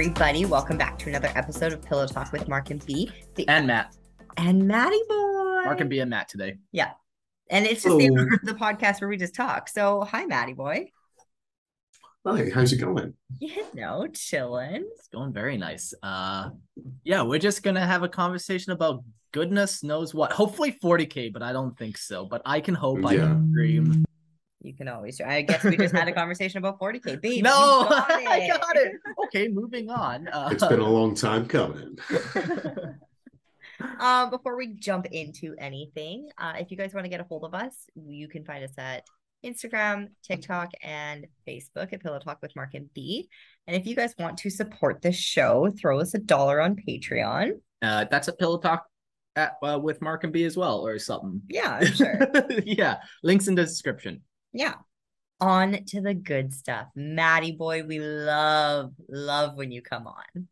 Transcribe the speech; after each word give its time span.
everybody. 0.00 0.46
Welcome 0.46 0.78
back 0.78 0.98
to 1.00 1.10
another 1.10 1.30
episode 1.34 1.74
of 1.74 1.82
Pillow 1.82 2.06
Talk 2.06 2.32
with 2.32 2.48
Mark 2.48 2.70
and 2.70 2.82
B. 2.86 3.12
The- 3.34 3.46
and 3.48 3.66
Matt. 3.66 3.94
and 4.38 4.66
Maddie 4.66 4.98
boy. 5.06 5.60
Mark 5.66 5.78
and 5.82 5.90
B 5.90 5.98
and 5.98 6.08
Matt 6.08 6.26
today. 6.26 6.56
Yeah. 6.72 6.92
And 7.50 7.66
it's 7.66 7.82
just 7.82 7.98
the, 7.98 8.38
the 8.44 8.54
podcast 8.54 9.02
where 9.02 9.10
we 9.10 9.18
just 9.18 9.34
talk. 9.34 9.68
So, 9.68 10.00
hi, 10.04 10.24
Maddie 10.24 10.54
boy. 10.54 10.90
Hi, 12.26 12.48
how's 12.54 12.72
it 12.72 12.78
going? 12.78 13.12
You 13.40 13.62
know, 13.74 14.06
chilling. 14.06 14.88
It's 14.96 15.08
going 15.08 15.34
very 15.34 15.58
nice. 15.58 15.92
Uh 16.02 16.48
yeah, 17.04 17.20
we're 17.20 17.38
just 17.38 17.62
gonna 17.62 17.84
have 17.86 18.02
a 18.02 18.08
conversation 18.08 18.72
about 18.72 19.04
goodness 19.32 19.82
knows 19.82 20.14
what. 20.14 20.32
Hopefully 20.32 20.78
40k, 20.82 21.30
but 21.30 21.42
I 21.42 21.52
don't 21.52 21.76
think 21.76 21.98
so. 21.98 22.24
But 22.24 22.40
I 22.46 22.60
can 22.62 22.74
hope 22.74 23.04
I 23.04 23.16
Yeah. 23.16 23.26
can 23.26 23.52
dream. 23.52 24.06
You 24.62 24.74
can 24.74 24.88
always. 24.88 25.20
I 25.20 25.42
guess 25.42 25.64
we 25.64 25.76
just 25.76 25.94
had 25.94 26.08
a 26.08 26.12
conversation 26.20 26.58
about 26.58 26.78
40k. 26.78 27.20
Babe, 27.20 27.42
No, 27.44 27.86
got 27.88 28.10
I 28.10 28.46
got 28.48 28.76
it. 28.76 28.92
Okay, 29.26 29.48
moving 29.48 29.88
on. 29.90 30.28
Uh, 30.28 30.50
It's 30.52 30.66
been 30.66 30.80
a 30.80 30.88
long 30.88 31.14
time 31.14 31.46
coming. 31.46 31.98
Um, 33.98 34.28
before 34.28 34.56
we 34.56 34.74
jump 34.74 35.06
into 35.06 35.54
anything, 35.58 36.28
uh, 36.36 36.54
if 36.58 36.70
you 36.70 36.76
guys 36.76 36.92
want 36.92 37.04
to 37.06 37.08
get 37.08 37.20
a 37.20 37.24
hold 37.24 37.44
of 37.44 37.54
us, 37.54 37.74
you 37.94 38.28
can 38.28 38.44
find 38.44 38.62
us 38.62 38.72
at 38.76 39.04
Instagram, 39.44 40.08
TikTok, 40.22 40.70
and 40.82 41.26
Facebook 41.48 41.90
at 41.94 42.02
Pillow 42.02 42.18
Talk 42.18 42.40
with 42.42 42.54
Mark 42.54 42.74
and 42.74 42.92
B. 42.92 43.30
And 43.66 43.74
if 43.74 43.86
you 43.86 43.96
guys 43.96 44.14
want 44.18 44.36
to 44.38 44.50
support 44.50 45.00
the 45.00 45.12
show, 45.12 45.72
throw 45.80 45.98
us 46.00 46.12
a 46.12 46.18
dollar 46.18 46.60
on 46.60 46.76
Patreon. 46.76 47.52
uh, 47.80 48.04
that's 48.10 48.28
a 48.28 48.34
pillow 48.34 48.58
talk 48.58 48.84
at, 49.36 49.52
uh, 49.62 49.78
with 49.82 50.02
Mark 50.02 50.24
and 50.24 50.32
B 50.32 50.44
as 50.44 50.58
well, 50.58 50.86
or 50.86 50.98
something. 50.98 51.40
Yeah, 51.48 51.78
I'm 51.80 51.86
sure. 51.86 52.18
yeah, 52.66 52.98
links 53.22 53.48
in 53.48 53.54
the 53.54 53.62
description. 53.64 54.20
Yeah. 54.52 54.74
On 55.40 55.84
to 55.86 56.00
the 56.02 56.12
good 56.12 56.52
stuff. 56.52 56.88
Maddie 56.94 57.52
boy, 57.52 57.82
we 57.82 57.98
love, 57.98 58.92
love 59.08 59.56
when 59.56 59.72
you 59.72 59.80
come 59.80 60.06
on. 60.06 60.48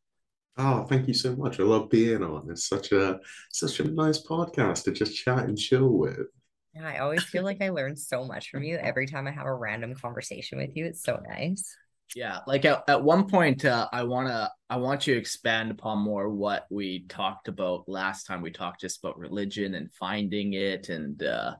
Oh, 0.56 0.84
thank 0.84 1.06
you 1.06 1.14
so 1.14 1.36
much. 1.36 1.60
I 1.60 1.62
love 1.62 1.88
being 1.88 2.22
on. 2.22 2.50
It's 2.50 2.66
such 2.66 2.90
a 2.90 3.20
such 3.50 3.78
a 3.78 3.84
nice 3.84 4.20
podcast 4.20 4.84
to 4.84 4.92
just 4.92 5.16
chat 5.16 5.44
and 5.44 5.56
chill 5.56 5.88
with. 5.88 6.26
Yeah, 6.74 6.88
I 6.88 6.98
always 6.98 7.22
feel 7.22 7.44
like 7.44 7.62
I 7.62 7.70
learn 7.70 7.96
so 7.96 8.24
much 8.24 8.50
from 8.50 8.64
you 8.64 8.76
every 8.76 9.06
time 9.06 9.28
I 9.28 9.30
have 9.30 9.46
a 9.46 9.54
random 9.54 9.94
conversation 9.94 10.58
with 10.58 10.76
you. 10.76 10.86
It's 10.86 11.02
so 11.02 11.20
nice. 11.28 11.76
Yeah, 12.16 12.40
like 12.46 12.64
at, 12.64 12.82
at 12.88 13.04
one 13.04 13.28
point, 13.28 13.64
uh, 13.64 13.88
I 13.92 14.02
wanna 14.02 14.50
I 14.68 14.78
want 14.78 15.06
you 15.06 15.14
to 15.14 15.20
expand 15.20 15.70
upon 15.70 15.98
more 15.98 16.28
what 16.28 16.66
we 16.70 17.04
talked 17.08 17.46
about 17.46 17.88
last 17.88 18.24
time. 18.24 18.42
We 18.42 18.50
talked 18.50 18.80
just 18.80 18.98
about 18.98 19.18
religion 19.18 19.74
and 19.74 19.92
finding 19.92 20.54
it 20.54 20.88
and 20.88 21.22
uh, 21.22 21.54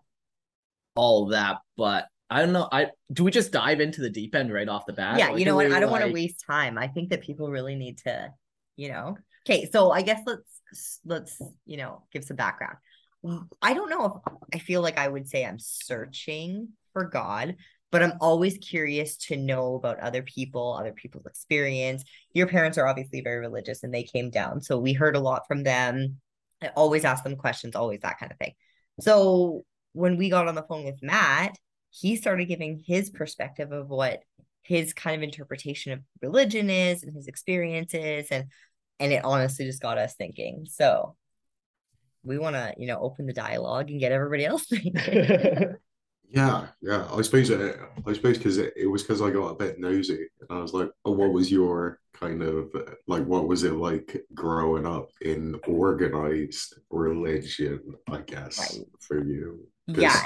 all 0.97 1.27
that. 1.27 1.59
But 1.77 2.09
I 2.31 2.43
don't 2.43 2.53
know. 2.53 2.69
I 2.71 2.89
do 3.13 3.25
we 3.25 3.31
just 3.31 3.53
dive 3.53 3.81
into 3.81 4.01
the 4.01 4.11
deep 4.11 4.35
end 4.35 4.53
right 4.53 4.69
off 4.69 4.87
the 4.87 4.93
bat? 4.93 5.19
yeah 5.19 5.31
Or 5.31 5.39
you 5.39 5.45
know 5.45 5.57
what? 5.57 5.73
i 5.73 5.81
don't 5.81 5.91
want 5.91 6.05
to 6.05 6.13
waste 6.13 6.45
time. 6.47 6.77
I 6.79 6.89
think 6.89 7.11
that 7.11 7.23
people 7.23 7.51
really 7.51 7.75
need 7.75 7.99
to 7.99 8.31
you 8.77 8.89
know. 8.91 9.17
Okay 9.49 9.69
so 9.71 9.91
i 9.91 10.03
guess 10.03 10.21
let's 10.27 11.01
let's 11.05 11.41
you 11.65 11.77
know 11.79 12.03
give 12.13 12.25
some 12.25 12.37
background. 12.37 12.77
I 13.63 13.75
don't 13.75 13.91
know 13.91 14.23
if 14.27 14.35
i 14.55 14.59
feel 14.59 14.81
like 14.81 14.97
i 14.97 15.09
would 15.09 15.27
say 15.29 15.45
i'm 15.45 15.59
searching 15.59 16.69
for 16.93 17.05
god 17.05 17.57
but 17.91 18.03
i'm 18.03 18.13
always 18.21 18.59
curious 18.59 19.17
to 19.17 19.37
know 19.37 19.75
about 19.75 19.99
other 19.99 20.23
people 20.23 20.77
other 20.79 20.93
people's 20.93 21.27
experience. 21.27 22.05
Your 22.33 22.47
parents 22.47 22.79
are 22.79 22.87
obviously 22.87 23.23
very 23.23 23.39
religious 23.39 23.83
and 23.83 23.93
they 23.93 24.05
came 24.05 24.31
down 24.31 24.61
so 24.61 24.79
we 24.79 24.93
heard 24.93 25.17
a 25.17 25.21
lot 25.21 25.49
from 25.49 25.63
them. 25.63 26.21
I 26.63 26.69
always 26.77 27.05
ask 27.05 27.25
them 27.25 27.37
questions 27.37 27.75
always 27.75 28.01
that 28.01 28.19
kind 28.19 28.31
of 28.31 28.39
thing. 28.39 28.53
So 29.01 29.63
when 29.95 30.17
we 30.17 30.29
got 30.29 30.47
on 30.47 30.55
the 30.55 30.63
phone 30.63 30.85
with 30.85 31.03
matt 31.03 31.57
he 31.91 32.17
started 32.17 32.47
giving 32.47 32.83
his 32.87 33.11
perspective 33.11 33.73
of 33.73 33.89
what 33.89 34.23
his 34.63 34.93
kind 34.93 35.17
of 35.17 35.23
interpretation 35.23 35.93
of 35.93 36.01
religion 36.23 36.69
is 36.69 37.03
and 37.03 37.15
his 37.15 37.27
experiences 37.27 38.29
and 38.31 38.47
and 39.01 39.13
it 39.13 39.25
honestly 39.25 39.65
just 39.65 39.81
got 39.81 39.99
us 39.99 40.15
thinking 40.15 40.67
so 40.69 41.17
we 42.23 42.39
want 42.39 42.55
to 42.57 42.75
you 42.77 42.87
know 42.87 42.99
open 43.01 43.27
the 43.27 43.33
dialogue 43.33 43.91
and 43.91 44.01
get 44.01 44.13
everybody 44.13 44.45
else 44.45 44.67
thinking 44.69 44.95
Yeah, 46.31 46.67
yeah. 46.83 47.09
I 47.11 47.23
suppose 47.23 47.49
it, 47.49 47.77
I 48.07 48.13
suppose 48.13 48.37
because 48.37 48.59
it, 48.59 48.75
it 48.77 48.87
was 48.87 49.03
because 49.03 49.23
I 49.23 49.31
got 49.31 49.47
a 49.49 49.55
bit 49.55 49.81
nosy 49.81 50.27
and 50.41 50.59
I 50.59 50.61
was 50.61 50.75
like, 50.75 50.91
oh, 51.07 51.13
what 51.13 51.33
was 51.33 51.51
your 51.51 52.01
kind 52.13 52.43
of 52.43 52.71
like 53.07 53.25
what 53.25 53.49
was 53.49 53.65
it 53.65 53.73
like 53.73 54.23
growing 54.35 54.85
up 54.85 55.09
in 55.23 55.59
organized 55.67 56.75
religion, 56.91 57.81
I 58.11 58.19
guess, 58.19 58.59
Right. 58.77 58.87
for 59.01 59.25
you 59.25 59.67
yeah 59.87 60.21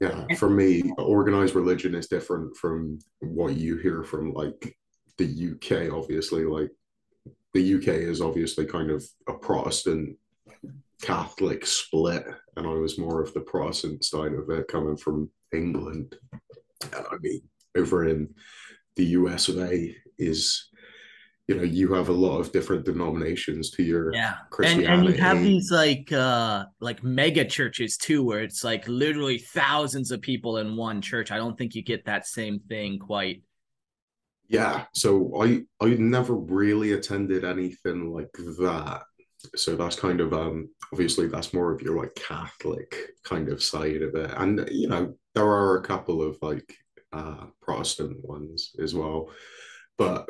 Yeah, 0.00 0.26
for 0.36 0.48
me, 0.48 0.92
organized 0.96 1.56
religion 1.56 1.94
is 1.94 2.06
different 2.06 2.56
from 2.56 3.00
what 3.18 3.54
you 3.54 3.78
hear 3.78 4.04
from 4.04 4.32
like 4.32 4.76
the 5.16 5.52
UK, 5.52 5.92
obviously. 5.92 6.44
Like 6.44 6.70
the 7.52 7.74
UK 7.74 7.88
is 7.88 8.20
obviously 8.20 8.64
kind 8.64 8.90
of 8.90 9.04
a 9.28 9.32
Protestant 9.32 10.16
Catholic 11.02 11.66
split, 11.66 12.24
and 12.56 12.66
I 12.66 12.74
was 12.74 12.98
more 12.98 13.20
of 13.20 13.34
the 13.34 13.40
Protestant 13.40 14.04
side 14.04 14.34
of 14.34 14.48
it 14.50 14.68
coming 14.68 14.96
from 14.96 15.30
England. 15.52 16.16
And 16.82 17.04
I 17.10 17.16
mean, 17.20 17.42
over 17.76 18.06
in 18.06 18.32
the 18.94 19.04
US 19.06 19.48
of 19.48 19.58
A 19.58 19.96
is, 20.16 20.67
you 21.48 21.56
know, 21.56 21.62
you 21.62 21.94
have 21.94 22.10
a 22.10 22.12
lot 22.12 22.38
of 22.38 22.52
different 22.52 22.84
denominations 22.84 23.70
to 23.70 23.82
your 23.82 24.12
Yeah, 24.12 24.34
and 24.62 24.82
and 24.82 25.06
you 25.06 25.14
have 25.14 25.42
these 25.42 25.70
like 25.70 26.12
uh 26.12 26.66
like 26.78 27.02
mega 27.02 27.44
churches 27.46 27.96
too, 27.96 28.22
where 28.22 28.42
it's 28.42 28.62
like 28.62 28.86
literally 28.86 29.38
thousands 29.38 30.10
of 30.10 30.20
people 30.20 30.58
in 30.58 30.76
one 30.76 31.00
church. 31.00 31.30
I 31.32 31.38
don't 31.38 31.56
think 31.56 31.74
you 31.74 31.82
get 31.82 32.04
that 32.04 32.26
same 32.26 32.60
thing 32.60 32.98
quite. 32.98 33.42
Yeah, 34.46 34.84
so 34.92 35.42
I 35.42 35.62
I 35.80 35.88
never 35.94 36.34
really 36.34 36.92
attended 36.92 37.44
anything 37.44 38.12
like 38.12 38.32
that. 38.32 39.02
So 39.56 39.74
that's 39.74 39.96
kind 39.96 40.20
of 40.20 40.34
um 40.34 40.68
obviously 40.92 41.28
that's 41.28 41.54
more 41.54 41.72
of 41.72 41.80
your 41.80 41.96
like 41.96 42.14
Catholic 42.14 42.94
kind 43.24 43.48
of 43.48 43.62
side 43.62 44.02
of 44.02 44.14
it. 44.14 44.32
And 44.36 44.68
you 44.70 44.88
know, 44.88 45.14
there 45.34 45.46
are 45.46 45.78
a 45.78 45.82
couple 45.82 46.20
of 46.20 46.36
like 46.42 46.74
uh 47.14 47.46
Protestant 47.62 48.22
ones 48.22 48.72
as 48.82 48.94
well. 48.94 49.30
But 49.96 50.28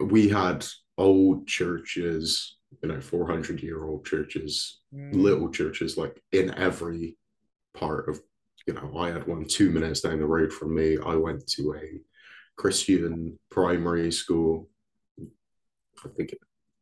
we 0.00 0.28
had 0.28 0.64
old 0.98 1.46
churches, 1.46 2.56
you 2.82 2.88
know, 2.88 3.00
400 3.00 3.62
year 3.62 3.84
old 3.84 4.04
churches, 4.04 4.78
Mm. 4.94 5.14
little 5.14 5.48
churches 5.50 5.96
like 5.96 6.20
in 6.32 6.52
every 6.54 7.16
part 7.74 8.08
of, 8.08 8.20
you 8.66 8.74
know, 8.74 8.98
I 8.98 9.10
had 9.12 9.26
one 9.28 9.44
two 9.44 9.70
minutes 9.70 10.00
down 10.00 10.18
the 10.18 10.26
road 10.26 10.52
from 10.52 10.74
me. 10.74 10.98
I 10.98 11.14
went 11.14 11.46
to 11.50 11.74
a 11.74 12.00
Christian 12.56 13.38
primary 13.50 14.10
school. 14.10 14.68
I 16.04 16.08
think 16.16 16.34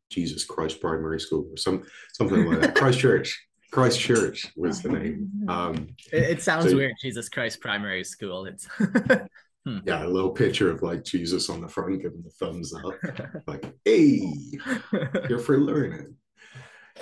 Jesus 0.09 0.43
Christ 0.43 0.81
Primary 0.81 1.19
School 1.19 1.47
or 1.51 1.57
some 1.57 1.83
something 2.13 2.45
like 2.49 2.61
that. 2.61 2.75
Christ 2.81 2.99
Church. 2.99 3.45
Christ 3.71 3.99
Church 3.99 4.47
was 4.55 4.81
the 4.81 4.89
name. 4.89 5.29
Um, 5.47 5.89
It, 6.11 6.23
it 6.37 6.41
sounds 6.41 6.71
So- 6.71 6.75
weird. 6.77 6.93
Jesus 7.01 7.29
Christ 7.29 7.61
Primary 7.61 8.03
School. 8.03 8.45
It's 8.47 8.67
yeah, 9.65 10.05
a 10.05 10.07
little 10.07 10.31
picture 10.31 10.71
of 10.71 10.81
like 10.81 11.03
Jesus 11.03 11.49
on 11.49 11.61
the 11.61 11.67
front 11.67 12.01
giving 12.01 12.23
the 12.23 12.29
thumbs 12.31 12.73
up, 12.73 12.93
like, 13.47 13.71
hey, 13.85 14.33
you're 15.29 15.39
for 15.39 15.57
learning. 15.59 16.15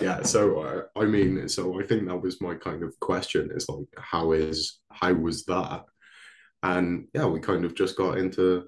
Yeah, 0.02 0.22
so 0.24 0.60
uh, 0.62 0.82
I 1.00 1.06
mean, 1.06 1.48
so 1.50 1.80
I 1.80 1.84
think 1.86 2.08
that 2.08 2.22
was 2.22 2.42
my 2.42 2.56
kind 2.56 2.84
of 2.84 3.00
question 3.00 3.52
is 3.54 3.68
like, 3.70 3.88
how 3.98 4.34
is 4.34 4.80
how 4.92 5.14
was 5.14 5.46
that? 5.46 5.86
And 6.64 7.08
yeah, 7.14 7.26
we 7.26 7.40
kind 7.40 7.66
of 7.66 7.74
just 7.76 7.96
got 7.96 8.18
into 8.18 8.66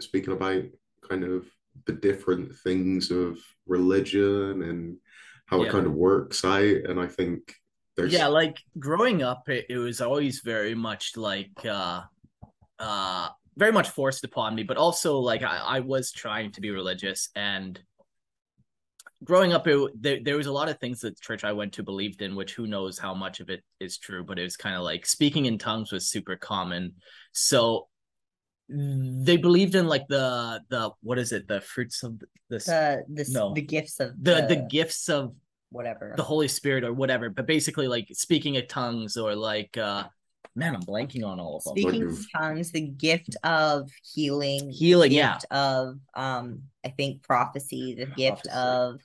speaking 0.00 0.32
about 0.32 0.64
kind 1.08 1.24
of 1.24 1.46
the 1.86 1.92
different 1.92 2.54
things 2.56 3.10
of 3.10 3.38
religion 3.66 4.62
and 4.62 4.96
how 5.46 5.60
Yeah. 5.62 5.68
it 5.68 5.72
kind 5.72 5.86
of 5.86 5.92
works 5.94 6.44
out. 6.44 6.62
And 6.62 7.00
I 7.00 7.06
think 7.06 7.54
there's 7.96 8.12
yeah 8.12 8.28
like 8.28 8.56
growing 8.78 9.22
up 9.22 9.48
it, 9.48 9.66
it 9.68 9.76
was 9.78 10.00
always 10.00 10.40
very 10.40 10.74
much 10.74 11.16
like 11.16 11.50
uh 11.64 12.02
uh 12.80 13.28
very 13.56 13.72
much 13.72 13.88
forced 13.90 14.24
upon 14.24 14.54
me 14.54 14.62
but 14.64 14.76
also 14.76 15.18
like 15.18 15.42
i, 15.42 15.56
I 15.58 15.80
was 15.80 16.10
trying 16.10 16.50
to 16.52 16.60
be 16.60 16.70
religious 16.70 17.28
and 17.36 17.78
growing 19.22 19.52
up 19.52 19.66
it, 19.68 19.90
there, 20.02 20.18
there 20.24 20.36
was 20.36 20.46
a 20.46 20.52
lot 20.52 20.68
of 20.70 20.78
things 20.78 21.00
that 21.00 21.20
church 21.20 21.44
i 21.44 21.52
went 21.52 21.74
to 21.74 21.82
believed 21.82 22.22
in 22.22 22.34
which 22.34 22.54
who 22.54 22.66
knows 22.66 22.98
how 22.98 23.14
much 23.14 23.40
of 23.40 23.50
it 23.50 23.62
is 23.78 23.98
true 23.98 24.24
but 24.24 24.38
it 24.38 24.42
was 24.44 24.56
kind 24.56 24.76
of 24.76 24.82
like 24.82 25.04
speaking 25.06 25.44
in 25.46 25.58
tongues 25.58 25.92
was 25.92 26.08
super 26.08 26.36
common. 26.36 26.94
So 27.32 27.88
they 28.72 29.36
believed 29.36 29.74
in 29.74 29.88
like 29.88 30.06
the 30.08 30.60
the 30.68 30.92
what 31.02 31.18
is 31.18 31.32
it? 31.32 31.48
The 31.48 31.60
fruits 31.60 32.02
of 32.04 32.22
this 32.48 32.66
the 32.66 33.02
the, 33.12 33.26
No. 33.28 33.52
the 33.52 33.62
gifts 33.62 33.98
of 33.98 34.12
the 34.22 34.46
the 34.48 34.64
gifts 34.70 35.08
of 35.08 35.34
whatever. 35.70 36.14
the 36.16 36.22
Holy 36.22 36.46
Spirit 36.48 36.84
or 36.84 36.92
whatever, 36.92 37.30
but 37.30 37.46
basically 37.46 37.88
like 37.88 38.08
speaking 38.12 38.54
in 38.54 38.66
tongues 38.68 39.16
or 39.16 39.34
like 39.34 39.76
uh 39.76 40.04
man, 40.54 40.74
I'm 40.74 40.82
blanking 40.82 41.24
on 41.24 41.38
all 41.40 41.56
of 41.58 41.64
them. 41.64 41.72
speaking 41.72 42.02
Like 42.02 42.10
in 42.10 42.26
tongues 42.36 42.72
the 42.72 42.80
gift 42.82 43.36
of 43.44 43.90
healing 44.14 44.68
the 44.68 44.74
Healing, 44.74 45.12
yeah. 45.12 45.32
gift 45.34 45.46
of 45.50 45.98
um 46.14 46.62
i 46.84 46.88
think 46.88 47.22
prophecy 47.22 47.94
the 47.94 48.06
gift 48.06 48.44
Prophecy. 48.44 48.50
of 48.50 49.00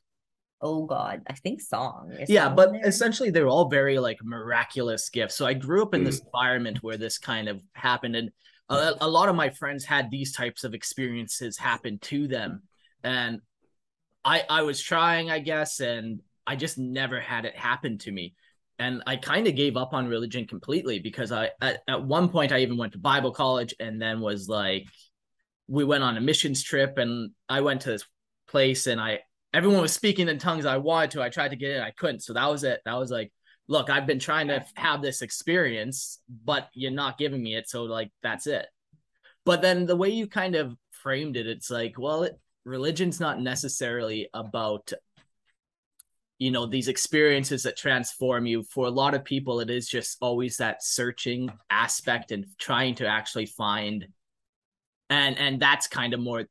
oh 0.62 0.86
god 0.86 1.22
i 1.28 1.34
think 1.34 1.62
song 1.62 2.12
Is 2.20 2.30
yeah, 2.30 2.46
song 2.48 2.56
but 2.56 2.72
there? 2.74 2.82
essentially 2.88 3.30
they're 3.30 3.48
all 3.48 3.70
very 3.70 4.00
like 4.00 4.18
miraculous 4.24 5.10
gifts. 5.10 5.36
So 5.36 5.46
I 5.46 5.54
grew 5.54 5.82
up 5.84 5.94
in 5.94 6.04
this 6.04 6.22
Mm. 6.22 6.26
environment 6.26 6.78
where 6.82 6.98
this 6.98 7.18
kind 7.18 7.48
of 7.50 7.62
happened 7.74 8.16
and 8.16 8.32
a, 8.70 8.96
a 9.02 9.08
lot 9.08 9.30
of 9.30 9.36
my 9.36 9.50
friends 9.52 9.86
had 9.86 10.10
these 10.10 10.34
types 10.34 10.64
of 10.64 10.74
experiences 10.74 11.58
happen 11.58 12.00
to 12.00 12.28
them. 12.28 12.64
and 13.04 13.42
I 14.24 14.44
I 14.50 14.62
was 14.64 14.82
trying, 14.82 15.30
I 15.30 15.40
guess, 15.40 15.80
and 15.82 16.22
I 16.48 16.56
just 16.56 16.78
never 16.78 17.20
had 17.20 17.46
it 17.46 17.56
happen 17.56 17.98
to 18.00 18.12
me. 18.12 18.34
And 18.80 19.04
I 19.08 19.16
kind 19.16 19.48
of 19.48 19.56
gave 19.56 19.78
up 19.78 19.94
on 19.94 20.08
religion 20.08 20.46
completely 20.48 21.00
because 21.00 21.32
I 21.32 21.52
at, 21.62 21.82
at 21.88 22.04
one 22.04 22.30
point 22.30 22.52
I 22.52 22.60
even 22.60 22.78
went 22.78 22.94
to 22.94 23.00
Bible 23.00 23.32
college 23.32 23.74
and 23.80 24.02
then 24.02 24.20
was 24.20 24.50
like 24.50 24.86
we 25.68 25.84
went 25.84 26.04
on 26.04 26.18
a 26.18 26.22
missions 26.22 26.62
trip 26.62 26.98
and 26.98 27.32
I 27.50 27.62
went 27.62 27.82
to 27.82 27.92
this 27.92 28.06
place 28.48 28.88
and 28.88 29.00
I 29.00 29.22
everyone 29.54 29.82
was 29.82 29.94
speaking 29.94 30.28
in 30.28 30.38
tongues 30.38 30.66
I 30.66 30.78
wanted 30.78 31.12
to. 31.12 31.24
I 31.24 31.30
tried 31.30 31.52
to 31.52 31.56
get 31.56 31.78
in, 31.78 31.82
I 31.82 31.92
couldn't. 31.92 32.22
So 32.22 32.34
that 32.34 32.50
was 32.50 32.64
it. 32.64 32.82
That 32.86 32.98
was 32.98 33.10
like, 33.10 33.32
look, 33.68 33.90
I've 33.90 34.06
been 34.06 34.20
trying 34.20 34.50
to 34.50 34.66
have 34.76 35.02
this 35.02 35.22
experience, 35.22 36.20
but 36.44 36.70
you're 36.74 36.92
not 36.92 37.18
giving 37.18 37.42
me 37.42 37.56
it. 37.56 37.70
So 37.70 37.84
like 37.84 38.12
that's 38.22 38.48
it. 38.48 38.66
But 39.46 39.62
then 39.62 39.86
the 39.86 39.96
way 39.96 40.10
you 40.10 40.28
kind 40.28 40.56
of 40.56 40.76
framed 40.92 41.38
it, 41.38 41.48
it's 41.48 41.70
like, 41.70 41.98
well, 41.98 42.24
it, 42.24 42.38
religion's 42.66 43.20
not 43.20 43.40
necessarily 43.40 44.28
about 44.34 44.92
you 46.40 46.52
know 46.52 46.66
these 46.66 46.88
experiences 46.88 47.64
that 47.64 47.78
transform 47.78 48.46
you 48.46 48.64
for 48.64 48.88
a 48.88 48.92
lot 48.92 49.14
of 49.14 49.24
people 49.24 49.60
it 49.60 49.70
is 49.70 49.88
just 49.88 50.18
always 50.22 50.58
that 50.58 50.84
searching 50.84 51.50
aspect 51.70 52.32
and 52.32 52.46
trying 52.60 52.96
to 52.96 53.08
actually 53.08 53.46
find 53.46 54.08
and 55.10 55.38
and 55.38 55.62
that's 55.62 55.88
kind 55.88 56.14
of 56.14 56.20
more 56.20 56.46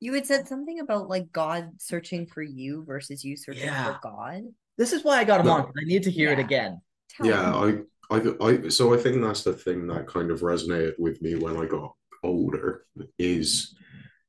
you 0.00 0.12
had 0.14 0.26
said 0.26 0.46
something 0.46 0.80
about 0.80 1.08
like 1.08 1.32
god 1.32 1.70
searching 1.78 2.26
for 2.26 2.42
you 2.42 2.84
versus 2.84 3.24
you 3.24 3.36
searching 3.36 3.64
yeah. 3.64 3.84
for 3.84 4.00
god 4.02 4.42
this 4.78 4.92
is 4.92 5.04
why 5.04 5.18
i 5.18 5.24
got 5.24 5.40
him 5.40 5.46
no. 5.46 5.52
on 5.52 5.72
i 5.80 5.84
need 5.84 6.02
to 6.02 6.10
hear 6.10 6.28
yeah. 6.28 6.38
it 6.38 6.40
again 6.40 6.80
Tell 7.10 7.26
yeah 7.26 7.66
me. 7.66 7.82
I, 8.10 8.16
I 8.16 8.48
i 8.48 8.68
so 8.68 8.94
i 8.94 8.96
think 8.96 9.20
that's 9.22 9.42
the 9.42 9.52
thing 9.52 9.86
that 9.88 10.06
kind 10.06 10.30
of 10.30 10.40
resonated 10.40 10.94
with 10.98 11.20
me 11.22 11.34
when 11.34 11.56
i 11.56 11.66
got 11.66 11.92
older 12.22 12.86
is 13.18 13.74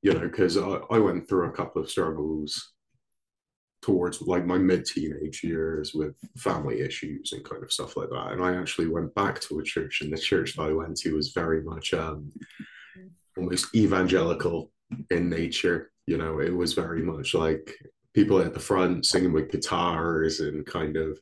you 0.02 0.14
know 0.14 0.20
because 0.20 0.58
I, 0.58 0.80
I 0.90 0.98
went 0.98 1.30
through 1.30 1.48
a 1.48 1.52
couple 1.52 1.82
of 1.82 1.90
struggles 1.90 2.73
towards 3.84 4.22
like 4.22 4.46
my 4.46 4.58
mid 4.58 4.86
teenage 4.86 5.44
years 5.44 5.94
with 5.94 6.16
family 6.38 6.80
issues 6.80 7.34
and 7.34 7.44
kind 7.44 7.64
of 7.64 7.72
stuff 7.72 7.98
like 7.98 8.10
that. 8.10 8.32
And 8.32 8.44
I 8.44 8.56
actually 8.56 8.88
went 8.88 9.14
back 9.14 9.42
to 9.42 9.60
a 9.60 9.64
church, 9.64 10.02
and 10.02 10.12
the 10.12 10.18
church 10.18 10.56
that 10.56 10.64
I 10.64 10.74
went 10.74 10.96
to 10.98 11.16
was 11.16 11.34
very 11.34 11.62
much 11.62 11.94
um, 11.94 12.32
almost 13.38 13.76
evangelical 13.76 14.72
in 15.12 15.30
nature. 15.30 15.92
You 16.08 16.18
know, 16.18 16.40
it 16.40 16.54
was 16.56 16.74
very 16.74 17.02
much 17.02 17.34
like 17.34 17.76
people 18.14 18.40
at 18.40 18.54
the 18.54 18.60
front 18.60 19.06
singing 19.06 19.34
with 19.34 19.52
guitars 19.52 20.40
and 20.40 20.66
kind 20.66 20.96
of, 20.96 21.20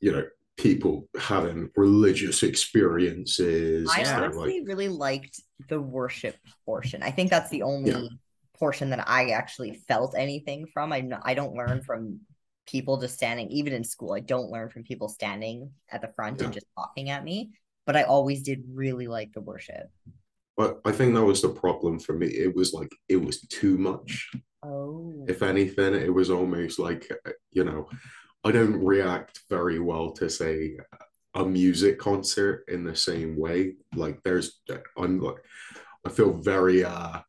you 0.00 0.12
know, 0.12 0.24
people 0.56 1.08
having 1.18 1.70
religious 1.76 2.42
experiences. 2.42 3.90
I 3.94 4.04
honestly 4.04 4.60
like, 4.60 4.68
really 4.68 4.88
liked 4.88 5.40
the 5.68 5.80
worship 5.80 6.36
portion. 6.64 7.02
I 7.02 7.10
think 7.10 7.30
that's 7.30 7.50
the 7.50 7.62
only 7.62 7.90
yeah. 7.90 8.08
Portion 8.58 8.90
that 8.90 9.08
I 9.08 9.30
actually 9.30 9.74
felt 9.88 10.14
anything 10.16 10.66
from. 10.72 10.92
I 10.92 11.08
I 11.22 11.34
don't 11.34 11.54
learn 11.54 11.82
from 11.82 12.20
people 12.66 12.98
just 12.98 13.14
standing 13.14 13.48
even 13.50 13.72
in 13.72 13.84
school. 13.84 14.12
I 14.12 14.20
don't 14.20 14.50
learn 14.50 14.68
from 14.68 14.84
people 14.84 15.08
standing 15.08 15.70
at 15.90 16.02
the 16.02 16.12
front 16.14 16.38
yeah. 16.38 16.46
and 16.46 16.54
just 16.54 16.66
talking 16.76 17.10
at 17.10 17.24
me, 17.24 17.52
but 17.86 17.96
I 17.96 18.02
always 18.02 18.42
did 18.42 18.62
really 18.72 19.06
like 19.06 19.32
the 19.32 19.40
worship. 19.40 19.90
But 20.56 20.80
I 20.84 20.92
think 20.92 21.14
that 21.14 21.24
was 21.24 21.40
the 21.40 21.48
problem 21.48 21.98
for 21.98 22.14
me. 22.14 22.26
It 22.26 22.54
was 22.54 22.72
like 22.74 22.90
it 23.08 23.16
was 23.16 23.40
too 23.42 23.78
much. 23.78 24.30
Oh. 24.62 25.24
If 25.28 25.42
anything, 25.42 25.94
it 25.94 26.12
was 26.12 26.30
almost 26.30 26.78
like 26.78 27.10
you 27.52 27.64
know, 27.64 27.88
I 28.44 28.52
don't 28.52 28.84
react 28.84 29.40
very 29.48 29.78
well 29.78 30.10
to 30.12 30.28
say 30.28 30.76
a 31.34 31.44
music 31.44 31.98
concert 31.98 32.64
in 32.68 32.84
the 32.84 32.96
same 32.96 33.36
way. 33.36 33.76
Like 33.94 34.22
there's 34.24 34.60
I'm 34.96 35.20
like 35.20 35.42
I 36.04 36.10
feel 36.10 36.32
very 36.32 36.84
uh 36.84 37.20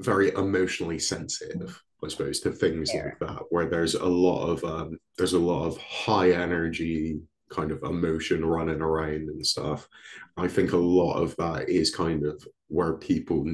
very 0.00 0.30
emotionally 0.30 0.98
sensitive, 0.98 1.80
I 2.04 2.08
suppose, 2.08 2.40
to 2.40 2.50
things 2.50 2.90
like 2.94 3.18
that, 3.20 3.42
where 3.50 3.66
there's 3.66 3.94
a 3.94 4.04
lot 4.04 4.46
of 4.46 4.64
um 4.64 4.98
there's 5.16 5.34
a 5.34 5.38
lot 5.38 5.66
of 5.66 5.78
high 5.78 6.32
energy 6.32 7.20
kind 7.50 7.72
of 7.72 7.82
emotion 7.82 8.44
running 8.44 8.80
around 8.80 9.28
and 9.28 9.44
stuff. 9.44 9.88
I 10.36 10.48
think 10.48 10.72
a 10.72 10.76
lot 10.76 11.14
of 11.14 11.36
that 11.36 11.68
is 11.68 11.94
kind 11.94 12.24
of 12.24 12.42
where 12.68 12.94
people 12.94 13.44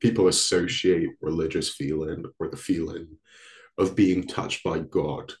people 0.00 0.28
associate 0.28 1.08
religious 1.20 1.74
feeling 1.74 2.24
or 2.38 2.48
the 2.48 2.56
feeling 2.56 3.08
of 3.78 3.96
being 3.96 4.26
touched 4.26 4.62
by 4.62 4.78
God 4.78 5.32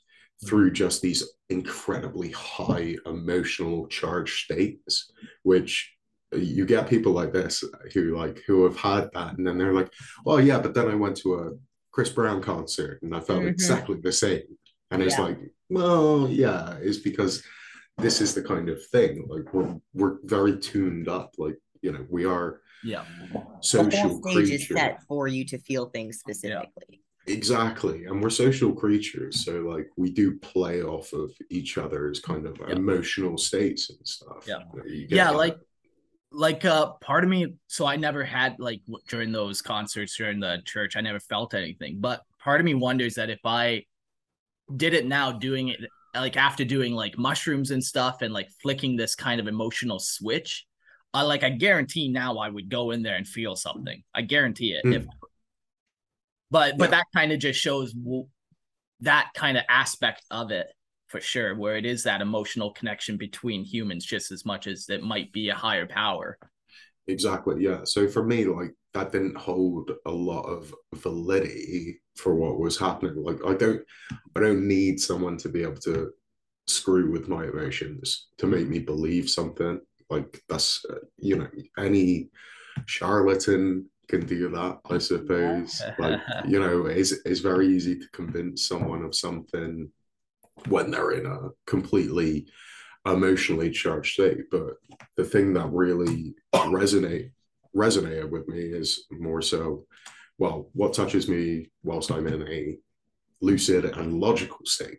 through 0.44 0.72
just 0.72 1.02
these 1.02 1.22
incredibly 1.50 2.30
high 2.30 2.96
emotional 3.06 3.86
charged 3.88 4.44
states, 4.44 5.10
which 5.42 5.93
you 6.36 6.66
get 6.66 6.88
people 6.88 7.12
like 7.12 7.32
this 7.32 7.64
who 7.92 8.16
like 8.16 8.42
who 8.46 8.64
have 8.64 8.76
had 8.76 9.10
that 9.14 9.36
and 9.36 9.46
then 9.46 9.58
they're 9.58 9.74
like, 9.74 9.92
oh 10.26 10.38
yeah, 10.38 10.58
but 10.58 10.74
then 10.74 10.90
I 10.90 10.94
went 10.94 11.16
to 11.18 11.34
a 11.34 11.50
Chris 11.92 12.10
Brown 12.10 12.42
concert 12.42 13.00
and 13.02 13.14
I 13.14 13.20
felt 13.20 13.40
mm-hmm. 13.40 13.48
exactly 13.48 13.96
the 14.00 14.12
same. 14.12 14.42
And 14.90 15.02
it's 15.02 15.18
like, 15.18 15.38
well, 15.70 16.28
yeah, 16.28 16.76
it's 16.80 16.98
because 16.98 17.42
this 17.98 18.20
is 18.20 18.34
the 18.34 18.42
kind 18.42 18.68
of 18.68 18.84
thing. 18.86 19.26
Like 19.28 19.52
we're 19.52 19.76
we're 19.92 20.18
very 20.24 20.58
tuned 20.58 21.08
up. 21.08 21.34
Like 21.38 21.56
you 21.82 21.92
know, 21.92 22.06
we 22.10 22.24
are 22.24 22.60
yeah 22.82 23.04
social 23.60 24.20
the 24.20 24.30
stage 24.30 24.34
creatures. 24.34 24.50
is 24.50 24.68
set 24.68 25.02
for 25.08 25.26
you 25.26 25.44
to 25.46 25.58
feel 25.58 25.86
things 25.86 26.18
specifically. 26.18 26.86
Yeah. 26.88 26.98
Exactly, 27.26 28.04
and 28.04 28.22
we're 28.22 28.28
social 28.28 28.74
creatures, 28.74 29.46
so 29.46 29.60
like 29.60 29.88
we 29.96 30.10
do 30.10 30.38
play 30.40 30.82
off 30.82 31.14
of 31.14 31.32
each 31.48 31.78
other's 31.78 32.20
kind 32.20 32.46
of 32.46 32.58
yeah. 32.60 32.74
emotional 32.74 33.38
states 33.38 33.88
and 33.88 34.06
stuff. 34.06 34.44
Yeah, 34.46 34.58
yeah, 35.08 35.30
like 35.30 35.56
like 36.34 36.64
uh 36.64 36.92
part 37.00 37.24
of 37.24 37.30
me 37.30 37.54
so 37.66 37.86
i 37.86 37.96
never 37.96 38.24
had 38.24 38.56
like 38.58 38.80
during 39.08 39.32
those 39.32 39.62
concerts 39.62 40.16
during 40.16 40.40
the 40.40 40.58
church 40.64 40.96
i 40.96 41.00
never 41.00 41.20
felt 41.20 41.54
anything 41.54 41.96
but 42.00 42.22
part 42.42 42.60
of 42.60 42.64
me 42.64 42.74
wonders 42.74 43.14
that 43.14 43.30
if 43.30 43.40
i 43.44 43.82
did 44.76 44.94
it 44.94 45.06
now 45.06 45.30
doing 45.30 45.68
it 45.68 45.80
like 46.14 46.36
after 46.36 46.64
doing 46.64 46.92
like 46.92 47.16
mushrooms 47.18 47.70
and 47.70 47.82
stuff 47.82 48.22
and 48.22 48.32
like 48.32 48.48
flicking 48.62 48.96
this 48.96 49.14
kind 49.14 49.40
of 49.40 49.46
emotional 49.46 49.98
switch 49.98 50.66
I 51.14 51.22
like 51.22 51.44
I 51.44 51.50
guarantee 51.50 52.08
now 52.08 52.38
I 52.38 52.48
would 52.50 52.68
go 52.68 52.90
in 52.90 53.02
there 53.02 53.14
and 53.14 53.26
feel 53.26 53.54
something. 53.54 54.02
I 54.12 54.22
guarantee 54.22 54.72
it. 54.72 54.84
Mm. 54.84 54.94
If, 54.96 55.06
but 56.50 56.76
but 56.76 56.86
yeah. 56.86 56.98
that 56.98 57.06
kind 57.14 57.32
of 57.32 57.38
just 57.38 57.60
shows 57.60 57.94
that 59.00 59.30
kind 59.34 59.56
of 59.56 59.62
aspect 59.68 60.22
of 60.30 60.50
it 60.50 60.66
for 61.14 61.20
sure, 61.20 61.54
where 61.54 61.76
it 61.76 61.86
is 61.86 62.02
that 62.02 62.20
emotional 62.20 62.72
connection 62.72 63.16
between 63.16 63.64
humans 63.64 64.04
just 64.04 64.32
as 64.32 64.44
much 64.44 64.66
as 64.66 64.88
it 64.88 65.04
might 65.04 65.32
be 65.32 65.48
a 65.48 65.54
higher 65.54 65.86
power. 65.86 66.36
Exactly. 67.06 67.62
Yeah. 67.62 67.82
So 67.84 68.08
for 68.08 68.24
me, 68.24 68.46
like 68.46 68.72
that 68.94 69.12
didn't 69.12 69.36
hold 69.36 69.92
a 70.06 70.10
lot 70.10 70.42
of 70.42 70.74
validity 70.96 72.00
for 72.16 72.34
what 72.34 72.58
was 72.58 72.76
happening. 72.76 73.22
Like 73.22 73.38
I 73.46 73.54
don't, 73.54 73.80
I 74.34 74.40
don't 74.40 74.66
need 74.66 74.98
someone 74.98 75.36
to 75.36 75.48
be 75.48 75.62
able 75.62 75.80
to 75.82 76.10
screw 76.66 77.12
with 77.12 77.28
my 77.28 77.44
emotions 77.44 78.26
to 78.38 78.48
make 78.48 78.66
me 78.66 78.80
believe 78.80 79.30
something. 79.30 79.78
Like 80.10 80.42
that's, 80.48 80.84
uh, 80.90 80.96
you 81.18 81.36
know, 81.36 81.48
any 81.78 82.30
charlatan 82.86 83.88
can 84.08 84.26
do 84.26 84.48
that, 84.48 84.80
I 84.90 84.98
suppose. 84.98 85.80
like 86.00 86.20
you 86.48 86.58
know, 86.58 86.86
it's 86.86 87.12
it's 87.24 87.38
very 87.38 87.68
easy 87.68 88.00
to 88.00 88.08
convince 88.12 88.66
someone 88.66 89.04
of 89.04 89.14
something 89.14 89.92
when 90.68 90.90
they're 90.90 91.12
in 91.12 91.26
a 91.26 91.50
completely 91.66 92.46
emotionally 93.06 93.70
charged 93.70 94.14
state. 94.14 94.50
But 94.50 94.74
the 95.16 95.24
thing 95.24 95.52
that 95.54 95.72
really 95.72 96.34
resonate 96.54 97.30
resonated 97.76 98.30
with 98.30 98.46
me 98.48 98.60
is 98.60 99.06
more 99.10 99.42
so, 99.42 99.84
well, 100.38 100.70
what 100.74 100.94
touches 100.94 101.28
me 101.28 101.70
whilst 101.82 102.10
I'm 102.12 102.26
in 102.26 102.46
a 102.46 102.76
lucid 103.40 103.84
and 103.84 104.20
logical 104.20 104.64
state. 104.64 104.98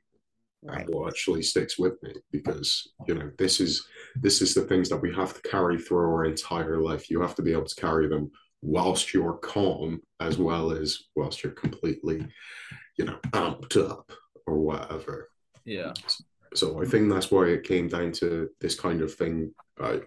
Right. 0.64 0.82
And 0.82 0.90
what 0.90 1.10
actually 1.10 1.44
sticks 1.44 1.78
with 1.78 2.02
me 2.02 2.16
because 2.32 2.92
you 3.08 3.14
know 3.14 3.30
this 3.38 3.60
is 3.60 3.86
this 4.16 4.42
is 4.42 4.56
the 4.56 4.64
things 4.64 4.90
that 4.90 4.98
we 4.98 5.14
have 5.14 5.34
to 5.40 5.48
carry 5.48 5.78
through 5.78 6.00
our 6.00 6.26
entire 6.26 6.82
life. 6.82 7.10
You 7.10 7.22
have 7.22 7.36
to 7.36 7.44
be 7.44 7.52
able 7.52 7.66
to 7.66 7.82
carry 7.82 8.08
them 8.08 8.32
whilst 8.64 9.14
you're 9.14 9.38
calm 9.38 10.02
as 10.20 10.40
well 10.40 10.72
as 10.72 10.98
whilst 11.16 11.44
you're 11.44 11.54
completely, 11.54 12.26
you 12.98 13.06
know, 13.06 13.18
amped 13.34 13.78
up 13.78 14.12
or 14.48 14.58
whatever. 14.58 15.30
Yeah. 15.66 15.94
So 16.54 16.82
I 16.82 16.86
think 16.86 17.10
that's 17.10 17.32
why 17.32 17.48
it 17.48 17.64
came 17.64 17.88
down 17.88 18.12
to 18.14 18.50
this 18.62 18.80
kind 18.80 19.02
of 19.02 19.14
thing. 19.14 19.54
Uh, 19.80 19.98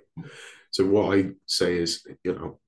so 0.70 0.86
what 0.86 1.18
I 1.18 1.30
say 1.46 1.76
is, 1.76 2.06
you 2.24 2.34
know, 2.34 2.58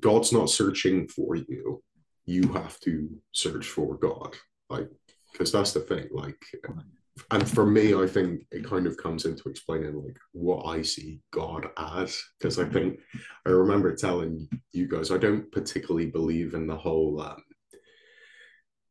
God's 0.00 0.32
not 0.32 0.50
searching 0.50 1.08
for 1.08 1.36
you. 1.36 1.82
You 2.26 2.52
have 2.52 2.80
to 2.80 3.10
search 3.32 3.66
for 3.66 3.96
God. 3.96 4.34
Like, 4.70 4.88
because 5.32 5.52
that's 5.52 5.72
the 5.72 5.80
thing. 5.80 6.08
Like, 6.10 6.42
and 7.30 7.48
for 7.48 7.66
me, 7.66 7.94
I 7.94 8.06
think 8.06 8.46
it 8.50 8.64
kind 8.64 8.86
of 8.86 8.96
comes 8.96 9.24
into 9.24 9.48
explaining 9.48 9.94
like 10.02 10.16
what 10.32 10.66
I 10.66 10.82
see 10.82 11.20
God 11.32 11.68
as. 11.76 12.22
Because 12.38 12.58
I 12.58 12.64
think 12.64 12.98
I 13.46 13.50
remember 13.50 13.94
telling 13.94 14.48
you 14.72 14.88
guys 14.88 15.10
I 15.10 15.18
don't 15.18 15.50
particularly 15.52 16.06
believe 16.06 16.54
in 16.54 16.66
the 16.66 16.76
whole 16.76 17.20
um, 17.20 17.42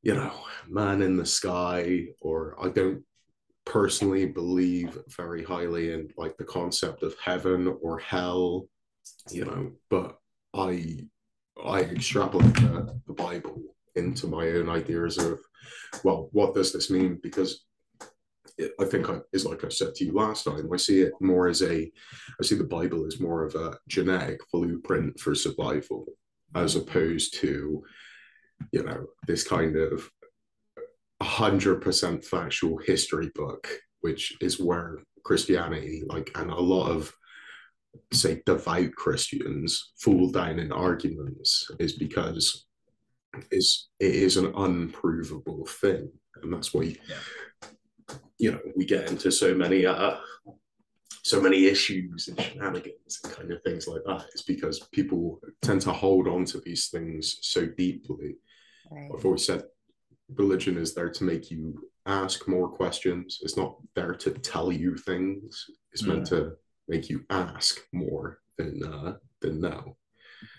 you 0.03 0.13
know, 0.13 0.33
man 0.67 1.01
in 1.01 1.17
the 1.17 1.25
sky, 1.25 2.05
or 2.21 2.55
I 2.61 2.69
don't 2.69 3.03
personally 3.65 4.25
believe 4.25 4.97
very 5.07 5.43
highly 5.43 5.93
in 5.93 6.09
like 6.17 6.37
the 6.37 6.43
concept 6.43 7.01
of 7.01 7.15
heaven 7.23 7.77
or 7.81 7.97
hell, 7.99 8.67
you 9.31 9.45
know, 9.45 9.71
but 9.89 10.17
I 10.53 11.07
I 11.63 11.81
extrapolate 11.81 12.53
the, 12.55 13.13
Bible 13.13 13.61
into 13.95 14.25
my 14.25 14.47
own 14.47 14.67
ideas 14.67 15.19
of, 15.19 15.39
well, 16.03 16.29
what 16.31 16.55
does 16.55 16.73
this 16.73 16.89
mean? 16.89 17.19
Because 17.21 17.63
it, 18.57 18.71
I 18.79 18.85
think 18.85 19.07
I, 19.07 19.19
is 19.31 19.45
like 19.45 19.63
I 19.63 19.69
said 19.69 19.93
to 19.95 20.05
you 20.05 20.13
last 20.13 20.45
time, 20.45 20.67
I 20.73 20.77
see 20.77 21.01
it 21.01 21.13
more 21.21 21.47
as 21.47 21.61
a, 21.61 21.91
I 22.39 22.43
see 22.43 22.55
the 22.55 22.63
Bible 22.63 23.05
as 23.05 23.19
more 23.19 23.43
of 23.43 23.53
a 23.53 23.77
genetic 23.87 24.39
blueprint 24.51 25.19
for 25.19 25.35
survival, 25.35 26.05
as 26.55 26.75
opposed 26.75 27.35
to, 27.35 27.83
you 28.71 28.83
know, 28.83 29.05
this 29.27 29.47
kind 29.47 29.75
of 29.75 30.09
hundred 31.21 31.81
percent 31.81 32.23
factual 32.23 32.77
history 32.77 33.31
book, 33.35 33.67
which 34.01 34.35
is 34.41 34.59
where 34.59 34.99
Christianity, 35.23 36.03
like, 36.07 36.31
and 36.35 36.51
a 36.51 36.59
lot 36.59 36.89
of 36.89 37.13
say 38.11 38.41
devout 38.45 38.91
Christians 38.95 39.93
fall 39.99 40.31
down 40.31 40.59
in 40.59 40.71
arguments 40.71 41.69
is 41.79 41.93
because 41.93 42.65
is 43.51 43.89
it 43.99 44.13
is 44.15 44.37
an 44.37 44.53
unprovable 44.55 45.65
thing, 45.65 46.09
and 46.41 46.53
that's 46.53 46.73
why 46.73 46.95
yeah. 47.07 47.69
you 48.37 48.51
know 48.51 48.59
we 48.75 48.85
get 48.85 49.09
into 49.09 49.31
so 49.31 49.53
many 49.53 49.85
uh 49.85 50.15
so 51.23 51.39
many 51.39 51.65
issues 51.65 52.27
and 52.27 52.39
shenanigans 52.39 53.21
and 53.23 53.33
kind 53.33 53.51
of 53.51 53.61
things 53.63 53.87
like 53.87 54.01
that 54.05 54.25
is 54.33 54.41
because 54.41 54.87
people 54.91 55.39
tend 55.61 55.81
to 55.81 55.91
hold 55.91 56.27
on 56.27 56.43
to 56.43 56.59
these 56.59 56.87
things 56.87 57.37
so 57.41 57.65
deeply. 57.65 58.35
Right. 58.93 59.09
I've 59.13 59.25
always 59.25 59.45
said 59.45 59.63
religion 60.35 60.77
is 60.77 60.93
there 60.93 61.09
to 61.09 61.23
make 61.23 61.51
you 61.51 61.89
ask 62.05 62.47
more 62.47 62.69
questions. 62.69 63.39
It's 63.41 63.57
not 63.57 63.77
there 63.95 64.13
to 64.13 64.31
tell 64.31 64.71
you 64.71 64.97
things. 64.97 65.65
It's 65.91 66.03
meant 66.03 66.23
mm. 66.23 66.29
to 66.29 66.53
make 66.87 67.09
you 67.09 67.25
ask 67.29 67.79
more 67.91 68.39
than 68.57 68.83
uh, 68.83 69.13
than 69.41 69.61
know. 69.61 69.97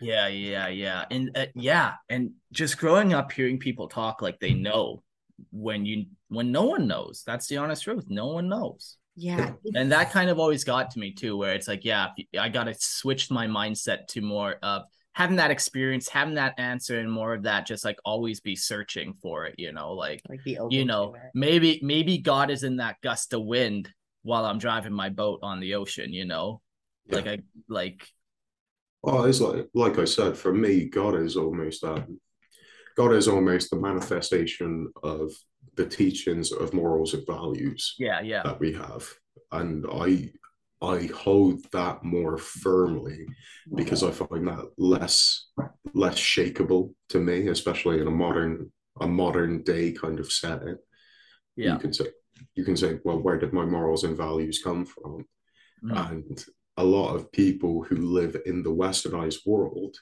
Yeah, 0.01 0.29
yeah, 0.29 0.69
yeah, 0.69 1.05
and 1.11 1.31
uh, 1.37 1.47
yeah, 1.55 1.95
and 2.09 2.33
just 2.53 2.79
growing 2.79 3.13
up 3.13 3.33
hearing 3.33 3.59
people 3.59 3.89
talk 3.89 4.23
like 4.23 4.41
they 4.41 4.55
know 4.55 5.03
when 5.51 5.85
you 5.85 6.07
when 6.29 6.53
no 6.53 6.65
one 6.65 6.87
knows. 6.87 7.23
That's 7.27 7.47
the 7.47 7.59
honest 7.59 7.85
truth. 7.85 8.07
No 8.09 8.29
one 8.29 8.49
knows. 8.49 8.97
Yeah, 9.17 9.53
and 9.75 9.93
that 9.93 10.11
kind 10.11 10.31
of 10.31 10.39
always 10.39 10.65
got 10.65 10.91
to 10.93 10.99
me 10.99 11.13
too, 11.13 11.37
where 11.37 11.55
it's 11.55 11.69
like, 11.69 11.85
yeah, 11.85 12.09
I 12.39 12.49
got 12.49 12.65
to 12.65 12.75
switch 12.75 13.31
my 13.31 13.47
mindset 13.47 14.07
to 14.09 14.21
more 14.21 14.57
of 14.63 14.85
having 15.15 15.37
that 15.37 15.51
experience, 15.51 16.09
having 16.09 16.35
that 16.35 16.55
answer, 16.59 16.99
and 16.99 17.11
more 17.11 17.35
of 17.35 17.45
that, 17.45 17.67
just 17.67 17.85
like 17.85 17.99
always 18.05 18.41
be 18.41 18.57
searching 18.57 19.15
for 19.23 19.47
it. 19.47 19.55
You 19.57 19.73
know, 19.73 19.93
like, 19.93 20.21
like 20.29 20.41
you 20.45 20.85
know, 20.85 21.15
maybe 21.35 21.81
maybe 21.83 22.19
God 22.19 22.51
is 22.51 22.63
in 22.63 22.77
that 22.77 23.01
gust 23.03 23.33
of 23.33 23.45
wind 23.45 23.91
while 24.23 24.45
I'm 24.45 24.59
driving 24.59 24.93
my 24.93 25.09
boat 25.09 25.41
on 25.43 25.61
the 25.61 25.75
ocean. 25.75 26.13
You 26.13 26.27
know, 26.27 26.61
yeah. 27.07 27.17
like 27.17 27.27
I 27.27 27.39
like. 27.69 28.07
Oh, 29.05 29.25
it's 29.25 29.41
like 29.41 29.69
like 29.75 29.99
I 29.99 30.05
said, 30.05 30.37
for 30.37 30.53
me, 30.53 30.87
God 30.87 31.15
is 31.15 31.37
almost 31.37 31.85
um, 31.85 32.21
God 32.97 33.13
is 33.13 33.29
almost 33.29 33.71
the 33.71 33.77
manifestation 33.77 34.93
of 35.03 35.33
the 35.77 35.87
teachings 35.87 36.53
of 36.53 36.75
morals 36.75 37.15
and 37.15 37.27
values. 37.27 37.95
Yeah, 37.99 38.21
yeah. 38.21 38.43
That 38.43 38.61
we 38.61 38.73
have, 38.73 39.09
and 39.53 39.87
I 39.91 40.31
I 40.85 41.07
hold 41.07 41.65
that 41.73 42.05
more 42.05 42.39
firmly 42.39 43.27
because 43.75 44.03
I 44.03 44.11
find 44.11 44.47
that 44.49 44.71
less 44.77 45.47
less 45.95 46.17
shakable 46.17 46.93
to 47.11 47.21
me, 47.21 47.49
especially 47.49 48.01
in 48.01 48.07
a 48.07 48.11
modern 48.11 48.71
a 49.01 49.09
modern 49.09 49.63
day 49.63 49.93
kind 49.93 50.21
of 50.21 50.31
setting. 50.31 50.77
Yeah. 51.57 51.75
You 51.75 51.79
can 51.79 51.93
say 51.93 52.07
you 52.55 52.65
can 52.65 52.77
say, 52.77 52.99
well, 53.05 53.19
where 53.21 53.39
did 53.39 53.53
my 53.53 53.65
morals 53.65 54.05
and 54.05 54.17
values 54.17 54.61
come 54.63 54.85
from? 54.85 55.27
Mm. 55.85 56.11
And 56.11 56.45
a 56.77 56.85
lot 56.85 57.15
of 57.15 57.31
people 57.33 57.85
who 57.85 57.97
live 57.97 58.37
in 58.47 58.63
the 58.63 58.75
westernized 58.75 59.47
world, 59.47 59.97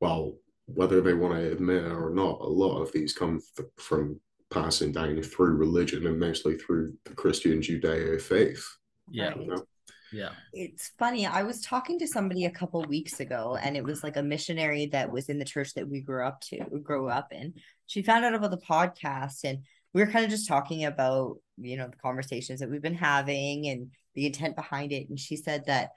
well, 0.00 0.34
whether 0.66 1.00
they 1.00 1.14
want 1.14 1.34
to 1.34 1.52
admit 1.52 1.84
it 1.84 1.92
or 1.92 2.10
not, 2.14 2.40
a 2.40 2.46
lot 2.46 2.80
of 2.80 2.92
these 2.92 3.12
come 3.12 3.40
th- 3.56 3.68
from 3.76 4.20
passing 4.50 4.92
down 4.92 5.22
through 5.22 5.56
religion 5.56 6.06
and 6.06 6.18
mostly 6.18 6.56
through 6.56 6.94
the 7.04 7.14
Christian 7.14 7.60
Judeo 7.60 8.20
faith. 8.20 8.64
Yeah. 9.10 9.34
You 9.38 9.46
know? 9.46 9.64
Yeah. 10.12 10.30
It's 10.52 10.92
funny. 10.98 11.26
I 11.26 11.42
was 11.42 11.62
talking 11.62 11.98
to 11.98 12.06
somebody 12.06 12.44
a 12.44 12.50
couple 12.50 12.82
weeks 12.84 13.20
ago 13.20 13.58
and 13.60 13.76
it 13.76 13.84
was 13.84 14.02
like 14.02 14.16
a 14.16 14.22
missionary 14.22 14.86
that 14.86 15.10
was 15.10 15.28
in 15.28 15.38
the 15.38 15.44
church 15.44 15.74
that 15.74 15.88
we 15.88 16.00
grew 16.00 16.26
up 16.26 16.40
to, 16.42 16.58
grew 16.82 17.08
up 17.08 17.32
in. 17.32 17.54
She 17.86 18.02
found 18.02 18.24
out 18.24 18.34
about 18.34 18.50
the 18.50 18.58
podcast 18.58 19.44
and 19.44 19.60
we 19.94 20.02
were 20.02 20.10
kind 20.10 20.24
of 20.24 20.30
just 20.30 20.48
talking 20.48 20.84
about, 20.84 21.36
you 21.58 21.76
know, 21.76 21.88
the 21.88 21.96
conversations 21.96 22.60
that 22.60 22.70
we've 22.70 22.82
been 22.82 22.94
having 22.94 23.68
and 23.68 23.90
the 24.14 24.26
intent 24.26 24.56
behind 24.56 24.92
it. 24.92 25.08
And 25.08 25.18
she 25.18 25.36
said 25.36 25.64
that 25.66 25.90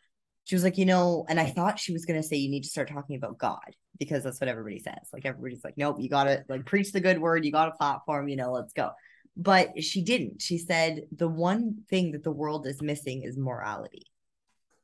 she 0.46 0.56
was 0.56 0.64
like, 0.64 0.78
you 0.78 0.86
know, 0.86 1.26
and 1.28 1.40
I 1.40 1.48
thought 1.48 1.80
she 1.80 1.94
was 1.94 2.06
to 2.06 2.24
say 2.24 2.38
you 2.38 2.52
need 2.52 2.64
to 2.64 2.70
start 2.70 2.90
talking 2.90 3.16
about 3.16 3.38
God 3.38 3.76
because 3.98 4.24
that's 4.24 4.40
what 4.40 4.48
everybody 4.48 4.80
says. 4.80 5.10
Like 5.12 5.26
everybody's 5.26 5.64
like, 5.64 5.78
nope, 5.78 5.98
you 6.00 6.10
got 6.10 6.26
to 6.26 6.44
like 6.48 6.66
preach 6.66 6.92
the 6.92 7.00
good 7.00 7.20
word. 7.20 7.46
You 7.46 7.52
got 7.52 7.70
a 7.70 7.78
platform, 7.78 8.28
you 8.28 8.36
know, 8.36 8.52
let's 8.52 8.74
go 8.74 8.92
but 9.38 9.84
she 9.84 10.02
didn't. 10.02 10.42
She 10.42 10.58
said 10.58 11.08
the 11.12 11.28
one 11.28 11.84
thing 11.90 12.12
that 12.12 12.24
the 12.24 12.32
world 12.32 12.66
is 12.68 12.82
missing 12.82 13.24
is 13.24 13.38
morality. 13.38 14.04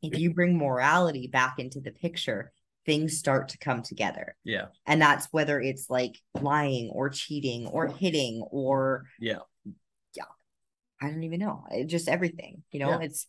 If 0.02 0.18
you 0.18 0.34
bring 0.34 0.58
morality 0.58 1.28
back 1.28 1.60
into 1.60 1.80
the 1.80 1.92
picture, 1.92 2.52
things 2.86 3.18
start 3.18 3.50
to 3.50 3.58
come 3.58 3.84
together. 3.84 4.36
Yeah. 4.44 4.68
And 4.86 5.02
that's 5.02 5.28
whether 5.32 5.62
it's 5.62 5.90
like 5.90 6.20
lying 6.40 6.90
or 6.90 7.10
cheating 7.10 7.68
or 7.68 7.88
hitting 7.88 8.42
or 8.50 9.06
yeah. 9.20 9.40
Yeah. 10.16 10.24
I 11.00 11.10
don't 11.10 11.24
even 11.24 11.40
know. 11.40 11.66
It, 11.72 11.86
just 11.86 12.10
everything, 12.10 12.64
you 12.72 12.80
know, 12.80 12.90
yeah. 12.90 13.06
it's 13.06 13.28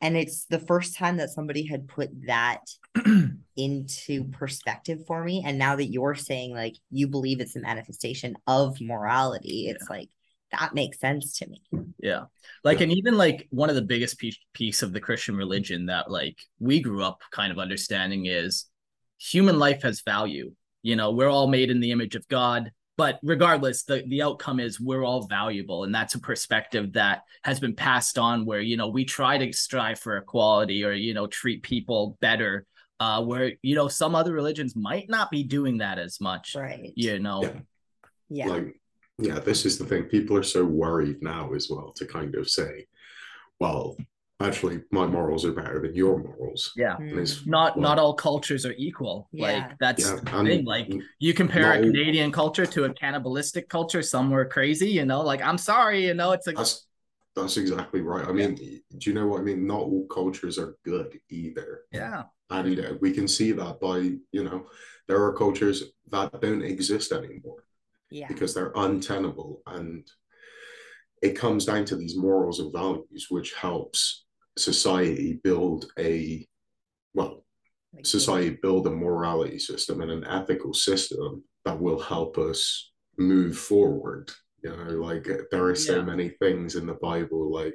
and 0.00 0.16
it's 0.16 0.44
the 0.46 0.58
first 0.58 0.96
time 0.96 1.16
that 1.16 1.30
somebody 1.30 1.66
had 1.66 1.88
put 1.88 2.10
that 2.26 2.60
into 3.56 4.24
perspective 4.24 5.00
for 5.06 5.24
me 5.24 5.42
and 5.44 5.58
now 5.58 5.76
that 5.76 5.86
you're 5.86 6.14
saying 6.14 6.52
like 6.52 6.74
you 6.90 7.08
believe 7.08 7.40
it's 7.40 7.56
a 7.56 7.60
manifestation 7.60 8.36
of 8.46 8.80
morality, 8.80 9.66
it's 9.68 9.86
yeah. 9.88 9.96
like 9.96 10.08
that 10.58 10.74
makes 10.74 11.00
sense 11.00 11.38
to 11.38 11.48
me. 11.48 11.62
Yeah. 11.98 12.24
Like, 12.62 12.80
and 12.80 12.92
even 12.92 13.16
like 13.16 13.46
one 13.50 13.68
of 13.68 13.76
the 13.76 13.82
biggest 13.82 14.18
piece, 14.18 14.38
piece 14.52 14.82
of 14.82 14.92
the 14.92 15.00
Christian 15.00 15.36
religion 15.36 15.86
that 15.86 16.10
like 16.10 16.38
we 16.58 16.80
grew 16.80 17.02
up 17.02 17.20
kind 17.30 17.52
of 17.52 17.58
understanding 17.58 18.26
is 18.26 18.66
human 19.18 19.58
life 19.58 19.82
has 19.82 20.02
value. 20.02 20.52
You 20.82 20.96
know, 20.96 21.12
we're 21.12 21.30
all 21.30 21.46
made 21.46 21.70
in 21.70 21.80
the 21.80 21.92
image 21.92 22.14
of 22.14 22.28
God, 22.28 22.70
but 22.96 23.18
regardless, 23.22 23.84
the, 23.84 24.04
the 24.06 24.22
outcome 24.22 24.60
is 24.60 24.80
we're 24.80 25.04
all 25.04 25.26
valuable. 25.26 25.84
And 25.84 25.94
that's 25.94 26.14
a 26.14 26.20
perspective 26.20 26.92
that 26.92 27.22
has 27.42 27.58
been 27.58 27.74
passed 27.74 28.18
on 28.18 28.44
where, 28.44 28.60
you 28.60 28.76
know, 28.76 28.88
we 28.88 29.04
try 29.04 29.38
to 29.38 29.52
strive 29.52 29.98
for 29.98 30.16
equality 30.16 30.84
or, 30.84 30.92
you 30.92 31.14
know, 31.14 31.26
treat 31.26 31.62
people 31.62 32.16
better. 32.20 32.66
Uh, 33.00 33.20
where 33.20 33.52
you 33.60 33.74
know 33.74 33.88
some 33.88 34.14
other 34.14 34.32
religions 34.32 34.76
might 34.76 35.10
not 35.10 35.28
be 35.28 35.42
doing 35.42 35.78
that 35.78 35.98
as 35.98 36.20
much, 36.20 36.54
right? 36.54 36.92
You 36.94 37.18
know, 37.18 37.42
yeah. 37.42 37.50
yeah. 38.28 38.46
Like 38.46 38.80
yeah, 39.18 39.38
this 39.38 39.64
is 39.64 39.78
the 39.78 39.84
thing. 39.84 40.04
People 40.04 40.36
are 40.36 40.42
so 40.42 40.64
worried 40.64 41.22
now 41.22 41.52
as 41.52 41.68
well 41.70 41.92
to 41.92 42.06
kind 42.06 42.34
of 42.34 42.48
say, 42.50 42.86
well, 43.60 43.96
actually 44.40 44.82
my 44.90 45.06
morals 45.06 45.44
are 45.44 45.52
better 45.52 45.80
than 45.80 45.94
your 45.94 46.18
morals. 46.18 46.72
Yeah. 46.76 46.96
not 47.46 47.76
well, 47.76 47.82
not 47.82 47.98
all 47.98 48.14
cultures 48.14 48.66
are 48.66 48.74
equal. 48.76 49.28
Yeah. 49.32 49.46
Like 49.46 49.78
that's 49.78 50.04
yeah, 50.04 50.16
the 50.16 50.44
thing. 50.44 50.64
Like 50.64 50.92
you 51.20 51.32
compare 51.32 51.72
a 51.72 51.80
Canadian 51.80 52.32
culture 52.32 52.66
to 52.66 52.84
a 52.84 52.92
cannibalistic 52.92 53.68
culture, 53.68 54.02
somewhere 54.02 54.44
crazy, 54.44 54.90
you 54.90 55.04
know, 55.04 55.20
like 55.20 55.42
I'm 55.42 55.58
sorry, 55.58 56.06
you 56.06 56.14
know, 56.14 56.32
it's 56.32 56.46
like 56.46 56.56
that's, 56.56 56.86
that's 57.36 57.56
exactly 57.56 58.00
right. 58.00 58.26
I 58.26 58.32
mean, 58.32 58.58
yeah. 58.60 58.78
do 58.98 59.10
you 59.10 59.14
know 59.14 59.28
what 59.28 59.40
I 59.40 59.44
mean? 59.44 59.66
Not 59.66 59.80
all 59.80 60.06
cultures 60.06 60.58
are 60.58 60.76
good 60.84 61.18
either. 61.30 61.82
Yeah. 61.92 62.24
And 62.50 62.78
uh, 62.78 62.94
we 63.00 63.12
can 63.12 63.26
see 63.26 63.52
that 63.52 63.80
by, 63.80 63.98
you 64.32 64.44
know, 64.44 64.66
there 65.06 65.22
are 65.22 65.32
cultures 65.32 65.84
that 66.10 66.40
don't 66.40 66.62
exist 66.62 67.12
anymore 67.12 67.64
yeah. 68.14 68.28
because 68.28 68.54
they're 68.54 68.72
untenable 68.76 69.60
and 69.66 70.06
it 71.20 71.36
comes 71.36 71.64
down 71.64 71.84
to 71.84 71.96
these 71.96 72.16
morals 72.16 72.60
and 72.60 72.72
values 72.72 73.26
which 73.28 73.52
helps 73.54 74.24
society 74.56 75.40
build 75.42 75.86
a 75.98 76.46
well 77.12 77.44
like 77.92 78.06
society 78.06 78.56
build 78.62 78.86
a 78.86 78.90
morality 78.90 79.58
system 79.58 80.00
and 80.00 80.12
an 80.12 80.24
ethical 80.26 80.72
system 80.72 81.42
that 81.64 81.80
will 81.80 82.00
help 82.00 82.38
us 82.38 82.92
move 83.18 83.58
forward 83.58 84.30
you 84.62 84.70
know 84.70 84.92
like 84.92 85.28
eh, 85.28 85.38
there 85.50 85.64
are 85.64 85.74
so 85.74 85.96
yeah. 85.96 86.02
many 86.02 86.28
things 86.28 86.76
in 86.76 86.86
the 86.86 86.94
bible 86.94 87.52
like 87.52 87.74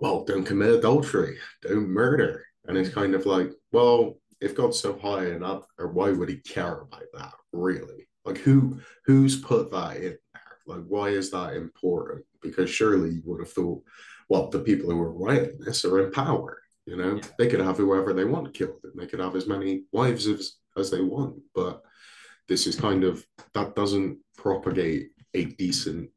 well 0.00 0.24
don't 0.24 0.44
commit 0.44 0.70
adultery 0.70 1.38
don't 1.62 1.88
murder 1.88 2.44
and 2.66 2.76
it's 2.76 2.88
mm-hmm. 2.90 3.00
kind 3.00 3.14
of 3.14 3.26
like 3.26 3.52
well 3.70 4.14
if 4.40 4.56
god's 4.56 4.80
so 4.80 4.98
high 4.98 5.26
and 5.26 5.44
up 5.44 5.68
or 5.78 5.88
why 5.88 6.10
would 6.10 6.28
he 6.28 6.38
care 6.38 6.80
about 6.80 7.04
that 7.14 7.32
really 7.52 8.07
like 8.28 8.38
who 8.38 8.78
who's 9.06 9.40
put 9.40 9.70
that 9.70 9.96
in 9.96 10.02
there? 10.02 10.18
Like 10.66 10.84
why 10.86 11.08
is 11.08 11.30
that 11.30 11.54
important? 11.54 12.24
Because 12.42 12.70
surely 12.70 13.10
you 13.10 13.22
would 13.24 13.40
have 13.40 13.52
thought, 13.52 13.82
well, 14.28 14.48
the 14.48 14.60
people 14.60 14.90
who 14.90 15.00
are 15.00 15.12
writing 15.12 15.58
this 15.60 15.84
are 15.84 16.04
in 16.04 16.12
power. 16.12 16.58
You 16.86 16.96
know, 16.96 17.16
yeah. 17.16 17.22
they 17.38 17.48
could 17.48 17.60
have 17.60 17.76
whoever 17.76 18.14
they 18.14 18.24
want 18.24 18.54
killed, 18.54 18.80
and 18.84 18.92
they 18.96 19.06
could 19.06 19.20
have 19.20 19.36
as 19.36 19.46
many 19.46 19.84
wives 19.92 20.26
as 20.26 20.56
as 20.76 20.90
they 20.90 21.00
want. 21.00 21.36
But 21.54 21.82
this 22.48 22.66
is 22.66 22.76
kind 22.76 23.04
of 23.04 23.26
that 23.54 23.74
doesn't 23.74 24.18
propagate 24.36 25.10
a 25.34 25.44
decent 25.44 26.10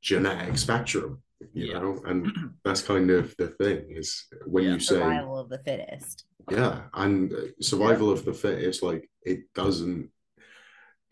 genetic 0.00 0.58
spectrum 0.58 1.22
you 1.52 1.66
yeah. 1.66 1.78
know 1.78 2.00
and 2.06 2.26
that's 2.64 2.82
kind 2.82 3.10
of 3.10 3.34
the 3.36 3.48
thing 3.48 3.84
is 3.90 4.26
when 4.46 4.64
yeah. 4.64 4.74
you 4.74 4.80
say 4.80 4.94
survival 4.96 5.38
of 5.38 5.48
the 5.48 5.58
fittest 5.58 6.24
yeah 6.50 6.82
and 6.94 7.32
uh, 7.32 7.36
survival 7.60 8.10
of 8.10 8.24
the 8.24 8.32
fittest 8.32 8.82
like 8.82 9.08
it 9.22 9.40
doesn't 9.54 10.10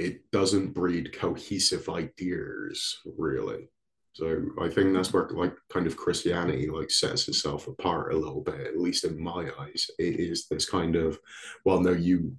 it 0.00 0.30
doesn't 0.32 0.72
breed 0.72 1.12
cohesive 1.12 1.88
ideas 1.90 2.98
really. 3.18 3.68
So 4.12 4.42
i 4.60 4.68
think 4.68 4.92
that's 4.92 5.12
where 5.12 5.28
like 5.28 5.54
kind 5.72 5.86
of 5.86 5.96
christianity 5.96 6.68
like 6.68 6.90
sets 6.90 7.28
itself 7.28 7.68
apart 7.68 8.12
a 8.12 8.16
little 8.16 8.40
bit 8.40 8.66
at 8.66 8.80
least 8.80 9.04
in 9.04 9.22
my 9.22 9.48
eyes. 9.60 9.88
It 9.98 10.18
is 10.18 10.48
this 10.48 10.68
kind 10.68 10.96
of 10.96 11.18
well 11.64 11.80
no 11.80 11.92
you 11.92 12.34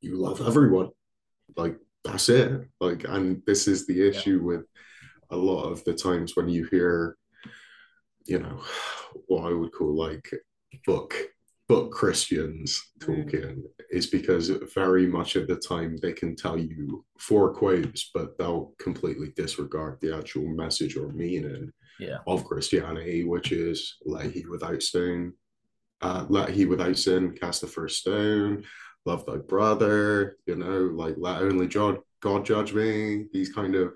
you 0.00 0.16
love 0.16 0.40
everyone. 0.46 0.90
Like 1.56 1.76
that's 2.02 2.28
it. 2.28 2.68
Like 2.80 3.04
and 3.04 3.42
this 3.46 3.68
is 3.68 3.86
the 3.86 4.08
issue 4.08 4.38
yeah. 4.38 4.46
with 4.46 4.64
a 5.30 5.36
lot 5.36 5.70
of 5.70 5.84
the 5.84 5.94
times 5.94 6.34
when 6.34 6.48
you 6.48 6.64
hear 6.70 7.16
you 8.26 8.38
know 8.38 8.62
what 9.26 9.50
i 9.50 9.52
would 9.54 9.72
call 9.72 9.94
like 9.94 10.30
book 10.86 11.14
book 11.68 11.92
Christians 11.92 12.80
talking 13.00 13.24
mm. 13.24 13.62
is 13.90 14.06
because 14.06 14.48
very 14.74 15.06
much 15.06 15.36
of 15.36 15.46
the 15.46 15.56
time 15.56 15.96
they 16.00 16.12
can 16.12 16.36
tell 16.36 16.58
you 16.58 17.04
four 17.18 17.54
quotes, 17.54 18.10
but 18.12 18.36
they'll 18.36 18.72
completely 18.78 19.32
disregard 19.34 19.98
the 20.00 20.14
actual 20.14 20.46
message 20.48 20.96
or 20.96 21.08
meaning 21.12 21.72
yeah. 21.98 22.18
of 22.26 22.44
Christianity, 22.44 23.24
which 23.24 23.52
is 23.52 23.96
let 24.04 24.30
he 24.30 24.44
without 24.46 24.82
stone, 24.82 25.32
uh, 26.02 26.26
let 26.28 26.50
he 26.50 26.66
without 26.66 26.98
sin 26.98 27.32
cast 27.32 27.62
the 27.62 27.66
first 27.66 28.00
stone, 28.00 28.64
love 29.06 29.24
thy 29.24 29.36
brother, 29.36 30.36
you 30.46 30.56
know, 30.56 30.90
like 30.94 31.14
let 31.18 31.42
only 31.42 31.66
God, 31.66 31.98
God 32.20 32.44
judge 32.44 32.74
me, 32.74 33.26
these 33.32 33.52
kind 33.52 33.74
of 33.74 33.94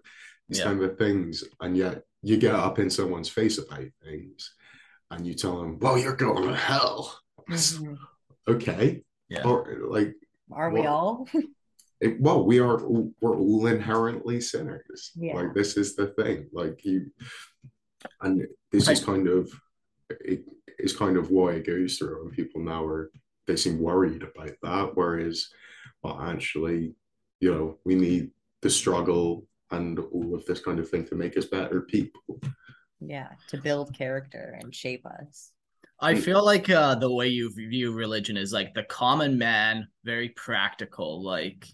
these 0.49 0.61
yeah. 0.61 0.65
kind 0.65 0.83
of 0.83 0.97
things. 0.97 1.45
And 1.61 1.77
yet 1.77 2.03
you 2.23 2.39
get 2.39 2.55
up 2.55 2.79
in 2.79 2.89
someone's 2.89 3.29
face 3.29 3.59
about 3.59 3.85
things 4.03 4.55
and 5.11 5.27
you 5.27 5.35
tell 5.35 5.61
them, 5.61 5.79
well, 5.79 5.99
you're 5.99 6.17
going 6.17 6.49
to 6.49 6.55
hell 6.55 7.19
mm-hmm. 7.49 7.95
okay. 8.49 9.03
Yeah. 9.29 9.45
Or 9.45 9.79
like 9.89 10.15
are 10.53 10.71
we 10.71 10.87
all? 10.87 11.29
It, 12.01 12.21
well 12.21 12.45
we 12.45 12.61
are 12.61 12.79
we're 12.87 13.37
all 13.37 13.67
inherently 13.67 14.41
sinners. 14.41 15.11
Yeah. 15.17 15.35
like 15.35 15.53
this 15.53 15.77
is 15.77 15.97
the 15.97 16.07
thing. 16.07 16.47
Like 16.53 16.85
you 16.85 17.11
and 18.21 18.47
this 18.71 18.89
is 18.89 19.05
kind 19.05 19.27
of 19.27 19.51
it 20.09 20.45
is 20.79 20.97
kind 20.97 21.17
of 21.17 21.33
why 21.33 21.55
it 21.55 21.67
goes 21.67 21.99
through 21.99 22.23
and 22.23 22.33
people 22.33 22.61
now 22.61 22.85
are 22.85 23.11
they 23.49 23.57
seem 23.57 23.81
worried 23.81 24.23
about 24.23 24.53
that 24.63 24.91
whereas 24.95 25.49
well 26.05 26.21
actually 26.23 26.95
you 27.41 27.53
know 27.53 27.79
we 27.85 27.97
need 27.97 28.31
the 28.63 28.71
struggle 28.71 29.45
and 29.73 29.99
all 29.99 30.37
of 30.37 30.47
this 30.47 30.61
kind 30.61 30.79
of 30.79 30.89
thing 30.89 31.05
to 31.05 31.15
make 31.15 31.37
us 31.37 31.47
better 31.47 31.81
people. 31.81 32.41
Yeah 33.01 33.31
to 33.49 33.57
build 33.57 33.93
character 33.93 34.57
and 34.61 34.75
shape 34.75 35.05
us 35.05 35.51
I 36.01 36.15
feel 36.15 36.45
like 36.45 36.71
uh, 36.71 36.95
the 36.95 37.13
way 37.13 37.29
you 37.29 37.53
view 37.53 37.93
religion 37.93 38.37
is 38.37 38.53
like 38.53 38.73
the 38.75 38.85
common 38.85 39.37
man, 39.37 39.89
very 40.05 40.29
practical. 40.31 41.25
Like, 41.25 41.67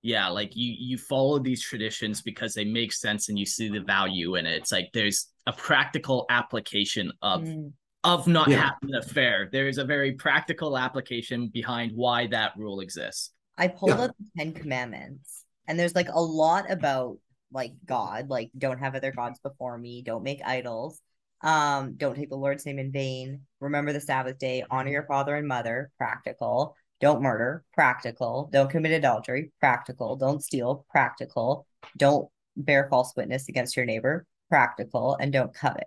yeah, 0.00 0.28
like 0.28 0.56
you 0.56 0.74
you 0.78 0.96
follow 0.96 1.38
these 1.38 1.62
traditions 1.62 2.22
because 2.22 2.54
they 2.54 2.64
make 2.64 2.92
sense 2.92 3.28
and 3.28 3.38
you 3.38 3.44
see 3.44 3.68
the 3.68 3.80
value 3.80 4.36
in 4.36 4.46
it. 4.46 4.56
It's 4.56 4.72
like 4.72 4.88
there's 4.94 5.28
a 5.46 5.52
practical 5.52 6.24
application 6.30 7.12
of 7.20 7.42
mm. 7.42 7.70
of 8.02 8.26
not 8.26 8.48
yeah. 8.48 8.70
having 8.70 8.94
an 8.94 9.02
affair. 9.02 9.50
There 9.52 9.68
is 9.68 9.76
a 9.76 9.84
very 9.84 10.12
practical 10.12 10.78
application 10.78 11.48
behind 11.48 11.92
why 11.94 12.28
that 12.28 12.52
rule 12.56 12.80
exists. 12.80 13.32
I 13.58 13.68
pulled 13.68 13.90
yeah. 13.90 14.04
up 14.04 14.16
the 14.18 14.26
Ten 14.38 14.52
Commandments, 14.54 15.44
and 15.66 15.78
there's 15.78 15.94
like 15.94 16.08
a 16.08 16.20
lot 16.20 16.70
about 16.70 17.18
like 17.52 17.72
God, 17.84 18.30
like 18.30 18.50
don't 18.56 18.78
have 18.78 18.94
other 18.94 19.12
gods 19.12 19.38
before 19.40 19.76
me, 19.76 20.00
don't 20.00 20.22
make 20.22 20.40
idols 20.42 20.98
um, 21.42 21.94
don't 21.96 22.16
take 22.16 22.30
the 22.30 22.36
Lord's 22.36 22.66
name 22.66 22.78
in 22.78 22.90
vain. 22.90 23.42
Remember 23.60 23.92
the 23.92 24.00
Sabbath 24.00 24.38
day. 24.38 24.64
Honor 24.70 24.90
your 24.90 25.04
father 25.04 25.36
and 25.36 25.46
mother. 25.46 25.90
Practical. 25.96 26.76
Don't 27.00 27.22
murder. 27.22 27.64
Practical. 27.74 28.48
Don't 28.52 28.70
commit 28.70 28.92
adultery. 28.92 29.52
Practical. 29.60 30.16
Don't 30.16 30.42
steal. 30.42 30.84
Practical. 30.90 31.66
Don't 31.96 32.28
bear 32.56 32.88
false 32.90 33.12
witness 33.16 33.48
against 33.48 33.76
your 33.76 33.86
neighbor. 33.86 34.26
Practical. 34.48 35.16
And 35.20 35.32
don't 35.32 35.54
covet. 35.54 35.86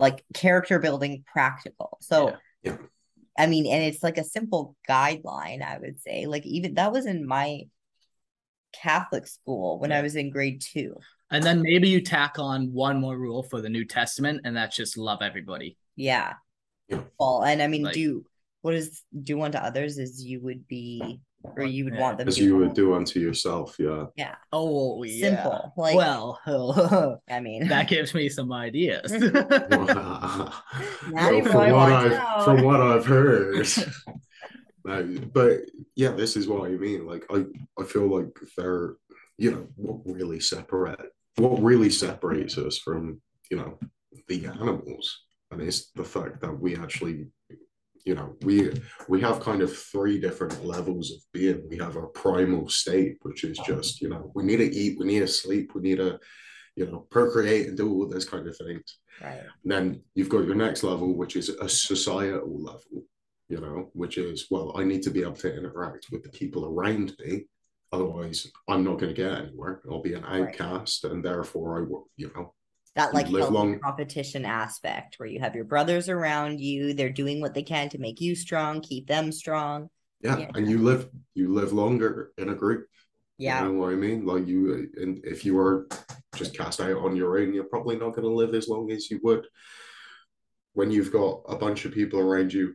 Like 0.00 0.24
character 0.34 0.78
building. 0.78 1.24
Practical. 1.32 1.98
So. 2.00 2.28
Yeah. 2.62 2.72
yeah. 2.72 2.76
I 3.38 3.46
mean, 3.46 3.66
and 3.66 3.82
it's 3.82 4.02
like 4.02 4.18
a 4.18 4.24
simple 4.24 4.76
guideline, 4.86 5.62
I 5.62 5.78
would 5.78 5.98
say. 5.98 6.26
Like, 6.26 6.44
even 6.44 6.74
that 6.74 6.92
was 6.92 7.06
in 7.06 7.26
my 7.26 7.62
Catholic 8.72 9.26
school 9.26 9.78
when 9.78 9.90
yeah. 9.90 9.98
I 9.98 10.02
was 10.02 10.16
in 10.16 10.30
grade 10.30 10.60
two. 10.60 10.96
And 11.32 11.42
then 11.42 11.62
maybe 11.62 11.88
you 11.88 12.00
tack 12.00 12.38
on 12.38 12.72
one 12.72 13.00
more 13.00 13.16
rule 13.16 13.42
for 13.42 13.60
the 13.60 13.68
New 13.68 13.84
Testament, 13.84 14.42
and 14.44 14.56
that's 14.56 14.76
just 14.76 14.98
love 14.98 15.22
everybody. 15.22 15.78
Yeah. 15.96 16.34
Well, 17.18 17.42
and 17.42 17.62
I 17.62 17.68
mean, 17.68 17.84
like, 17.84 17.94
do 17.94 18.24
what 18.60 18.74
is 18.74 19.02
do 19.22 19.40
unto 19.42 19.58
others 19.58 19.98
as 19.98 20.22
you 20.22 20.40
would 20.42 20.68
be 20.68 21.20
or 21.56 21.64
you 21.64 21.84
would 21.84 21.94
yeah. 21.94 22.00
want 22.00 22.18
them 22.18 22.28
as 22.28 22.38
you 22.38 22.56
would 22.56 22.74
do 22.74 22.94
unto 22.94 23.18
yourself. 23.18 23.76
Yeah. 23.78 24.06
Yeah. 24.16 24.34
Oh, 24.52 25.02
yeah. 25.02 25.28
Simple. 25.28 25.72
Like, 25.76 25.96
well, 25.96 26.38
I 27.30 27.40
mean, 27.40 27.68
that 27.68 27.88
gives 27.88 28.14
me 28.14 28.28
some 28.28 28.52
ideas. 28.52 29.10
from, 29.10 29.32
what 31.10 31.92
I've, 31.92 32.44
from 32.44 32.62
what 32.62 32.80
I've 32.80 33.06
heard. 33.06 33.66
but 35.32 35.60
yeah, 35.96 36.10
this 36.12 36.36
is 36.36 36.46
what 36.46 36.68
I 36.68 36.74
mean. 36.74 37.06
Like, 37.06 37.24
I, 37.30 37.44
I 37.80 37.84
feel 37.84 38.06
like 38.06 38.38
they're, 38.56 38.94
you 39.38 39.50
know, 39.50 39.66
what 39.76 40.00
really 40.04 40.38
separate 40.38 41.10
what 41.36 41.62
really 41.62 41.90
separates 41.90 42.58
us 42.58 42.78
from 42.78 43.20
you 43.50 43.56
know 43.56 43.78
the 44.28 44.46
animals 44.46 45.20
and 45.50 45.60
is 45.60 45.90
the 45.94 46.04
fact 46.04 46.40
that 46.40 46.52
we 46.52 46.76
actually 46.76 47.26
you 48.04 48.14
know 48.14 48.34
we 48.42 48.72
we 49.08 49.20
have 49.20 49.40
kind 49.40 49.62
of 49.62 49.76
three 49.76 50.20
different 50.20 50.64
levels 50.64 51.12
of 51.12 51.18
being. 51.32 51.62
We 51.68 51.78
have 51.78 51.96
our 51.96 52.08
primal 52.08 52.68
state 52.68 53.18
which 53.22 53.44
is 53.44 53.58
just 53.58 54.00
you 54.00 54.08
know 54.08 54.32
we 54.34 54.44
need 54.44 54.58
to 54.58 54.74
eat 54.74 54.98
we 54.98 55.06
need 55.06 55.20
to 55.20 55.28
sleep 55.28 55.74
we 55.74 55.82
need 55.82 55.98
to 55.98 56.18
you 56.76 56.86
know 56.86 57.06
procreate 57.10 57.68
and 57.68 57.76
do 57.76 57.90
all 57.90 58.08
those 58.08 58.28
kind 58.28 58.46
of 58.46 58.56
things. 58.56 58.98
Right. 59.22 59.42
And 59.62 59.72
then 59.72 60.02
you've 60.14 60.30
got 60.30 60.46
your 60.46 60.54
next 60.54 60.82
level 60.82 61.14
which 61.14 61.36
is 61.36 61.48
a 61.48 61.68
societal 61.68 62.62
level 62.62 63.04
you 63.48 63.60
know 63.60 63.90
which 63.92 64.16
is 64.16 64.46
well 64.50 64.72
i 64.76 64.82
need 64.82 65.02
to 65.02 65.10
be 65.10 65.20
able 65.20 65.32
to 65.32 65.54
interact 65.54 66.06
with 66.10 66.22
the 66.22 66.30
people 66.30 66.64
around 66.64 67.12
me 67.22 67.44
Otherwise, 67.92 68.50
I'm 68.68 68.84
not 68.84 68.98
going 68.98 69.14
to 69.14 69.22
get 69.22 69.32
anywhere. 69.32 69.82
I'll 69.90 70.00
be 70.00 70.14
an 70.14 70.24
outcast, 70.24 71.04
right. 71.04 71.12
and 71.12 71.24
therefore, 71.24 71.78
I 71.78 71.88
will, 71.88 72.08
you 72.16 72.30
know, 72.34 72.54
that 72.94 73.14
like 73.14 73.28
live 73.28 73.50
long 73.50 73.78
competition 73.80 74.44
aspect 74.44 75.18
where 75.18 75.28
you 75.28 75.40
have 75.40 75.54
your 75.54 75.64
brothers 75.64 76.08
around 76.08 76.60
you. 76.60 76.94
They're 76.94 77.10
doing 77.10 77.40
what 77.40 77.54
they 77.54 77.62
can 77.62 77.88
to 77.90 77.98
make 77.98 78.20
you 78.20 78.34
strong, 78.34 78.80
keep 78.80 79.06
them 79.06 79.32
strong. 79.32 79.88
Yeah, 80.20 80.38
yeah. 80.38 80.50
and 80.54 80.70
you 80.70 80.78
live 80.78 81.08
you 81.34 81.52
live 81.52 81.72
longer 81.72 82.32
in 82.38 82.48
a 82.48 82.54
group. 82.54 82.86
Yeah, 83.38 83.62
you 83.62 83.72
know 83.72 83.80
what 83.80 83.92
I 83.92 83.96
mean. 83.96 84.24
Like 84.24 84.46
you, 84.46 84.90
and 84.96 85.20
if 85.24 85.44
you 85.44 85.58
are 85.58 85.88
just 86.36 86.56
cast 86.56 86.80
out 86.80 86.98
on 86.98 87.16
your 87.16 87.38
own, 87.38 87.52
you're 87.52 87.64
probably 87.64 87.96
not 87.96 88.14
going 88.14 88.22
to 88.22 88.34
live 88.34 88.54
as 88.54 88.68
long 88.68 88.90
as 88.90 89.10
you 89.10 89.20
would 89.22 89.46
when 90.74 90.90
you've 90.90 91.12
got 91.12 91.42
a 91.48 91.56
bunch 91.56 91.84
of 91.84 91.92
people 91.92 92.18
around 92.18 92.52
you 92.52 92.74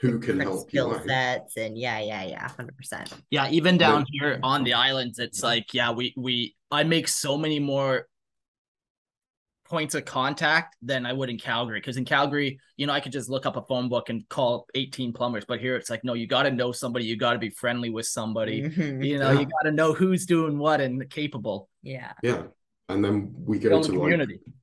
who 0.00 0.18
can 0.18 0.40
help 0.40 0.68
skill 0.68 1.00
sets 1.06 1.56
and 1.56 1.76
yeah 1.76 2.00
yeah 2.00 2.24
yeah 2.24 2.48
100% 2.48 3.12
yeah 3.30 3.48
even 3.50 3.76
down 3.76 4.04
here 4.10 4.40
on 4.42 4.64
the 4.64 4.72
islands 4.72 5.18
it's 5.18 5.42
like 5.42 5.74
yeah 5.74 5.90
we 5.90 6.14
we 6.16 6.54
i 6.70 6.82
make 6.82 7.06
so 7.06 7.36
many 7.36 7.58
more 7.58 8.06
points 9.68 9.94
of 9.94 10.04
contact 10.04 10.74
than 10.82 11.06
i 11.06 11.12
would 11.12 11.30
in 11.30 11.38
calgary 11.38 11.78
because 11.78 11.96
in 11.96 12.04
calgary 12.04 12.58
you 12.76 12.86
know 12.86 12.92
i 12.92 12.98
could 12.98 13.12
just 13.12 13.28
look 13.28 13.46
up 13.46 13.56
a 13.56 13.62
phone 13.62 13.88
book 13.88 14.08
and 14.08 14.28
call 14.28 14.66
18 14.74 15.12
plumbers 15.12 15.44
but 15.46 15.60
here 15.60 15.76
it's 15.76 15.90
like 15.90 16.02
no 16.02 16.14
you 16.14 16.26
got 16.26 16.42
to 16.42 16.50
know 16.50 16.72
somebody 16.72 17.04
you 17.04 17.16
got 17.16 17.34
to 17.34 17.38
be 17.38 17.50
friendly 17.50 17.90
with 17.90 18.06
somebody 18.06 18.62
mm-hmm. 18.62 19.02
you 19.02 19.18
know 19.18 19.30
yeah. 19.30 19.40
you 19.40 19.46
got 19.46 19.62
to 19.64 19.70
know 19.70 19.92
who's 19.92 20.26
doing 20.26 20.58
what 20.58 20.80
and 20.80 21.08
capable. 21.10 21.68
Yeah. 21.82 22.12
Yeah 22.22 22.44
and 22.88 23.04
then 23.04 23.32
we 23.36 23.58
get 23.58 23.72
into 23.72 23.92
the 23.92 23.98
community. 23.98 24.40
like 24.44 24.54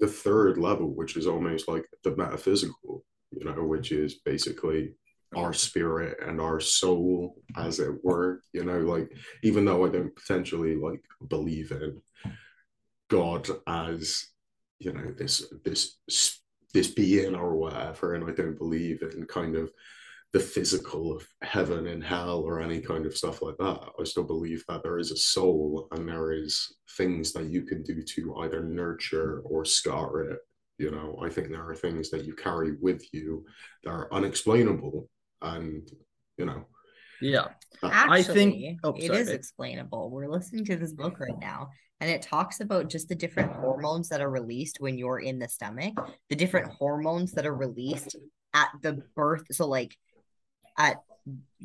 the 0.00 0.06
third 0.06 0.56
level 0.56 0.94
which 0.94 1.16
is 1.16 1.26
almost 1.26 1.68
like 1.68 1.84
the 2.02 2.16
metaphysical 2.16 3.04
you 3.38 3.44
know, 3.44 3.64
which 3.64 3.92
is 3.92 4.14
basically 4.24 4.94
our 5.36 5.52
spirit 5.52 6.18
and 6.24 6.40
our 6.40 6.60
soul, 6.60 7.36
as 7.56 7.80
it 7.80 7.92
were. 8.04 8.40
You 8.52 8.64
know, 8.64 8.78
like 8.78 9.12
even 9.42 9.64
though 9.64 9.84
I 9.84 9.90
don't 9.90 10.14
potentially 10.14 10.76
like 10.76 11.00
believe 11.28 11.72
in 11.72 12.00
God 13.08 13.48
as 13.66 14.26
you 14.78 14.92
know 14.92 15.12
this 15.16 15.44
this 15.64 15.96
this 16.72 16.88
being 16.88 17.34
or 17.34 17.56
whatever, 17.56 18.14
and 18.14 18.24
I 18.24 18.32
don't 18.32 18.58
believe 18.58 19.02
in 19.02 19.26
kind 19.26 19.56
of 19.56 19.70
the 20.32 20.40
physical 20.40 21.16
of 21.16 21.24
heaven 21.42 21.86
and 21.86 22.02
hell 22.02 22.40
or 22.40 22.60
any 22.60 22.80
kind 22.80 23.06
of 23.06 23.16
stuff 23.16 23.40
like 23.40 23.56
that. 23.58 23.78
I 24.00 24.02
still 24.02 24.24
believe 24.24 24.64
that 24.68 24.82
there 24.82 24.98
is 24.98 25.12
a 25.12 25.16
soul 25.16 25.86
and 25.92 26.08
there 26.08 26.32
is 26.32 26.74
things 26.96 27.32
that 27.32 27.46
you 27.46 27.62
can 27.62 27.84
do 27.84 28.02
to 28.02 28.36
either 28.38 28.60
nurture 28.64 29.42
or 29.44 29.64
scar 29.64 30.22
it 30.22 30.40
you 30.78 30.90
know, 30.90 31.18
I 31.22 31.28
think 31.28 31.48
there 31.48 31.68
are 31.68 31.74
things 31.74 32.10
that 32.10 32.24
you 32.24 32.34
carry 32.34 32.72
with 32.80 33.02
you 33.12 33.44
that 33.84 33.90
are 33.90 34.12
unexplainable. 34.12 35.08
And, 35.42 35.88
you 36.36 36.46
know, 36.46 36.66
Yeah. 37.20 37.48
Actually, 37.82 38.18
I 38.18 38.22
think- 38.22 38.80
oh, 38.82 38.94
it 38.96 39.06
sorry, 39.06 39.18
is 39.20 39.28
babe. 39.28 39.36
explainable. 39.36 40.10
We're 40.10 40.28
listening 40.28 40.64
to 40.66 40.76
this 40.76 40.92
book 40.92 41.20
right 41.20 41.30
mm-hmm. 41.30 41.40
now, 41.40 41.70
and 42.00 42.10
it 42.10 42.22
talks 42.22 42.60
about 42.60 42.88
just 42.88 43.08
the 43.08 43.14
different 43.14 43.52
hormones 43.52 44.08
that 44.08 44.20
are 44.20 44.30
released 44.30 44.80
when 44.80 44.98
you're 44.98 45.20
in 45.20 45.38
the 45.38 45.48
stomach, 45.48 45.94
the 46.28 46.36
different 46.36 46.72
hormones 46.72 47.32
that 47.32 47.46
are 47.46 47.54
released 47.54 48.16
at 48.52 48.68
the 48.82 49.02
birth. 49.14 49.44
So, 49.52 49.66
like 49.68 49.96
at 50.76 51.02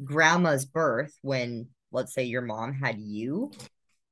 grandma's 0.04 0.66
birth, 0.66 1.18
when 1.22 1.70
let's 1.92 2.14
say 2.14 2.24
your 2.24 2.44
mom 2.44 2.74
had 2.74 3.00
you, 3.00 3.52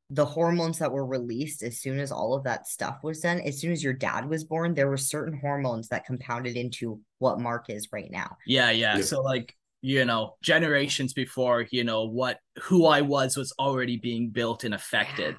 the 0.09 0.25
hormones 0.25 0.79
that 0.79 0.91
were 0.91 1.05
released 1.05 1.63
as 1.63 1.79
soon 1.79 1.99
as 1.99 2.11
all 2.11 2.33
of 2.33 2.43
that 2.45 2.67
stuff 2.67 2.99
was 3.03 3.19
done, 3.19 3.39
as 3.41 3.59
soon 3.59 3.71
as 3.71 3.83
your 3.83 3.93
dad 3.93 4.29
was 4.29 4.43
born, 4.45 4.73
there 4.73 4.87
were 4.87 4.97
certain 4.97 5.37
hormones 5.37 5.89
that 5.89 6.05
compounded 6.05 6.55
into 6.55 7.01
what 7.19 7.39
Mark 7.39 7.69
is 7.69 7.89
right 7.91 8.09
now. 8.09 8.37
Yeah, 8.45 8.71
yeah. 8.71 8.97
Yeah. 8.97 9.03
So 9.03 9.21
like, 9.21 9.53
you 9.81 10.05
know, 10.05 10.35
generations 10.41 11.13
before, 11.13 11.65
you 11.71 11.83
know, 11.83 12.05
what 12.05 12.39
who 12.61 12.85
I 12.85 13.01
was 13.01 13.35
was 13.35 13.53
already 13.59 13.97
being 13.97 14.29
built 14.29 14.63
and 14.63 14.73
affected. 14.73 15.35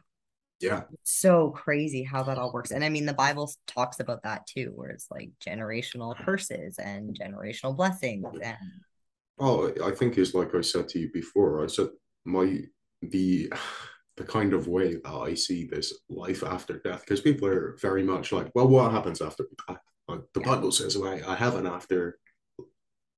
Yeah. 0.60 0.82
so 1.04 1.50
crazy 1.50 2.02
how 2.02 2.24
that 2.24 2.36
all 2.36 2.52
works. 2.52 2.72
And 2.72 2.84
I 2.84 2.88
mean, 2.88 3.06
the 3.06 3.14
Bible 3.14 3.50
talks 3.68 4.00
about 4.00 4.24
that 4.24 4.46
too, 4.46 4.72
where 4.74 4.90
it's 4.90 5.06
like 5.10 5.30
generational 5.44 6.16
curses 6.24 6.78
and 6.78 7.16
generational 7.18 7.76
blessings. 7.76 8.26
And 8.42 8.56
Oh, 9.38 9.72
I 9.84 9.92
think 9.92 10.18
is 10.18 10.34
like 10.34 10.54
I 10.54 10.60
said 10.62 10.88
to 10.90 10.98
you 10.98 11.10
before. 11.12 11.62
I 11.62 11.68
said 11.68 11.88
my 12.24 12.60
the 13.02 13.52
the 14.18 14.24
kind 14.24 14.52
of 14.52 14.68
way 14.68 14.96
that 14.96 15.14
I 15.28 15.34
see 15.34 15.64
this 15.64 15.94
life 16.08 16.42
after 16.42 16.78
death, 16.78 17.00
because 17.00 17.20
people 17.20 17.48
are 17.48 17.76
very 17.80 18.02
much 18.02 18.32
like, 18.32 18.50
well, 18.54 18.68
what 18.68 18.92
happens 18.92 19.22
after? 19.22 19.44
The 20.08 20.40
Bible 20.40 20.72
says, 20.72 20.96
I, 20.96 21.22
I 21.26 21.34
have 21.34 21.54
an 21.54 21.66
after 21.66 22.18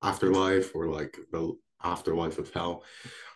afterlife 0.02 0.74
or 0.74 0.88
like 0.88 1.16
the 1.32 1.56
afterlife 1.82 2.38
of 2.38 2.52
hell. 2.52 2.84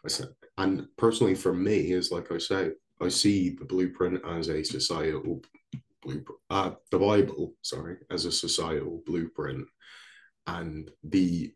I 0.04 0.08
said, 0.08 0.28
and 0.58 0.86
personally 0.96 1.34
for 1.34 1.54
me 1.54 1.92
is 1.92 2.10
like 2.10 2.30
I 2.30 2.38
say, 2.38 2.72
I 3.00 3.08
see 3.08 3.50
the 3.50 3.64
blueprint 3.64 4.20
as 4.26 4.48
a 4.48 4.62
societal 4.62 5.42
blueprint, 6.02 6.38
uh, 6.50 6.72
the 6.90 6.98
Bible, 6.98 7.54
sorry, 7.62 7.96
as 8.10 8.24
a 8.26 8.32
societal 8.32 9.02
blueprint, 9.06 9.66
and 10.46 10.90
the 11.02 11.52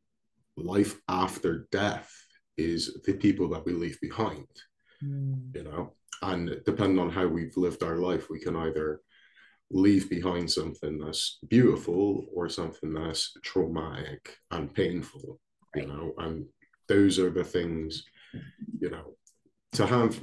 life 0.57 0.99
after 1.09 1.68
death 1.71 2.11
is 2.57 2.99
the 3.05 3.12
people 3.12 3.49
that 3.51 3.64
we 3.66 3.73
leave 3.73 4.01
behind, 4.01 4.47
you 5.55 5.62
know, 5.62 5.92
and 6.23 6.61
depending 6.64 6.99
on 6.99 7.11
how 7.11 7.27
we've 7.27 7.57
lived 7.57 7.83
our 7.83 7.97
life, 7.97 8.29
we 8.31 8.40
can 8.40 8.57
either 8.57 9.01
leave 9.71 10.09
behind 10.09 10.51
something 10.51 10.99
that's 10.99 11.38
beautiful 11.49 12.27
or 12.35 12.49
something 12.49 12.92
that's 12.94 13.37
traumatic 13.42 14.37
and 14.51 14.73
painful, 14.75 15.38
you 15.75 15.83
Right. 15.83 15.88
know, 15.88 16.14
and 16.18 16.47
those 16.88 17.18
are 17.18 17.31
the 17.31 17.44
things, 17.44 18.05
you 18.81 18.90
know, 18.90 19.16
to 19.73 19.87
have 19.87 20.18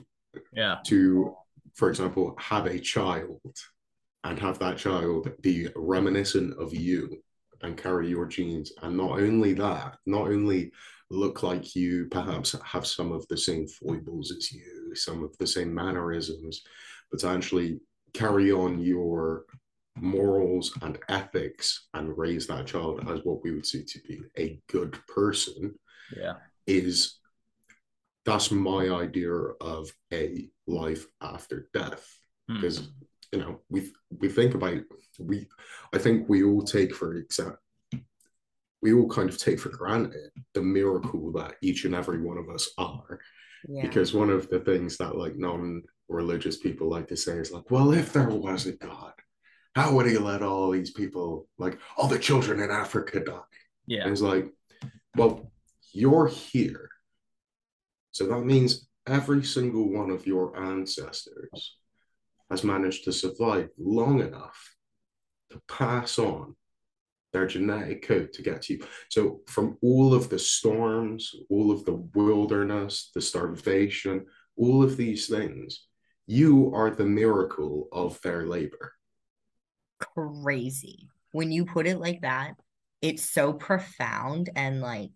Yeah. 0.51 0.77
to, 0.87 1.35
for 1.75 1.89
example, 1.89 2.35
have 2.39 2.65
a 2.65 2.79
child 2.79 3.41
and 4.23 4.39
have 4.39 4.57
that 4.59 4.77
child 4.77 5.31
be 5.41 5.69
reminiscent 5.75 6.59
of 6.59 6.73
you 6.73 7.21
and 7.61 7.77
carry 7.77 8.09
your 8.09 8.25
genes. 8.25 8.71
And 8.81 8.97
not 8.97 9.19
only 9.19 9.53
that, 9.53 9.97
not 10.05 10.27
only 10.27 10.71
look 11.11 11.43
like 11.43 11.75
you, 11.75 12.07
perhaps 12.09 12.55
have 12.63 12.87
some 12.87 13.11
of 13.11 13.27
the 13.27 13.37
same 13.37 13.67
foibles 13.67 14.31
as 14.35 14.51
you, 14.51 14.74
some 14.95 15.23
of 15.23 15.37
the 15.37 15.47
same 15.47 15.73
mannerisms, 15.73 16.61
but 17.11 17.19
to 17.21 17.27
actually 17.29 17.79
carry 18.13 18.51
on 18.51 18.79
your 18.79 19.45
morals 19.97 20.77
and 20.81 20.97
ethics 21.09 21.87
and 21.93 22.17
raise 22.17 22.47
that 22.47 22.67
child 22.67 22.99
as 23.09 23.19
what 23.23 23.41
we 23.43 23.51
would 23.51 23.65
see 23.65 23.83
to 23.83 23.99
be 24.07 24.21
a 24.37 24.59
good 24.69 24.97
person 25.07 25.73
Yeah. 26.15 26.35
is 26.67 27.19
that's 28.25 28.51
my 28.51 28.89
idea 28.89 29.31
of 29.61 29.89
a 30.11 30.49
life 30.67 31.05
after 31.21 31.69
death 31.73 32.05
Hmm. 32.49 32.55
because 32.55 32.89
you 33.31 33.39
know 33.39 33.61
we 33.69 33.91
we 34.19 34.27
think 34.29 34.53
about 34.53 34.77
we 35.19 35.47
i 35.93 35.97
think 35.97 36.29
we 36.29 36.43
all 36.43 36.61
take 36.61 36.93
for 36.93 37.15
example 37.15 37.57
we 38.83 38.93
all 38.93 39.09
kind 39.09 39.29
of 39.29 39.37
take 39.39 39.59
for 39.59 39.69
granted 39.69 40.29
the 40.53 40.61
miracle 40.61 41.31
that 41.31 41.55
each 41.63 41.85
and 41.85 41.95
every 41.95 42.21
one 42.21 42.37
of 42.37 42.49
us 42.49 42.69
are 42.77 43.19
yeah, 43.67 43.81
because 43.83 44.13
one 44.13 44.29
of 44.29 44.49
the 44.49 44.59
things 44.59 44.97
that 44.97 45.17
like 45.17 45.35
non-religious 45.37 46.57
people 46.57 46.89
like 46.89 47.07
to 47.07 47.17
say 47.17 47.33
is 47.33 47.51
like 47.51 47.69
well 47.71 47.91
if 47.93 48.13
there 48.13 48.29
was 48.29 48.65
a 48.65 48.73
god 48.73 49.13
how 49.75 49.93
would 49.93 50.05
he 50.05 50.17
let 50.17 50.41
all 50.41 50.71
these 50.71 50.91
people 50.91 51.47
like 51.57 51.77
all 51.97 52.07
the 52.07 52.19
children 52.19 52.59
in 52.61 52.71
africa 52.71 53.19
die 53.19 53.39
Yeah. 53.87 54.03
and 54.03 54.11
it's 54.13 54.21
like, 54.21 54.47
well, 55.17 55.51
you're 55.93 56.27
here. 56.27 56.89
So 58.11 58.27
that 58.27 58.41
means 58.45 58.87
every 59.07 59.43
single 59.43 59.87
one 59.99 60.09
of 60.09 60.25
your 60.27 60.57
ancestors 60.57 61.77
has 62.49 62.63
managed 62.63 63.03
to 63.05 63.11
survive 63.13 63.69
long 63.77 64.19
enough 64.21 64.75
to 65.51 65.61
pass 65.67 66.17
on 66.19 66.55
their 67.35 67.45
genetic 67.45 68.07
code 68.07 68.31
to 68.33 68.41
get 68.41 68.61
to 68.63 68.73
you. 68.73 68.87
So 69.09 69.41
from 69.47 69.77
all 69.81 70.13
of 70.13 70.29
the 70.29 70.39
storms, 70.39 71.33
all 71.49 71.69
of 71.69 71.83
the 71.83 71.95
wilderness, 72.15 73.11
the 73.13 73.21
starvation, 73.21 74.25
all 74.55 74.81
of 74.81 74.95
these 74.95 75.27
things, 75.27 75.85
you 76.27 76.73
are 76.73 76.89
the 76.89 77.05
miracle 77.05 77.89
of 77.91 78.19
their 78.21 78.47
labor. 78.47 78.93
crazy. 79.99 81.09
When 81.31 81.51
you 81.51 81.65
put 81.65 81.87
it 81.87 81.99
like 81.99 82.21
that, 82.21 82.53
it's 83.01 83.23
so 83.23 83.53
profound 83.53 84.49
and 84.55 84.79
like, 84.79 85.11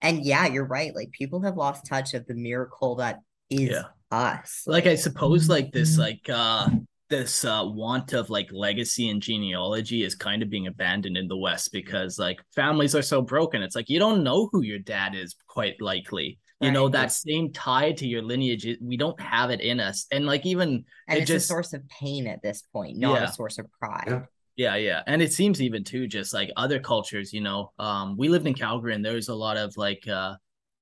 and 0.00 0.24
yeah, 0.24 0.46
you're 0.46 0.64
right. 0.64 0.94
Like 0.94 1.10
people 1.12 1.42
have 1.42 1.56
lost 1.56 1.84
touch 1.86 2.14
of 2.14 2.26
the 2.26 2.34
miracle 2.34 2.96
that 2.96 3.20
is 3.50 3.70
Yeah. 3.70 3.84
us. 4.10 4.62
Like 4.66 4.86
I 4.86 4.94
suppose 4.94 5.48
like 5.48 5.72
this 5.72 5.96
Mhm. 5.96 5.98
like 5.98 6.28
uh 6.30 6.70
this 7.10 7.44
uh 7.44 7.62
want 7.64 8.12
of 8.12 8.30
like 8.30 8.48
legacy 8.52 9.10
and 9.10 9.20
genealogy 9.20 10.02
is 10.04 10.14
kind 10.14 10.42
of 10.42 10.48
being 10.48 10.68
abandoned 10.68 11.16
in 11.16 11.28
the 11.28 11.36
West 11.36 11.72
because 11.72 12.18
like 12.18 12.40
families 12.54 12.94
are 12.94 13.02
so 13.02 13.20
broken. 13.20 13.62
It's 13.62 13.74
like 13.76 13.90
you 13.90 13.98
don't 13.98 14.22
know 14.22 14.48
who 14.52 14.62
your 14.62 14.78
dad 14.78 15.14
is 15.14 15.34
quite 15.46 15.80
likely. 15.80 16.38
You 16.62 16.70
know, 16.70 16.84
Right. 16.84 16.92
that 16.92 17.12
same 17.12 17.52
tie 17.52 17.92
to 17.92 18.06
your 18.06 18.20
lineage, 18.22 18.66
we 18.82 18.96
don't 18.98 19.18
have 19.18 19.50
it 19.50 19.60
in 19.62 19.80
us. 19.80 20.06
And 20.12 20.26
like 20.26 20.44
even 20.44 20.84
and 21.08 21.18
it 21.18 21.22
it's 21.22 21.28
just- 21.30 21.46
a 21.46 21.48
source 21.48 21.72
of 21.72 21.82
pain 21.88 22.26
at 22.26 22.42
this 22.42 22.62
point, 22.72 22.98
not 22.98 23.14
Yeah. 23.20 23.28
a 23.28 23.32
source 23.32 23.58
of 23.58 23.66
pride. 23.72 24.04
Yeah. 24.08 24.24
Yeah, 24.56 24.74
yeah. 24.76 25.02
And 25.06 25.22
it 25.22 25.32
seems 25.32 25.62
even 25.62 25.84
too 25.84 26.06
just 26.06 26.34
like 26.34 26.50
other 26.56 26.78
cultures, 26.78 27.32
you 27.32 27.40
know. 27.40 27.72
Um 27.78 28.16
we 28.16 28.28
lived 28.28 28.46
in 28.46 28.54
Calgary 28.54 28.94
and 28.94 29.04
there 29.04 29.14
was 29.14 29.28
a 29.28 29.34
lot 29.34 29.56
of 29.56 29.76
like 29.76 30.06
uh 30.06 30.36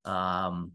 um 0.04 0.72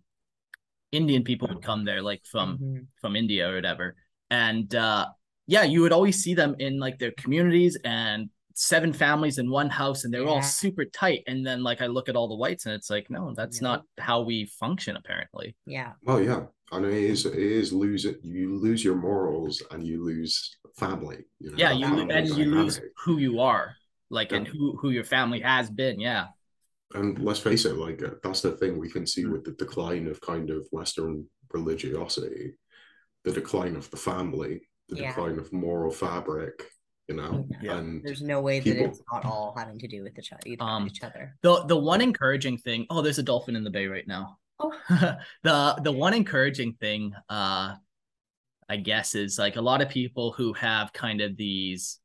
Indian 0.92 1.24
people 1.24 1.48
would 1.50 1.62
come 1.64 1.84
there 1.86 2.02
like 2.02 2.24
from 2.26 2.58
Mhm. 2.58 2.88
from 3.02 3.16
India 3.16 3.50
or 3.52 3.56
whatever. 3.56 3.96
And 4.32 4.74
uh 4.74 5.08
yeah, 5.48 5.64
you 5.64 5.82
would 5.82 5.92
always 5.92 6.22
see 6.24 6.34
them 6.34 6.56
in 6.60 6.80
like 6.80 7.00
their 7.00 7.12
communities 7.12 7.78
and 7.84 8.30
seven 8.56 8.94
families 8.94 9.40
in 9.40 9.50
one 9.50 9.70
house 9.70 10.04
and 10.04 10.14
they 10.14 10.20
were 10.20 10.28
all 10.28 10.42
super 10.44 10.86
tight. 10.86 11.24
And 11.28 11.46
then 11.46 11.64
like 11.64 11.82
I 11.82 11.88
look 11.88 12.08
at 12.08 12.16
all 12.16 12.28
the 12.28 12.36
whites 12.36 12.66
and 12.66 12.76
it's 12.76 12.90
like, 12.90 13.10
no, 13.10 13.34
that's 13.36 13.62
No. 13.62 13.70
not 13.72 13.84
how 13.98 14.22
we 14.22 14.46
function 14.46 14.96
apparently. 14.96 15.56
Yeah. 15.66 15.94
Oh 16.08 16.18
yeah, 16.20 16.44
and 16.72 16.86
it 16.86 16.94
is 16.94 17.26
it 17.26 17.34
is 17.36 17.74
lose 17.74 18.06
it. 18.06 18.20
You 18.24 18.56
lose 18.60 18.84
your 18.84 18.96
morals 18.96 19.62
and 19.72 19.86
you 19.86 20.04
lose 20.06 20.56
family. 20.78 21.26
You 21.40 21.52
know, 21.52 21.58
Yeah, 21.58 21.72
you 21.72 21.86
family 21.88 22.14
and 22.16 22.30
you 22.30 22.46
lose 22.46 22.80
who 23.04 23.18
you 23.18 23.40
are, 23.40 23.76
like 24.10 24.32
and 24.32 24.48
who 24.48 24.78
who 24.80 24.92
your 24.92 25.04
family 25.04 25.40
has 25.42 25.70
been. 25.70 26.00
Yeah. 26.00 26.28
And 26.94 27.18
let's 27.18 27.40
face 27.40 27.66
it, 27.66 27.76
like 27.76 28.04
uh, 28.04 28.12
that's 28.24 28.42
the 28.42 28.52
thing 28.52 28.78
we 28.78 28.90
can 28.90 29.08
see 29.08 29.24
Mm. 29.24 29.32
with 29.32 29.44
the 29.46 29.54
decline 29.54 30.06
of 30.08 30.22
kind 30.22 30.52
of 30.52 30.68
Western 30.72 31.26
religiosity, 31.52 32.54
the 33.24 33.32
decline 33.32 33.76
of 33.76 33.90
the 33.90 33.98
family, 33.98 34.62
the 34.90 34.98
Yeah. 34.98 35.08
decline 35.10 35.38
of 35.40 35.52
moral 35.54 35.92
fabric. 35.92 36.70
You 37.10 37.16
know, 37.16 37.46
Yeah. 37.62 37.80
and 37.80 38.02
There's 38.02 38.22
no 38.22 38.40
way 38.40 38.62
that 38.62 38.78
it's 38.78 39.02
not 39.12 39.26
all 39.26 39.54
having 39.58 39.78
to 39.80 39.88
do 39.90 40.04
with 40.04 40.18
each 40.18 40.32
other. 40.32 40.42
Um, 40.62 40.88
each 40.88 41.04
other. 41.04 41.36
The 41.42 41.66
the 41.66 41.76
one 41.78 42.00
encouraging 42.00 42.58
thing, 42.60 42.86
oh, 42.90 43.02
there's 43.02 43.20
a 43.20 43.24
dolphin 43.24 43.58
in 43.58 43.66
the 43.66 43.70
bay 43.70 43.88
right 43.88 44.08
now. 44.08 44.38
Oh. 44.60 44.72
the 45.44 45.80
the 45.84 45.92
one 45.92 46.14
encouraging 46.14 46.74
thing, 46.76 47.14
uh, 47.28 47.76
I 48.70 48.78
guess, 48.78 49.16
is 49.16 49.38
like 49.38 49.58
a 49.58 49.62
lot 49.62 49.82
of 49.82 49.90
people 49.90 50.32
who 50.32 50.54
have 50.54 50.94
kind 50.94 51.20
of 51.20 51.36
these 51.36 52.00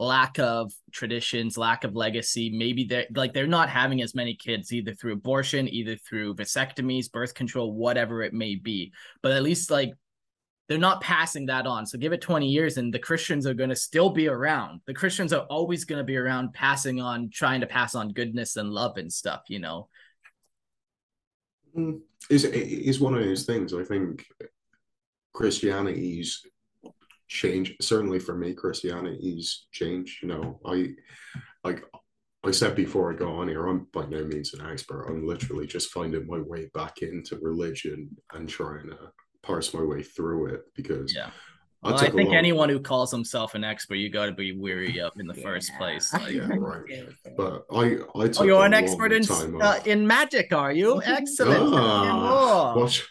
lack 0.00 0.40
of 0.40 0.72
traditions, 0.90 1.56
lack 1.56 1.84
of 1.84 1.94
legacy. 1.94 2.50
Maybe 2.50 2.84
they're 2.84 3.06
like 3.14 3.32
they're 3.32 3.46
not 3.46 3.68
having 3.68 4.02
as 4.02 4.12
many 4.12 4.34
kids 4.34 4.72
either 4.72 4.92
through 4.92 5.12
abortion, 5.12 5.68
either 5.68 5.94
through 5.96 6.34
vasectomies, 6.34 7.10
birth 7.12 7.32
control, 7.34 7.72
whatever 7.72 8.22
it 8.22 8.32
may 8.34 8.56
be. 8.56 8.92
But 9.22 9.32
at 9.32 9.44
least 9.44 9.70
like 9.70 9.92
they're 10.68 10.78
not 10.78 11.00
passing 11.00 11.46
that 11.46 11.66
on. 11.66 11.84
So 11.84 11.98
give 11.98 12.12
it 12.12 12.20
20 12.20 12.48
years 12.48 12.78
and 12.78 12.92
the 12.92 12.98
Christians 12.98 13.46
are 13.46 13.54
going 13.54 13.70
to 13.70 13.76
still 13.76 14.10
be 14.10 14.28
around. 14.28 14.80
The 14.86 14.94
Christians 14.94 15.32
are 15.32 15.44
always 15.50 15.84
going 15.84 15.98
to 15.98 16.04
be 16.04 16.16
around 16.16 16.54
passing 16.54 17.00
on, 17.00 17.30
trying 17.30 17.60
to 17.60 17.66
pass 17.66 17.94
on 17.94 18.12
goodness 18.12 18.56
and 18.56 18.70
love 18.70 18.96
and 18.96 19.12
stuff, 19.12 19.42
you 19.48 19.58
know? 19.58 19.88
Mm, 21.76 22.00
is 22.30 22.44
is 22.44 23.00
one 23.00 23.14
of 23.14 23.24
those 23.24 23.44
things. 23.44 23.74
I 23.74 23.82
think 23.82 24.24
Christianity's 25.34 26.46
change. 27.28 27.74
Certainly 27.80 28.20
for 28.20 28.36
me, 28.36 28.54
Christianity's 28.54 29.66
changed. 29.72 30.22
You 30.22 30.28
know, 30.28 30.60
I 30.64 30.94
like 31.64 31.84
I 32.44 32.52
said 32.52 32.76
before 32.76 33.12
I 33.12 33.16
got 33.16 33.34
on 33.34 33.48
here, 33.48 33.66
I'm 33.66 33.88
by 33.92 34.06
no 34.06 34.24
means 34.24 34.54
an 34.54 34.64
expert. 34.64 35.06
I'm 35.08 35.26
literally 35.26 35.66
just 35.66 35.90
finding 35.90 36.26
my 36.26 36.38
way 36.38 36.70
back 36.74 37.02
into 37.02 37.38
religion 37.42 38.16
and 38.32 38.48
trying 38.48 38.88
to 38.88 38.98
parse 39.44 39.74
my 39.74 39.82
way 39.82 40.02
through 40.02 40.46
it 40.46 40.62
because 40.74 41.14
yeah. 41.14 41.30
Well, 41.84 41.96
I 41.96 42.08
think 42.08 42.32
anyone 42.32 42.70
who 42.70 42.80
calls 42.80 43.10
himself 43.10 43.54
an 43.54 43.62
expert, 43.62 43.96
you 43.96 44.08
got 44.08 44.24
to 44.26 44.32
be 44.32 44.52
weary 44.52 45.00
of 45.00 45.12
in 45.18 45.26
the 45.26 45.34
yeah. 45.36 45.42
first 45.42 45.70
place. 45.76 46.12
Like, 46.24 46.32
yeah, 46.32 46.48
right. 46.56 47.08
But 47.36 47.66
I, 47.70 47.96
I 48.14 48.30
oh, 48.38 48.44
you're 48.44 48.64
an 48.64 48.72
expert 48.72 49.12
in 49.12 49.22
uh, 49.60 49.80
in 49.84 50.06
magic, 50.06 50.54
are 50.54 50.72
you? 50.72 51.02
Excellent. 51.04 51.74
Ah, 51.74 52.74
watch, 52.74 53.06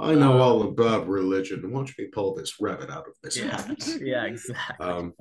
I 0.00 0.14
know 0.14 0.38
all 0.38 0.62
about 0.62 1.06
religion. 1.06 1.70
Watch 1.70 1.96
me 1.98 2.06
pull 2.06 2.34
this 2.34 2.60
rabbit 2.60 2.90
out 2.90 3.06
of 3.06 3.14
this 3.22 3.36
yeah. 3.36 3.60
hat. 3.60 3.88
Yeah, 4.00 4.24
exactly. 4.24 4.84
Um, 4.84 5.14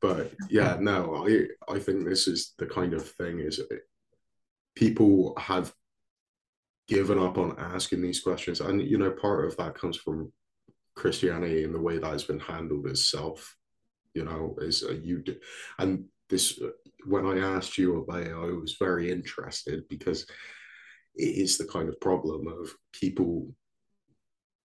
but 0.00 0.32
yeah, 0.50 0.76
no, 0.78 1.26
I, 1.26 1.72
I 1.72 1.78
think 1.78 2.04
this 2.04 2.28
is 2.28 2.52
the 2.58 2.66
kind 2.66 2.92
of 2.92 3.08
thing 3.08 3.38
is 3.38 3.60
people 4.74 5.34
have 5.38 5.72
given 6.88 7.18
up 7.18 7.38
on 7.38 7.56
asking 7.58 8.02
these 8.02 8.20
questions, 8.20 8.60
and 8.60 8.82
you 8.82 8.98
know, 8.98 9.10
part 9.10 9.46
of 9.46 9.56
that 9.56 9.74
comes 9.74 9.96
from 9.96 10.32
Christianity 10.94 11.64
and 11.64 11.74
the 11.74 11.80
way 11.80 11.98
that 11.98 12.12
has 12.12 12.24
been 12.24 12.40
handled 12.40 12.86
itself, 12.86 13.56
you 14.14 14.24
know, 14.24 14.56
is 14.60 14.82
uh, 14.82 14.92
you 15.02 15.22
do, 15.22 15.36
and 15.78 16.04
this 16.28 16.60
uh, 16.60 16.68
when 17.06 17.26
I 17.26 17.38
asked 17.38 17.78
you 17.78 17.98
about 17.98 18.22
it, 18.22 18.32
I 18.32 18.52
was 18.52 18.76
very 18.78 19.10
interested 19.10 19.88
because 19.88 20.26
it 21.14 21.36
is 21.36 21.58
the 21.58 21.66
kind 21.66 21.88
of 21.88 22.00
problem 22.00 22.46
of 22.46 22.74
people 22.92 23.54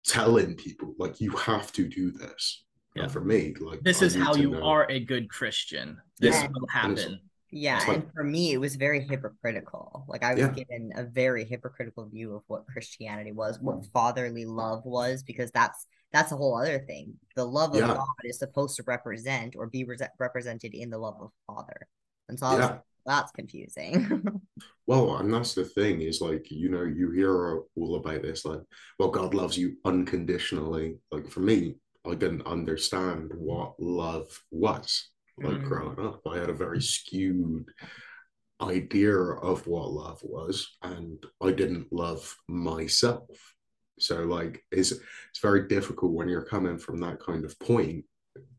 telling 0.05 0.55
people 0.55 0.93
like 0.97 1.19
you 1.19 1.31
have 1.31 1.71
to 1.73 1.87
do 1.87 2.11
this. 2.11 2.63
Yeah. 2.95 3.03
And 3.03 3.11
for 3.11 3.21
me, 3.21 3.53
like 3.59 3.81
this 3.81 4.01
is 4.01 4.15
how 4.15 4.33
you 4.35 4.51
know. 4.51 4.63
are 4.63 4.89
a 4.89 4.99
good 4.99 5.29
Christian. 5.29 5.97
This 6.19 6.35
yeah. 6.35 6.47
will 6.47 6.67
happen. 6.67 7.19
Yeah, 7.49 7.79
like, 7.79 7.87
and 7.87 8.13
for 8.13 8.23
me, 8.23 8.51
it 8.51 8.57
was 8.57 8.75
very 8.75 8.99
hypocritical. 8.99 10.05
Like 10.07 10.23
I 10.23 10.33
was 10.33 10.41
yeah. 10.41 10.49
given 10.49 10.91
a 10.95 11.03
very 11.03 11.45
hypocritical 11.45 12.07
view 12.09 12.35
of 12.35 12.43
what 12.47 12.67
Christianity 12.67 13.31
was, 13.31 13.57
what 13.59 13.81
mm. 13.81 13.91
fatherly 13.91 14.45
love 14.45 14.83
was, 14.83 15.23
because 15.23 15.49
that's 15.51 15.85
that's 16.11 16.31
a 16.31 16.35
whole 16.35 16.57
other 16.57 16.79
thing. 16.79 17.13
The 17.35 17.45
love 17.45 17.71
of 17.71 17.81
yeah. 17.81 17.87
God 17.87 18.05
is 18.23 18.39
supposed 18.39 18.75
to 18.77 18.83
represent 18.85 19.55
or 19.55 19.67
be 19.67 19.83
re- 19.83 19.97
represented 20.19 20.73
in 20.73 20.89
the 20.89 20.97
love 20.97 21.17
of 21.21 21.31
Father. 21.45 21.87
And 22.29 22.37
so 22.37 22.57
yeah. 22.57 22.77
that's 23.05 23.31
confusing. 23.31 24.41
well, 24.87 25.17
and 25.17 25.33
that's 25.33 25.53
the 25.53 25.65
thing 25.65 26.01
is 26.01 26.21
like, 26.21 26.49
you 26.49 26.69
know, 26.69 26.83
you 26.83 27.11
hear 27.11 27.61
all 27.75 27.95
about 27.95 28.21
this, 28.21 28.45
like, 28.45 28.61
well, 28.99 29.09
God 29.09 29.33
loves 29.33 29.57
you 29.57 29.77
unconditionally. 29.85 30.97
Like 31.11 31.27
for 31.29 31.41
me, 31.41 31.75
I 32.05 32.15
didn't 32.15 32.47
understand 32.47 33.31
what 33.35 33.79
love 33.79 34.27
was. 34.51 35.09
Like 35.39 35.57
mm. 35.57 35.63
growing 35.63 35.99
up, 35.99 36.21
I 36.27 36.37
had 36.37 36.49
a 36.49 36.53
very 36.53 36.81
skewed 36.81 37.69
idea 38.61 39.15
of 39.17 39.67
what 39.67 39.91
love 39.91 40.19
was, 40.23 40.77
and 40.81 41.23
I 41.41 41.51
didn't 41.51 41.91
love 41.91 42.35
myself 42.47 43.27
so 43.99 44.23
like 44.23 44.63
it's 44.71 44.91
it's 44.91 45.39
very 45.41 45.67
difficult 45.67 46.11
when 46.11 46.29
you're 46.29 46.43
coming 46.43 46.77
from 46.77 46.99
that 46.99 47.19
kind 47.19 47.45
of 47.45 47.57
point 47.59 48.05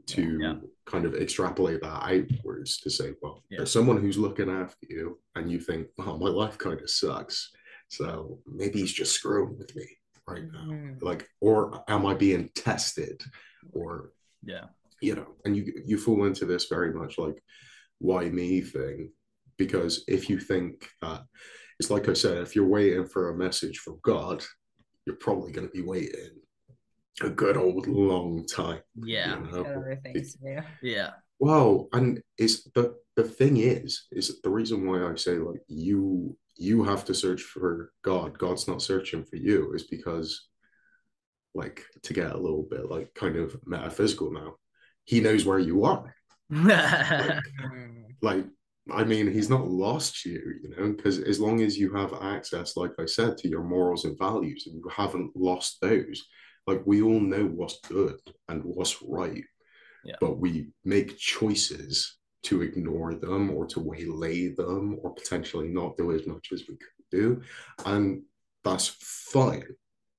to 0.07 0.39
yeah. 0.41 0.55
kind 0.87 1.05
of 1.05 1.15
extrapolate 1.15 1.83
that 1.83 2.03
outwards 2.03 2.79
to 2.79 2.91
say, 2.91 3.13
well, 3.21 3.45
yeah. 3.51 3.59
there's 3.59 3.73
someone 3.73 4.01
who's 4.01 4.17
looking 4.17 4.49
after 4.49 4.87
you, 4.89 5.21
and 5.35 5.51
you 5.51 5.61
think, 5.61 5.89
oh, 5.99 6.17
my 6.17 6.31
life 6.31 6.57
kind 6.57 6.81
of 6.81 6.89
sucks. 6.89 7.51
So 7.89 8.39
maybe 8.47 8.81
he's 8.81 8.93
just 8.93 9.15
screwing 9.15 9.59
with 9.59 9.75
me 9.77 9.87
right 10.27 10.45
now. 10.51 10.65
Mm-hmm. 10.65 11.05
Like, 11.05 11.29
or 11.41 11.85
am 11.89 12.07
I 12.07 12.15
being 12.15 12.49
tested? 12.55 13.23
Or 13.73 14.13
yeah, 14.43 14.65
you 15.01 15.15
know, 15.15 15.35
and 15.45 15.57
you 15.57 15.73
you 15.85 15.99
fall 15.99 16.25
into 16.25 16.45
this 16.45 16.67
very 16.67 16.93
much 16.93 17.19
like 17.19 17.43
why 17.99 18.29
me 18.29 18.61
thing. 18.61 19.11
Because 19.57 20.05
if 20.07 20.31
you 20.31 20.39
think 20.39 20.89
that 21.03 21.23
it's 21.81 21.91
like 21.91 22.09
I 22.09 22.13
said, 22.13 22.39
if 22.39 22.55
you're 22.55 22.67
waiting 22.67 23.07
for 23.07 23.31
a 23.31 23.37
message 23.37 23.79
from 23.79 23.99
God 24.03 24.45
you're 25.09 25.17
probably 25.17 25.51
going 25.53 25.67
to 25.67 25.73
be 25.73 25.81
waiting 25.81 26.37
a 27.23 27.31
good 27.31 27.57
old 27.57 27.87
long 27.87 28.47
time. 28.47 28.81
Yeah. 28.95 29.39
You 29.39 29.51
know? 29.51 29.97
yeah. 30.43 30.63
Yeah. 30.83 31.11
Well, 31.41 31.89
and 31.95 32.21
it's 32.37 32.65
the 32.75 32.95
the 33.17 33.25
thing 33.25 33.57
is, 33.57 34.07
is 34.13 34.41
the 34.43 34.51
reason 34.51 34.87
why 34.87 35.11
I 35.11 35.15
say 35.15 35.39
like 35.39 35.63
you 35.67 36.37
you 36.57 36.85
have 36.85 37.07
to 37.07 37.15
search 37.15 37.41
for 37.41 37.93
God. 38.05 38.39
God's 38.39 38.69
not 38.69 38.83
searching 38.83 39.25
for 39.25 39.37
you 39.37 39.73
is 39.73 39.85
because 39.85 40.49
like 41.55 41.87
to 42.03 42.13
get 42.13 42.33
a 42.33 42.39
little 42.39 42.67
bit 42.71 42.91
like 42.91 43.15
kind 43.15 43.37
of 43.37 43.57
metaphysical 43.65 44.31
now, 44.31 44.57
he 45.09 45.21
knows 45.21 45.47
where 45.47 45.59
you 45.59 45.85
are. 45.85 46.15
like, 46.51 47.43
like 48.23 48.45
I 48.93 49.05
mean, 49.05 49.33
he's 49.33 49.49
not 49.49 49.67
lost 49.67 50.27
you, 50.27 50.41
you 50.63 50.69
know, 50.77 50.93
because 50.93 51.19
as 51.19 51.41
long 51.41 51.63
as 51.63 51.79
you 51.79 51.95
have 51.95 52.13
access, 52.21 52.77
like 52.77 52.93
I 52.99 53.07
said, 53.07 53.39
to 53.39 53.49
your 53.49 53.63
morals 53.63 54.05
and 54.05 54.19
values, 54.19 54.67
and 54.67 54.77
you 54.77 54.85
haven't 54.95 55.35
lost 55.35 55.79
those, 55.81 56.27
like 56.67 56.83
we 56.85 57.01
all 57.01 57.21
know 57.21 57.45
what's 57.47 57.81
good 57.89 58.21
and 58.51 58.63
what's 58.65 59.03
right, 59.03 59.45
yeah. 60.05 60.17
but 60.21 60.39
we 60.39 60.69
make 60.85 61.17
choices 61.17 62.19
to 62.45 62.61
ignore 62.61 63.15
them 63.15 63.51
or 63.51 63.65
to 63.67 63.81
waylay 63.81 64.55
them 64.55 64.99
or 65.03 65.15
potentially 65.15 65.69
not 65.69 65.97
do 65.97 66.13
as 66.13 66.27
much 66.27 66.49
as 66.53 66.65
we 66.69 66.77
could 66.77 67.11
do. 67.11 67.43
And 67.87 68.25
that's 68.63 68.89
fine 69.01 69.65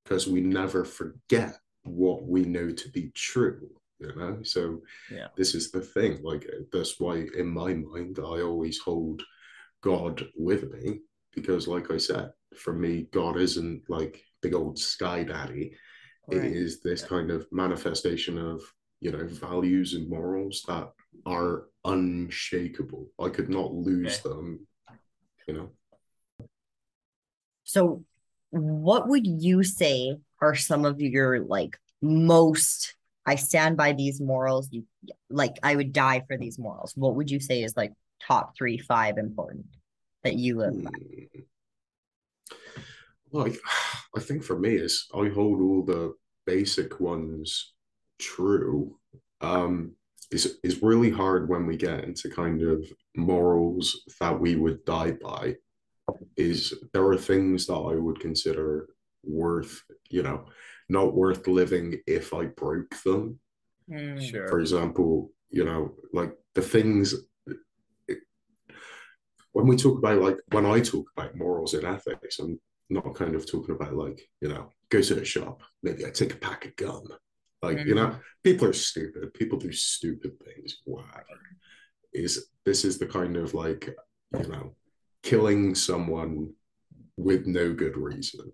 because 0.04 0.28
we 0.28 0.42
never 0.42 0.84
forget 0.84 1.60
what 1.84 2.24
we 2.24 2.44
know 2.44 2.72
to 2.72 2.90
be 2.90 3.12
true 3.14 3.70
you 4.00 4.16
know 4.16 4.40
so 4.44 4.80
yeah 5.12 5.28
this 5.36 5.54
is 5.56 5.72
the 5.72 5.82
thing 5.82 6.20
like 6.24 6.46
that's 6.72 7.00
why 7.00 7.26
in 7.38 7.48
my 7.48 7.74
mind 7.74 8.18
i 8.20 8.42
always 8.42 8.80
hold 8.80 9.22
god 9.82 10.26
with 10.38 10.72
me 10.72 11.00
because 11.34 11.68
like 11.68 11.92
i 11.92 11.98
said 11.98 12.32
for 12.56 12.74
me 12.74 13.08
god 13.12 13.38
isn't 13.38 13.82
like 13.90 14.24
big 14.42 14.54
old 14.54 14.78
sky 14.80 15.24
daddy 15.24 15.76
right. 16.28 16.38
it 16.38 16.54
is 16.54 16.82
this 16.82 17.02
yeah. 17.02 17.08
kind 17.08 17.32
of 17.32 17.46
manifestation 17.52 18.38
of 18.38 18.62
you 19.02 19.12
know 19.12 19.28
values 19.28 19.94
and 19.94 20.10
morals 20.10 20.64
that 20.68 20.90
are 21.26 21.66
unshakable 21.86 23.08
i 23.20 23.30
could 23.30 23.50
not 23.50 23.74
lose 23.74 24.20
okay. 24.26 24.30
them 24.30 24.68
you 25.48 25.54
know 25.54 25.70
so 27.64 28.04
what 28.52 29.08
would 29.08 29.28
you 29.28 29.64
say 29.64 30.18
are 30.42 30.56
some 30.56 30.86
of 30.86 31.02
your 31.02 31.40
like 31.40 31.78
most 32.02 32.96
I 33.30 33.36
stand 33.36 33.78
by 33.78 33.94
these 33.94 34.20
morals. 34.20 34.70
You 34.72 34.86
like 35.30 35.60
I 35.62 35.76
would 35.76 35.94
die 35.94 36.24
for 36.28 36.36
these 36.36 36.58
morals. 36.58 36.94
What 36.96 37.16
would 37.16 37.30
you 37.30 37.40
say 37.40 37.62
is 37.62 37.78
like 37.78 37.94
top 38.20 38.58
three, 38.58 38.80
five 38.80 39.20
important 39.20 39.68
that 40.24 40.34
you 40.34 40.58
live 40.58 40.84
by? 40.84 40.90
Hmm. 40.90 41.42
Well, 43.30 43.48
I, 43.48 43.56
I 44.18 44.20
think 44.20 44.44
for 44.44 44.58
me 44.58 44.74
is 44.74 45.08
I 45.14 45.28
hold 45.28 45.62
all 45.62 45.84
the 45.84 46.16
basic 46.48 47.00
ones 47.00 47.74
true. 48.18 48.98
Um, 49.42 49.92
is 50.32 50.58
is 50.64 50.82
really 50.82 51.12
hard 51.12 51.50
when 51.50 51.68
we 51.68 51.78
get 51.78 52.04
into 52.04 52.30
kind 52.30 52.64
of 52.64 52.84
morals 53.16 54.02
that 54.20 54.40
we 54.40 54.56
would 54.56 54.84
die 54.86 55.12
by. 55.12 55.56
Is 56.36 56.74
there 56.94 57.06
are 57.06 57.18
things 57.18 57.68
that 57.68 57.76
I 57.94 57.94
would 57.94 58.20
consider 58.20 58.90
worth, 59.24 59.84
you 60.10 60.24
know, 60.24 60.46
not 60.90 61.14
worth 61.14 61.48
living 61.48 62.00
if 62.08 62.34
I 62.34 62.46
broke 62.46 62.96
them. 63.04 63.40
Mm. 63.90 64.22
Sure. 64.22 64.48
For 64.48 64.60
example, 64.60 65.32
you 65.50 65.64
know, 65.64 65.96
like 66.14 66.34
the 66.56 66.62
things 66.62 67.16
when 69.54 69.68
we 69.68 69.76
talk 69.76 69.98
about 69.98 70.22
like 70.22 70.38
when 70.52 70.66
I 70.66 70.80
talk 70.80 71.06
about 71.16 71.36
morals 71.36 71.74
and 71.74 71.86
ethics, 71.86 72.40
I'm 72.40 72.60
not 72.90 73.16
kind 73.16 73.36
of 73.36 73.50
talking 73.50 73.76
about 73.76 73.94
like, 73.94 74.22
you 74.42 74.50
know, 74.50 74.72
go 74.90 75.02
to 75.02 75.22
a 75.22 75.26
shop, 75.26 75.62
maybe 75.84 76.06
I 76.06 76.10
take 76.10 76.34
a 76.34 76.38
pack 76.38 76.66
of 76.66 76.76
gum. 76.76 77.08
Like, 77.62 77.78
mm. 77.78 77.86
you 77.88 77.96
know, 77.96 78.08
mm. 78.08 78.20
people 78.44 78.68
are 78.68 78.74
stupid. 78.74 79.34
People 79.34 79.60
do 79.60 79.72
stupid 79.72 80.40
things. 80.44 80.78
Why? 80.86 81.04
Is 82.14 82.48
this 82.66 82.86
is 82.86 82.98
the 82.98 83.06
kind 83.06 83.38
of 83.38 83.54
like, 83.54 83.90
you 84.40 84.48
know, 84.48 84.76
killing 85.24 85.76
someone 85.76 86.54
with 87.18 87.46
no 87.46 87.74
good 87.74 87.98
reason 87.98 88.52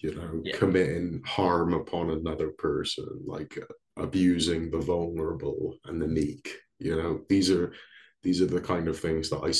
you 0.00 0.14
know, 0.14 0.40
yeah. 0.44 0.56
committing 0.56 1.22
harm 1.24 1.74
upon 1.74 2.10
another 2.10 2.50
person, 2.58 3.06
like 3.24 3.58
uh, 3.60 4.02
abusing 4.02 4.70
the 4.70 4.78
vulnerable 4.78 5.76
and 5.86 6.00
the 6.00 6.06
meek. 6.06 6.50
You 6.78 6.96
know, 6.96 7.20
these 7.28 7.50
are 7.50 7.72
these 8.22 8.42
are 8.42 8.46
the 8.46 8.60
kind 8.60 8.88
of 8.88 8.98
things 8.98 9.30
that 9.30 9.38
I, 9.38 9.52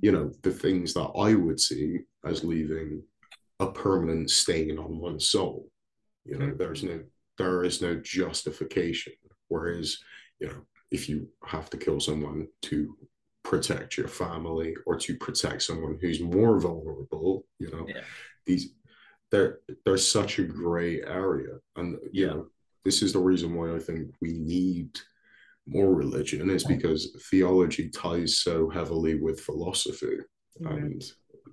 you 0.00 0.12
know, 0.12 0.30
the 0.42 0.50
things 0.50 0.94
that 0.94 1.10
I 1.16 1.34
would 1.34 1.58
see 1.58 2.00
as 2.24 2.44
leaving 2.44 3.02
a 3.60 3.66
permanent 3.66 4.30
stain 4.30 4.78
on 4.78 4.98
one's 4.98 5.28
soul. 5.28 5.68
You 6.24 6.38
know, 6.38 6.46
mm-hmm. 6.46 6.56
there's 6.58 6.82
no 6.82 7.00
there 7.38 7.64
is 7.64 7.82
no 7.82 7.96
justification. 7.96 9.14
Whereas, 9.48 9.98
you 10.40 10.48
know, 10.48 10.66
if 10.90 11.08
you 11.08 11.28
have 11.44 11.70
to 11.70 11.76
kill 11.76 12.00
someone 12.00 12.46
to 12.62 12.96
protect 13.42 13.96
your 13.96 14.08
family 14.08 14.74
or 14.86 14.96
to 14.96 15.16
protect 15.16 15.62
someone 15.62 15.98
who's 16.00 16.20
more 16.20 16.58
vulnerable, 16.58 17.44
you 17.58 17.70
know, 17.70 17.84
yeah. 17.88 18.02
these 18.46 18.70
there 19.34 19.58
there's 19.84 20.06
such 20.18 20.38
a 20.38 20.44
gray 20.44 21.02
area 21.02 21.54
and 21.76 21.88
you 22.12 22.26
yeah. 22.26 22.32
know 22.32 22.46
this 22.84 23.02
is 23.02 23.12
the 23.12 23.18
reason 23.30 23.54
why 23.54 23.66
i 23.74 23.78
think 23.86 24.02
we 24.24 24.32
need 24.32 24.90
more 25.66 25.92
religion 26.04 26.50
is 26.50 26.64
because 26.74 27.00
theology 27.30 27.88
ties 27.88 28.38
so 28.46 28.68
heavily 28.78 29.14
with 29.26 29.40
philosophy 29.48 30.18
Mhm. 30.60 30.76
and 30.76 30.98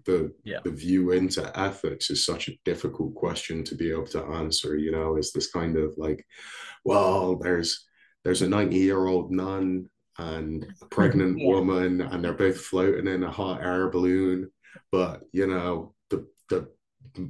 the 0.06 0.20
Yeah. 0.52 0.60
the 0.66 0.76
view 0.86 1.02
into 1.20 1.42
ethics 1.68 2.06
is 2.14 2.26
such 2.32 2.44
a 2.50 2.58
difficult 2.70 3.12
question 3.24 3.58
to 3.70 3.74
be 3.82 3.88
able 3.96 4.08
to 4.16 4.24
answer 4.42 4.72
you 4.86 4.92
know 4.96 5.10
is 5.22 5.32
this 5.32 5.50
kind 5.60 5.76
of 5.84 5.90
like 6.06 6.22
well 6.92 7.36
there's 7.44 7.72
there's 8.24 8.44
a 8.44 8.50
90 8.50 8.78
year 8.90 9.02
old 9.14 9.28
nun 9.32 9.90
and 10.20 10.68
a 10.84 10.86
pregnant 10.98 11.36
Yeah. 11.40 11.48
woman 11.54 11.92
and 12.02 12.20
they're 12.24 12.44
both 12.46 12.60
floating 12.70 13.08
in 13.16 13.24
a 13.24 13.32
hot 13.40 13.58
air 13.72 13.90
balloon 13.96 14.52
but 14.92 15.16
you 15.40 15.48
know 15.48 15.96
the 16.12 16.20
the 16.52 16.60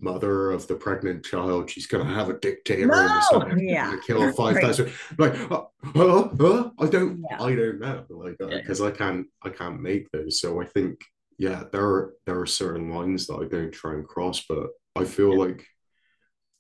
mother 0.02 0.52
of 0.52 0.68
the 0.68 0.76
pregnant 0.76 1.26
child 1.26 1.70
she's 1.70 1.88
gonna 1.88 2.06
have 2.06 2.30
a 2.30 2.38
dictator 2.40 2.86
No! 2.88 3.48
Yeah. 3.58 3.96
kill 4.06 4.32
five 4.42 4.58
thousand 4.58 4.92
like 5.18 5.34
uh, 5.50 5.64
uh, 5.96 6.30
uh, 6.40 6.70
I 6.80 6.86
don't 6.88 7.24
Yeah. 7.30 7.42
I 7.42 7.56
don't 7.56 7.80
know 7.80 8.06
like 8.10 8.36
Yeah. 8.40 8.58
because 8.60 8.80
I 8.82 8.92
can't 8.92 9.26
I 9.42 9.50
can't 9.50 9.82
make 9.82 10.12
those 10.12 10.40
so 10.40 10.62
I 10.62 10.66
think 10.66 11.00
yeah 11.40 11.64
there 11.72 11.84
are 11.84 12.14
there 12.28 12.40
are 12.40 12.46
certain 12.46 12.90
lines 12.92 13.26
that 13.28 13.36
I 13.36 13.46
don't 13.46 13.72
try 13.72 13.94
and 13.94 14.08
cross 14.08 14.44
but 14.48 14.68
I 14.96 15.04
feel 15.06 15.32
Yeah. 15.34 15.40
like 15.46 15.66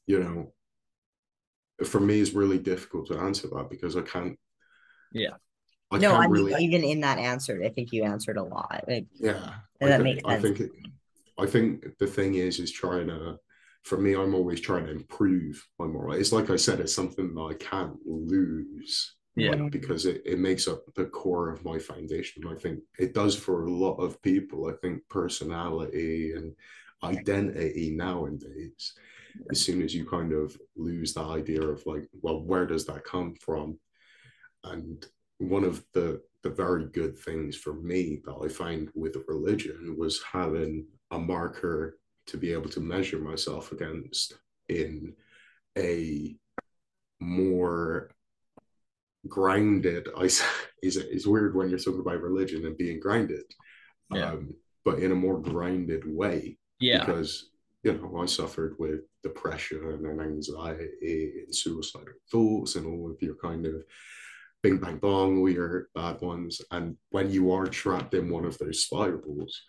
you 0.07 0.19
know 0.23 0.53
for 1.85 1.99
me 1.99 2.19
it's 2.21 2.33
really 2.33 2.59
difficult 2.59 3.07
to 3.07 3.17
answer 3.19 3.47
that 3.49 3.69
because 3.69 3.95
I 3.95 4.01
can't 4.01 4.37
Yeah. 5.11 5.35
I 5.91 5.97
no, 5.99 6.15
I 6.15 6.21
mean, 6.21 6.31
really 6.31 6.63
even 6.63 6.83
in 6.85 7.01
that 7.01 7.17
answer, 7.19 7.61
I 7.63 7.69
think 7.69 7.91
you 7.91 8.03
answered 8.05 8.37
a 8.37 8.43
lot. 8.43 8.85
Like, 8.87 9.07
yeah 9.13 9.55
And 9.81 9.93
I 9.93 9.97
that 9.97 9.97
thi- 9.97 10.03
makes 10.03 10.21
I 10.25 10.39
think 10.39 10.59
it, 10.61 10.71
I 11.41 11.45
think 11.47 11.97
the 11.97 12.07
thing 12.07 12.35
is 12.35 12.59
is 12.59 12.71
trying 12.71 13.07
to 13.07 13.37
for 13.83 13.97
me 13.97 14.13
I'm 14.13 14.35
always 14.35 14.61
trying 14.61 14.85
to 14.85 14.91
improve 14.91 15.55
my 15.79 15.87
moral 15.87 16.13
it's 16.13 16.31
like 16.31 16.49
I 16.51 16.55
said 16.55 16.79
it's 16.79 16.93
something 16.93 17.33
that 17.33 17.41
I 17.41 17.55
can't 17.55 17.97
lose 18.05 19.15
Yeah. 19.35 19.51
like, 19.51 19.71
because 19.71 20.05
it, 20.05 20.21
it 20.25 20.39
makes 20.39 20.67
up 20.67 20.81
the 20.95 21.05
core 21.05 21.49
of 21.49 21.65
my 21.65 21.79
foundation. 21.79 22.43
I 22.47 22.55
think 22.55 22.79
it 22.99 23.13
does 23.13 23.35
for 23.35 23.63
a 23.63 23.71
lot 23.71 23.95
of 23.95 24.21
people. 24.21 24.69
I 24.69 24.73
think 24.81 25.01
personality 25.09 26.33
and 26.37 26.53
identity 27.03 27.89
nowadays 27.91 28.93
as 29.49 29.59
soon 29.65 29.81
as 29.81 29.95
you 29.95 30.05
kind 30.05 30.33
of 30.33 30.55
lose 30.75 31.13
the 31.13 31.25
idea 31.39 31.63
of 31.63 31.83
like 31.87 32.05
well 32.21 32.39
where 32.43 32.67
does 32.67 32.85
that 32.85 33.03
come 33.03 33.33
from? 33.45 33.79
And 34.63 35.03
one 35.39 35.63
of 35.63 35.83
the 35.93 36.21
the 36.43 36.51
very 36.63 36.85
good 36.99 37.17
things 37.17 37.55
for 37.55 37.73
me 37.73 38.21
that 38.25 38.37
I 38.45 38.47
find 38.47 38.89
with 38.93 39.15
religion 39.27 39.95
was 39.97 40.21
having 40.23 40.85
a 41.11 41.19
marker 41.19 41.97
to 42.27 42.37
be 42.37 42.51
able 42.53 42.69
to 42.69 42.79
measure 42.79 43.19
myself 43.19 43.71
against 43.71 44.33
in 44.69 45.13
a 45.77 46.35
more 47.19 48.09
grounded 49.27 50.07
I 50.17 50.23
is 50.83 50.97
it's 50.97 51.27
weird 51.27 51.55
when 51.55 51.69
you're 51.69 51.79
talking 51.79 51.99
about 51.99 52.21
religion 52.21 52.65
and 52.65 52.77
being 52.77 52.99
grounded 52.99 53.43
Yeah. 54.13 54.31
um 54.31 54.53
but 54.83 54.99
in 54.99 55.11
a 55.11 55.15
more 55.15 55.39
grounded 55.39 56.03
way 56.05 56.57
Yeah. 56.79 57.05
because 57.05 57.49
you 57.83 57.93
know 57.93 58.17
I 58.21 58.25
suffered 58.25 58.75
with 58.79 59.01
depression 59.23 59.83
and 60.05 60.21
anxiety 60.21 61.43
and 61.45 61.55
suicidal 61.55 62.13
thoughts 62.31 62.75
and 62.75 62.85
all 62.87 63.11
of 63.11 63.21
your 63.21 63.35
kind 63.35 63.65
of 63.67 63.83
bing 64.63 64.77
bang 64.77 64.97
bong, 64.97 65.39
all 65.39 65.49
your 65.49 65.87
bad 65.95 66.21
ones. 66.21 66.61
And 66.69 66.95
when 67.09 67.31
you 67.31 67.51
are 67.51 67.65
trapped 67.65 68.13
in 68.13 68.29
one 68.29 68.45
of 68.45 68.59
those 68.59 68.83
spirals, 68.83 69.59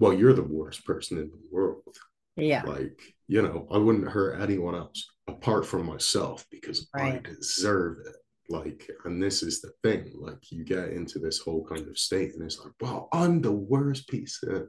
well, 0.00 0.14
you're 0.14 0.32
the 0.32 0.42
worst 0.42 0.84
person 0.84 1.18
in 1.18 1.30
the 1.30 1.38
world. 1.50 1.96
yeah, 2.36 2.62
Like, 2.62 2.98
you 3.28 3.42
know, 3.42 3.68
I 3.70 3.76
wouldn't 3.78 4.08
hurt 4.08 4.40
anyone 4.40 4.74
else 4.74 5.06
apart 5.28 5.66
from 5.66 5.86
myself 5.86 6.44
because 6.50 6.88
Right. 6.94 7.14
I 7.14 7.18
deserve 7.18 7.98
it. 8.06 8.16
Like, 8.48 8.90
and 9.04 9.22
this 9.22 9.44
is 9.44 9.60
the 9.60 9.70
thing, 9.84 10.10
like 10.18 10.50
you 10.50 10.64
get 10.64 10.88
into 10.88 11.20
this 11.20 11.38
whole 11.38 11.64
kind 11.64 11.86
of 11.86 11.96
state, 11.96 12.34
and 12.34 12.42
it's 12.42 12.58
like, 12.58 12.72
wow, 12.80 13.08
I'm 13.12 13.40
the 13.40 13.52
worst 13.52 14.08
piece 14.08 14.42
of 14.42 14.66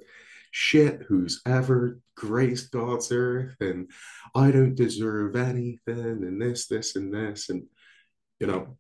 shit 0.51 1.01
who's 1.07 1.41
ever 1.47 1.99
graced 2.15 2.69
God's 2.71 3.11
earth, 3.11 3.55
and 3.59 3.89
I 4.35 4.51
don't 4.51 4.75
deserve 4.75 5.35
anything, 5.35 5.77
and 5.97 6.39
this, 6.39 6.67
this, 6.67 6.95
and 6.95 7.11
this. 7.11 7.49
And 7.49 7.63
you 8.39 8.45
know, 8.45 8.77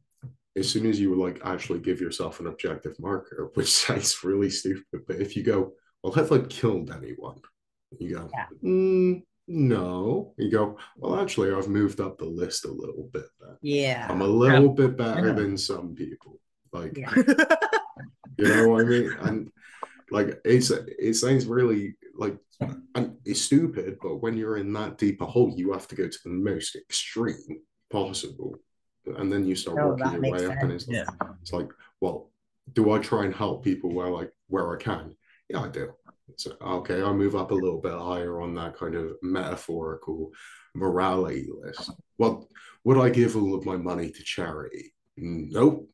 as 0.55 0.69
soon 0.69 0.85
as 0.85 0.99
you 0.99 1.15
like 1.15 1.41
actually 1.43 1.79
give 1.79 1.99
yourself 1.99 2.39
an 2.39 2.45
objective 2.47 2.99
marker, 2.99 3.49
which 3.55 3.71
sounds 3.71 4.23
really 4.23 4.51
stupid, 4.51 5.01
but 5.07 5.15
if 5.19 5.35
you 5.35 5.41
go, 5.43 5.73
well, 6.03 6.13
have 6.13 6.31
I 6.31 6.39
killed 6.39 6.91
anyone? 6.91 7.39
You 7.99 8.15
go, 8.15 8.29
Yeah. 8.33 8.45
"Mm, 8.63 9.23
no. 9.47 10.33
You 10.37 10.49
go, 10.49 10.77
well, 10.97 11.19
actually, 11.19 11.51
I've 11.51 11.67
moved 11.67 11.99
up 11.99 12.17
the 12.17 12.25
list 12.25 12.65
a 12.65 12.71
little 12.71 13.09
bit. 13.11 13.25
Then. 13.39 13.57
yeah, 13.61 14.07
I'm 14.09 14.21
a 14.21 14.27
little 14.27 14.69
bit 14.69 14.95
better 14.97 15.33
know. 15.33 15.41
than 15.41 15.57
some 15.57 15.93
people. 15.95 16.39
Like, 16.71 16.97
Yeah. 16.97 17.13
you 18.37 18.47
know 18.47 18.69
what 18.69 18.81
I 18.81 18.85
mean? 18.85 19.11
And 19.21 19.51
like, 20.09 20.39
it's 20.45 20.71
it 20.71 21.15
sounds 21.15 21.45
really 21.45 21.95
like 22.15 22.37
and 22.95 23.17
it's 23.25 23.41
stupid, 23.41 23.97
but 24.01 24.17
when 24.17 24.37
you're 24.37 24.57
in 24.57 24.71
that 24.73 24.97
deep 24.97 25.21
a 25.21 25.25
hole, 25.25 25.53
you 25.55 25.71
have 25.73 25.87
to 25.89 25.95
go 25.95 26.07
to 26.07 26.17
the 26.23 26.29
most 26.29 26.75
extreme 26.75 27.61
possible, 27.89 28.55
and 29.17 29.31
then 29.31 29.45
you 29.45 29.55
start 29.55 29.77
No, 29.77 29.87
working 29.89 30.11
your 30.11 30.21
makes 30.21 30.41
way 30.41 30.45
up, 30.47 30.57
and 30.61 30.71
it's 30.71 30.87
Yeah. 30.87 31.05
it's 31.41 31.51
like, 31.53 31.69
well, 31.99 32.29
do 32.73 32.91
I 32.91 32.99
try 32.99 33.25
and 33.25 33.33
help 33.33 33.63
people 33.63 33.91
where 33.91 34.09
like 34.09 34.31
where 34.47 34.71
I 34.73 34.77
can? 34.77 35.15
Yeah, 35.51 35.61
I 35.63 35.67
do. 35.69 35.91
So 36.37 36.53
okay, 36.61 37.01
I 37.01 37.11
move 37.11 37.35
up 37.35 37.51
a 37.51 37.55
little 37.55 37.81
bit 37.81 37.91
higher 37.93 38.41
on 38.41 38.55
that 38.55 38.77
kind 38.77 38.95
of 38.95 39.13
metaphorical 39.21 40.31
morality 40.73 41.49
list. 41.61 41.91
What 42.17 42.43
would 42.85 42.97
I 42.97 43.09
give 43.09 43.35
all 43.35 43.53
of 43.53 43.65
my 43.65 43.75
money 43.75 44.09
to 44.11 44.23
charity? 44.23 44.93
Nope. 45.17 45.89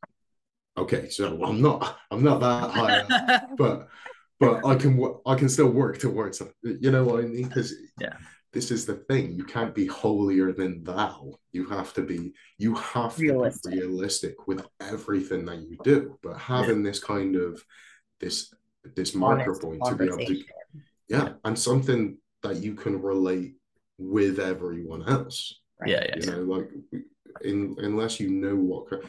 Okay, 0.77 1.09
so 1.09 1.43
I'm 1.43 1.59
not 1.61 1.97
I'm 2.11 2.23
not 2.23 2.39
that 2.41 2.69
high, 2.69 3.45
but 3.57 3.87
but 4.39 4.63
I 4.65 4.75
can 4.75 5.03
I 5.25 5.33
can 5.35 5.49
still 5.49 5.69
work 5.71 5.97
towards 5.99 6.39
it. 6.41 6.53
You 6.63 6.91
know 6.91 7.03
what 7.03 7.23
I 7.23 7.27
mean? 7.27 7.47
Because 7.47 7.73
Yeah. 7.99 8.17
this 8.53 8.69
is 8.69 8.85
the 8.85 8.97
thing. 9.09 9.33
You 9.33 9.43
can't 9.43 9.73
be 9.73 9.87
holier 9.87 10.53
than 10.53 10.83
thou. 10.83 11.31
You 11.51 11.65
have 11.69 11.93
to 11.95 12.03
be 12.03 12.33
you 12.59 12.75
have 12.75 13.17
Realistic. 13.17 13.71
to 13.71 13.77
be 13.77 13.81
realistic 13.83 14.47
with 14.47 14.63
everything 14.79 15.45
that 15.45 15.57
you 15.67 15.77
do. 15.83 16.19
But 16.21 16.37
having 16.37 16.83
this 16.83 16.99
kind 17.03 17.35
of 17.35 17.63
this 18.19 18.53
this 18.95 19.15
marker 19.15 19.55
point 19.55 19.81
to 19.85 19.95
be 19.95 20.05
able 20.05 20.17
to 20.17 20.25
conversation. 20.25 20.45
yeah, 21.07 21.29
and 21.43 21.57
something 21.57 22.17
that 22.43 22.57
you 22.57 22.73
can 22.73 23.01
relate 23.01 23.55
with 23.97 24.39
everyone 24.39 25.07
else. 25.07 25.59
Right. 25.79 25.91
Yeah, 25.91 26.05
yeah. 26.09 26.15
You 26.17 26.31
know, 26.31 26.41
like 26.55 26.69
in 27.41 27.75
unless 27.79 28.19
you 28.19 28.29
know 28.29 28.55
what. 28.55 29.01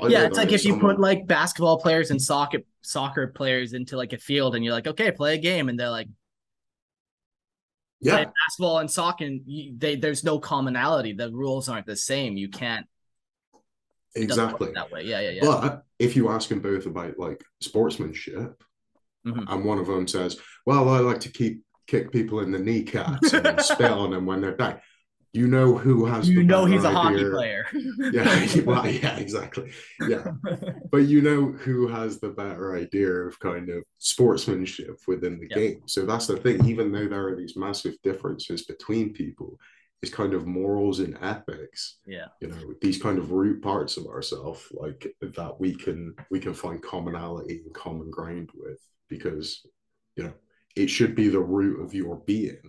I 0.00 0.06
yeah, 0.08 0.20
know 0.20 0.26
it's 0.26 0.38
like 0.38 0.52
if 0.52 0.64
you 0.64 0.78
put 0.78 1.00
like 1.00 1.26
basketball 1.26 1.80
players 1.80 2.10
and 2.10 2.20
soccer 2.20 2.58
soccer 2.82 3.28
players 3.28 3.72
into 3.72 3.96
like 3.96 4.12
a 4.12 4.18
field 4.18 4.54
and 4.54 4.64
you're 4.64 4.74
like, 4.74 4.86
okay, 4.86 5.10
play 5.10 5.34
a 5.34 5.38
game, 5.38 5.68
and 5.68 5.78
they're 5.78 5.90
like 5.90 6.08
yeah, 8.00 8.24
basketball 8.46 8.78
and 8.78 8.90
soccer, 8.90 9.24
and 9.24 9.40
you, 9.46 9.74
they 9.76 9.96
there's 9.96 10.22
no 10.22 10.38
commonality. 10.38 11.14
The 11.14 11.32
rules 11.32 11.68
aren't 11.68 11.86
the 11.86 11.96
same. 11.96 12.36
You 12.36 12.48
can't 12.48 12.86
it 14.14 14.28
doesn't 14.28 14.44
work 14.44 14.60
exactly. 14.60 14.74
that 14.74 14.90
way. 14.90 15.04
Yeah, 15.04 15.20
yeah, 15.20 15.30
yeah. 15.30 15.40
But 15.42 15.82
if 15.98 16.16
you 16.16 16.28
ask 16.30 16.48
them 16.48 16.60
both 16.60 16.86
about 16.86 17.18
like 17.18 17.44
sportsmanship, 17.60 18.62
Mhm. 19.26 19.44
and 19.48 19.64
one 19.64 19.78
of 19.78 19.86
them 19.86 20.06
says, 20.06 20.38
"Well, 20.66 20.88
I 20.88 20.98
like 21.00 21.20
to 21.20 21.30
keep 21.32 21.62
kick 21.86 22.12
people 22.12 22.40
in 22.40 22.50
the 22.52 22.58
kneecaps 22.58 23.32
and 23.32 23.60
spit 23.60 23.90
on 23.90 24.10
them 24.12 24.26
when 24.26 24.40
they're 24.40 24.56
down," 24.56 24.80
you 25.32 25.46
know 25.48 25.76
who 25.76 26.06
has 26.06 26.28
you 26.28 26.38
the 26.38 26.44
know 26.44 26.62
better 26.64 26.74
he's 26.74 26.84
a 26.84 26.90
hockey 26.90 27.14
idea. 27.16 27.30
player. 27.30 27.66
Yeah, 28.12 28.46
well, 28.64 28.86
yeah, 28.88 29.16
exactly. 29.18 29.72
Yeah, 30.08 30.32
but 30.90 30.98
you 31.12 31.20
know 31.20 31.52
who 31.52 31.88
has 31.88 32.20
the 32.20 32.30
better 32.30 32.74
idea 32.76 33.10
of 33.10 33.38
kind 33.40 33.68
of 33.68 33.82
sportsmanship 33.98 34.96
within 35.06 35.38
the 35.38 35.48
Yeah. 35.50 35.56
game. 35.56 35.82
So 35.86 36.06
that's 36.06 36.26
the 36.26 36.36
thing. 36.36 36.64
Even 36.66 36.92
though 36.92 37.08
there 37.08 37.28
are 37.28 37.36
these 37.36 37.56
massive 37.56 37.94
differences 38.02 38.64
between 38.64 39.12
people, 39.12 39.58
it's 40.02 40.12
kind 40.14 40.32
of 40.32 40.46
morals 40.46 41.00
and 41.00 41.18
ethics 41.20 41.98
yeah. 42.06 42.26
you 42.40 42.46
know 42.46 42.72
these 42.80 43.02
kind 43.02 43.18
of 43.18 43.32
root 43.32 43.60
parts 43.60 43.96
of 43.96 44.06
ourselves 44.06 44.62
like 44.70 45.12
that 45.20 45.58
we 45.58 45.74
can 45.74 46.14
we 46.30 46.38
can 46.38 46.54
find 46.54 46.80
commonality 46.80 47.62
and 47.64 47.74
common 47.74 48.08
ground 48.08 48.48
with 48.54 48.78
because 49.08 49.66
you 50.16 50.24
know 50.24 50.32
it 50.76 50.88
should 50.88 51.14
be 51.14 51.28
the 51.28 51.40
root 51.40 51.82
of 51.82 51.94
your 51.94 52.16
being 52.26 52.60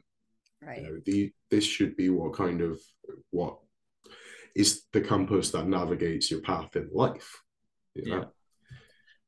Right. 0.62 0.82
you 0.82 0.84
know 0.84 1.00
the 1.06 1.32
this 1.50 1.64
should 1.66 1.96
be 1.96 2.10
what 2.10 2.34
kind 2.34 2.62
of 2.62 2.80
what 3.32 3.60
is 4.56 4.84
the 4.92 5.02
compass 5.02 5.52
that 5.52 5.68
navigates 5.68 6.30
your 6.30 6.42
path 6.42 6.76
in 6.76 6.90
life 6.94 7.42
you 7.96 8.06
know 8.06 8.18
Yeah. 8.18 8.24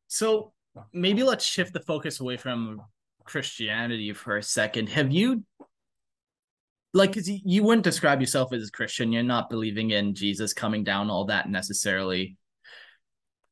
So 0.07 0.51
maybe 0.93 1.23
let's 1.23 1.45
shift 1.45 1.73
the 1.73 1.79
focus 1.79 2.19
away 2.19 2.37
from 2.37 2.81
Christianity 3.23 4.11
for 4.13 4.37
a 4.37 4.43
second. 4.43 4.89
Have 4.89 5.11
you 5.11 5.43
like 6.93 7.13
cuz 7.13 7.29
you 7.29 7.63
wouldn't 7.63 7.85
describe 7.85 8.19
yourself 8.19 8.51
as 8.51 8.67
a 8.67 8.71
Christian, 8.71 9.13
you're 9.13 9.23
not 9.23 9.49
believing 9.49 9.91
in 9.91 10.13
Jesus 10.13 10.53
coming 10.53 10.83
down 10.83 11.09
all 11.09 11.25
that 11.25 11.49
necessarily. 11.49 12.37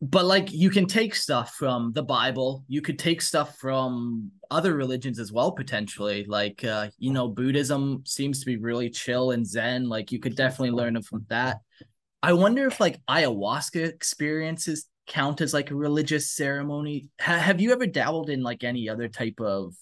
But 0.02 0.26
like 0.26 0.52
you 0.52 0.70
can 0.70 0.86
take 0.86 1.14
stuff 1.14 1.56
from 1.56 1.92
the 1.94 2.04
Bible, 2.04 2.64
you 2.68 2.82
could 2.82 2.98
take 2.98 3.22
stuff 3.22 3.58
from 3.58 4.32
other 4.50 4.74
religions 4.74 5.20
as 5.20 5.32
well 5.32 5.52
potentially. 5.52 6.24
Like 6.26 6.64
uh 6.64 6.90
you 6.98 7.12
know 7.12 7.28
Buddhism 7.28 8.04
seems 8.06 8.40
to 8.40 8.46
be 8.46 8.58
really 8.58 8.90
chill 8.90 9.32
and 9.32 9.46
zen, 9.46 9.90
like 9.90 10.12
you 10.12 10.20
could 10.20 10.36
definitely 10.36 10.72
learn 10.72 11.02
from 11.02 11.26
that. 11.30 11.58
I 12.24 12.34
wonder 12.34 12.66
if 12.68 12.80
like 12.80 13.00
ayahuasca 13.10 13.88
experiences 13.88 14.88
count 15.08 15.42
as 15.42 15.54
like 15.54 15.72
a 15.72 15.76
religious 15.76 16.32
ceremony? 16.32 17.08
Ha- 17.20 17.40
have 17.40 17.60
you 17.60 17.72
ever 17.74 17.88
dabbled 17.88 18.30
in 18.30 18.44
like 18.44 18.64
any 18.64 18.88
other 18.88 19.08
type 19.08 19.40
of 19.42 19.74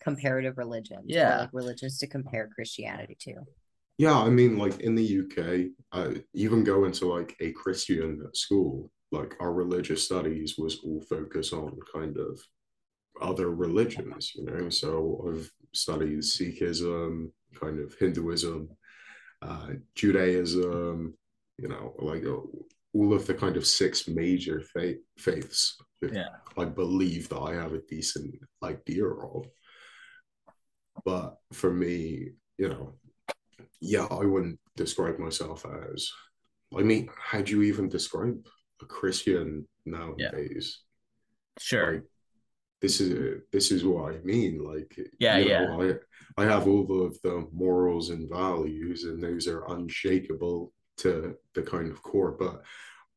comparative 0.00 0.58
religion. 0.58 1.02
Yeah. 1.04 1.40
like 1.40 1.50
religions 1.52 1.98
to 1.98 2.06
compare 2.06 2.48
Christianity 2.54 3.16
to. 3.20 3.34
Yeah, 3.98 4.18
I 4.18 4.30
mean, 4.30 4.56
like 4.56 4.80
in 4.80 4.94
the 4.94 5.20
UK, 5.20 5.70
uh, 5.92 6.14
even 6.32 6.64
going 6.64 6.92
to 6.92 7.06
like 7.06 7.36
a 7.40 7.52
Christian 7.52 8.26
school, 8.32 8.90
like 9.12 9.34
our 9.40 9.52
religious 9.52 10.04
studies 10.04 10.56
was 10.56 10.80
all 10.84 11.00
focused 11.00 11.52
on 11.52 11.78
kind 11.92 12.16
of 12.16 12.40
other 13.20 13.50
religions, 13.50 14.32
you 14.34 14.44
know. 14.44 14.70
So 14.70 15.26
I've 15.28 15.50
studied 15.72 16.20
Sikhism, 16.20 17.30
kind 17.60 17.80
of 17.80 17.94
Hinduism, 17.98 18.68
uh, 19.42 19.68
Judaism, 19.94 21.14
you 21.58 21.68
know, 21.68 21.94
like 21.98 22.24
uh, 22.24 22.40
all 22.94 23.12
of 23.12 23.26
the 23.26 23.34
kind 23.34 23.56
of 23.56 23.66
six 23.66 24.08
major 24.08 24.60
faith 24.60 24.98
faiths. 25.18 25.76
Yeah. 26.02 26.28
I 26.56 26.64
believe 26.64 27.28
that 27.28 27.40
I 27.40 27.54
have 27.54 27.74
a 27.74 27.82
decent 27.88 28.34
idea 28.62 29.06
of. 29.06 29.46
But 31.04 31.36
for 31.52 31.72
me, 31.72 32.30
you 32.58 32.68
know, 32.68 32.94
yeah, 33.80 34.04
I 34.04 34.24
wouldn't 34.24 34.58
describe 34.76 35.18
myself 35.18 35.66
as. 35.92 36.10
I 36.76 36.82
mean, 36.82 37.08
how 37.18 37.40
do 37.42 37.52
you 37.52 37.62
even 37.62 37.88
describe 37.88 38.46
a 38.82 38.86
Christian 38.86 39.66
nowadays? 39.86 40.80
sure? 41.58 41.94
Like, 41.94 42.02
this 42.80 43.00
is 43.00 43.42
this 43.52 43.70
is 43.70 43.84
what 43.84 44.14
I 44.14 44.18
mean. 44.20 44.64
Like, 44.64 44.98
Yeah, 45.18 45.38
you 45.38 45.48
yeah. 45.48 45.66
know, 45.66 45.82
I 45.82 46.42
I 46.42 46.44
have 46.46 46.66
all 46.66 47.04
of 47.06 47.20
the 47.22 47.46
morals 47.52 48.10
and 48.10 48.28
values, 48.28 49.04
and 49.04 49.22
those 49.22 49.46
are 49.46 49.70
unshakable 49.72 50.72
to 50.98 51.36
the 51.54 51.62
kind 51.62 51.90
of 51.90 52.02
core. 52.02 52.32
But 52.32 52.62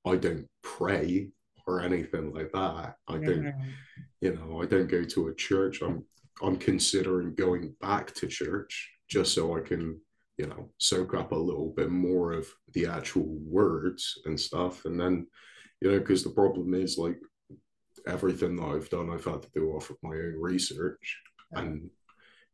I 0.06 0.18
don't 0.18 0.48
pray 0.64 1.30
or 1.66 1.80
anything 1.82 2.34
like 2.34 2.52
that. 2.52 2.96
I 3.08 3.14
don't, 3.14 3.44
Mhm. 3.46 3.74
you 4.20 4.36
know, 4.36 4.62
I 4.62 4.66
don't 4.66 4.88
go 4.88 5.04
to 5.04 5.28
a 5.30 5.36
church. 5.36 5.82
I'm 5.82 6.06
I'm 6.42 6.58
considering 6.58 7.36
going 7.36 7.76
back 7.80 8.14
to 8.16 8.28
church 8.28 8.92
just 9.08 9.34
so 9.34 9.56
I 9.56 9.62
can, 9.62 10.02
you 10.38 10.48
know, 10.48 10.74
soak 10.80 11.14
up 11.14 11.32
a 11.32 11.36
little 11.36 11.70
bit 11.78 11.90
more 11.92 12.34
of 12.34 12.48
the 12.74 12.88
actual 12.88 13.28
words 13.46 14.20
and 14.26 14.38
stuff. 14.38 14.84
And 14.86 15.00
then, 15.00 15.28
you 15.84 15.92
know, 15.92 16.00
because 16.00 16.24
the 16.24 16.30
problem 16.30 16.74
is 16.74 16.98
like 16.98 17.20
everything 18.08 18.56
that 18.56 18.64
I've 18.66 18.90
done, 18.90 19.10
I've 19.10 19.26
had 19.26 19.42
to 19.42 19.50
do 19.54 19.72
off 19.72 19.90
of 19.90 19.98
my 20.02 20.12
own 20.12 20.36
research, 20.40 21.20
and 21.52 21.90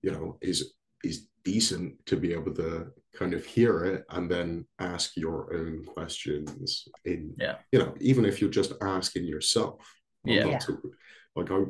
you 0.01 0.11
know, 0.11 0.37
is 0.41 0.73
is 1.03 1.27
decent 1.45 1.93
to 2.07 2.17
be 2.17 2.33
able 2.33 2.53
to 2.53 2.87
kind 3.15 3.33
of 3.33 3.45
hear 3.45 3.85
it 3.85 4.03
and 4.09 4.29
then 4.29 4.65
ask 4.79 5.15
your 5.15 5.55
own 5.55 5.85
questions 5.85 6.87
in 7.05 7.33
Yeah. 7.39 7.55
you 7.71 7.79
know 7.79 7.95
even 8.01 8.25
if 8.25 8.41
you're 8.41 8.49
just 8.49 8.73
asking 8.81 9.25
yourself 9.25 9.79
Yeah. 10.25 10.45
Yeah. 10.45 10.57
to- 10.59 10.93
like 11.37 11.49
i 11.49 11.63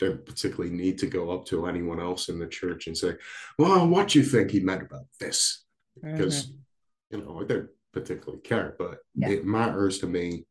don't 0.00 0.26
particularly 0.26 0.74
need 0.74 0.98
to 0.98 1.06
go 1.06 1.30
up 1.30 1.46
to 1.46 1.66
anyone 1.66 2.00
else 2.00 2.28
in 2.28 2.40
the 2.40 2.48
church 2.48 2.88
and 2.88 2.98
say 2.98 3.14
well 3.58 3.86
what 3.86 4.08
do 4.08 4.18
you 4.18 4.24
think 4.24 4.50
he 4.50 4.60
meant 4.60 4.82
about 4.82 5.06
this 5.20 5.64
because 6.02 6.46
mm-hmm. 6.46 7.16
you 7.16 7.24
know 7.24 7.40
i 7.40 7.44
don't 7.44 7.70
particularly 7.92 8.42
care 8.42 8.74
but 8.78 8.98
Yeah. 9.14 9.28
it 9.28 9.46
matters 9.46 10.00
to 10.00 10.08
me 10.08 10.46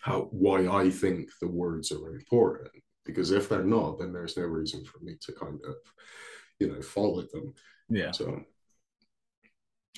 how 0.00 0.28
why 0.30 0.66
i 0.68 0.88
think 0.90 1.28
the 1.40 1.48
words 1.48 1.90
are 1.92 2.14
important 2.14 2.70
because 3.04 3.30
if 3.30 3.48
they're 3.48 3.64
not 3.64 3.98
then 3.98 4.12
there's 4.12 4.36
no 4.36 4.44
reason 4.44 4.84
for 4.84 4.98
me 5.00 5.14
to 5.20 5.32
kind 5.32 5.58
of 5.66 5.74
you 6.60 6.68
know 6.72 6.80
follow 6.82 7.22
them 7.32 7.54
Yeah. 7.88 8.12
so 8.12 8.40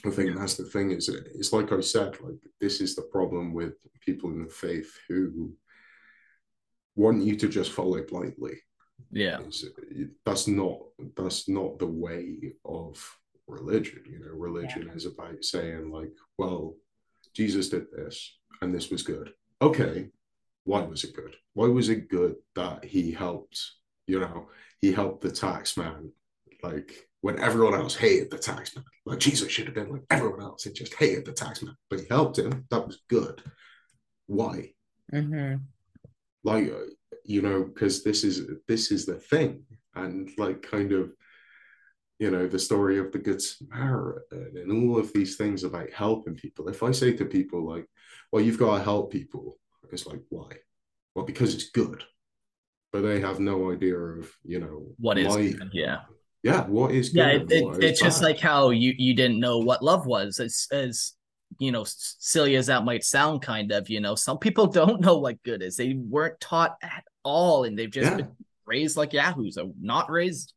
I 0.06 0.08
think 0.10 0.34
that's 0.34 0.56
the 0.56 0.64
thing 0.64 0.92
is 0.92 1.10
it's 1.10 1.52
like 1.52 1.72
I 1.72 1.80
said, 1.80 2.18
like 2.22 2.40
this 2.58 2.80
is 2.80 2.94
the 2.96 3.02
problem 3.16 3.52
with 3.52 3.74
people 4.00 4.30
in 4.30 4.44
the 4.44 4.48
faith 4.50 4.90
who 5.08 5.52
want 6.96 7.22
you 7.22 7.36
to 7.36 7.48
just 7.48 7.72
follow 7.72 8.02
blindly. 8.08 8.56
Yeah. 9.10 9.40
It's- 9.40 9.64
that's 10.24 10.46
not 10.48 10.78
that's 11.18 11.50
not 11.50 11.78
the 11.78 11.86
way 12.04 12.54
of 12.64 12.92
religion. 13.46 14.02
You 14.08 14.20
know, 14.20 14.32
religion 14.32 14.88
is 14.94 15.04
about 15.04 15.44
saying 15.44 15.90
like, 15.90 16.14
well, 16.38 16.76
Jesus 17.34 17.68
did 17.68 17.86
this 17.92 18.38
and 18.62 18.74
this 18.74 18.88
was 18.90 19.02
good. 19.02 19.34
Okay, 19.62 20.08
why 20.64 20.82
was 20.82 21.04
it 21.04 21.14
good? 21.14 21.36
Why 21.54 21.66
was 21.68 21.88
it 21.88 22.08
good 22.08 22.36
that 22.54 22.84
he 22.84 23.10
helped? 23.12 23.60
You 24.06 24.20
know, 24.20 24.48
he 24.80 24.92
helped 24.92 25.22
the 25.22 25.30
tax 25.30 25.76
man 25.76 26.12
like 26.62 27.08
when 27.20 27.38
everyone 27.38 27.74
else 27.74 27.94
hated 27.94 28.30
the 28.30 28.38
taxman. 28.38 28.84
Like 29.06 29.18
Jesus 29.18 29.50
should 29.50 29.66
have 29.66 29.74
been 29.74 29.90
like 29.90 30.04
everyone 30.10 30.42
else 30.42 30.66
and 30.66 30.74
just 30.74 30.94
hated 30.94 31.26
the 31.26 31.32
taxman, 31.32 31.74
but 31.88 32.00
he 32.00 32.06
helped 32.08 32.38
him. 32.38 32.66
That 32.70 32.86
was 32.86 33.02
good. 33.08 33.42
Why? 34.26 34.72
Mhm. 35.12 35.60
Like 36.44 36.70
uh, 36.70 36.86
you 37.24 37.42
know, 37.42 37.64
because 37.64 38.02
this 38.02 38.24
is 38.24 38.48
this 38.66 38.90
is 38.90 39.04
the 39.06 39.16
thing, 39.16 39.64
and 39.94 40.30
like 40.38 40.62
kind 40.62 40.92
of 40.92 41.12
you 42.20 42.30
know 42.30 42.46
the 42.46 42.58
story 42.58 42.98
of 42.98 43.10
the 43.10 43.18
good 43.18 43.40
Samaritan 43.42 44.52
and 44.56 44.70
all 44.72 44.98
of 44.98 45.12
these 45.12 45.36
things 45.36 45.64
about 45.64 45.90
helping 45.90 46.34
people. 46.34 46.68
If 46.68 46.82
I 46.82 46.92
say 46.92 47.12
to 47.14 47.24
people 47.24 47.66
like, 47.66 47.86
"Well, 48.30 48.42
you've 48.44 48.58
got 48.58 48.76
to 48.78 48.84
help 48.84 49.10
people," 49.10 49.58
it's 49.90 50.06
like, 50.06 50.20
why? 50.28 50.50
Well, 51.14 51.24
because 51.24 51.54
it's 51.54 51.70
good. 51.70 52.04
But 52.92 53.02
they 53.02 53.20
have 53.20 53.40
no 53.40 53.72
idea 53.72 53.96
of, 53.96 54.30
you 54.44 54.58
know, 54.60 54.86
What 54.98 55.16
is 55.18 55.28
my- 55.28 55.50
good, 55.52 55.70
yeah. 55.72 56.00
yeah, 56.42 56.66
what 56.66 56.90
is 56.92 57.08
good 57.10 57.18
Yeah, 57.18 57.28
it, 57.38 57.50
it, 57.52 57.84
it's 57.84 58.00
just 58.00 58.20
bad. 58.20 58.26
like 58.28 58.38
how 58.40 58.70
you 58.70 58.92
you 58.98 59.14
didn't 59.14 59.40
know 59.40 59.58
what 59.58 59.82
love 59.82 60.06
was. 60.06 60.40
As 60.40 60.66
as 60.72 61.14
you 61.58 61.72
know, 61.72 61.84
silly 61.86 62.54
as 62.56 62.66
that 62.66 62.84
might 62.84 63.02
sound, 63.04 63.42
kind 63.42 63.72
of. 63.72 63.88
You 63.88 64.00
know, 64.00 64.14
some 64.14 64.38
people 64.38 64.66
don't 64.80 65.00
know 65.00 65.18
what 65.18 65.42
good 65.42 65.62
is. 65.62 65.76
They 65.76 65.94
weren't 65.94 66.38
taught 66.40 66.76
at 66.82 67.04
all, 67.24 67.64
and 67.64 67.78
they've 67.78 67.90
just 67.90 68.10
Yeah. 68.10 68.16
been 68.18 68.36
raised 68.66 68.96
like 68.96 69.12
yahoos, 69.14 69.56
or 69.56 69.70
not 69.80 70.10
raised. 70.10 70.52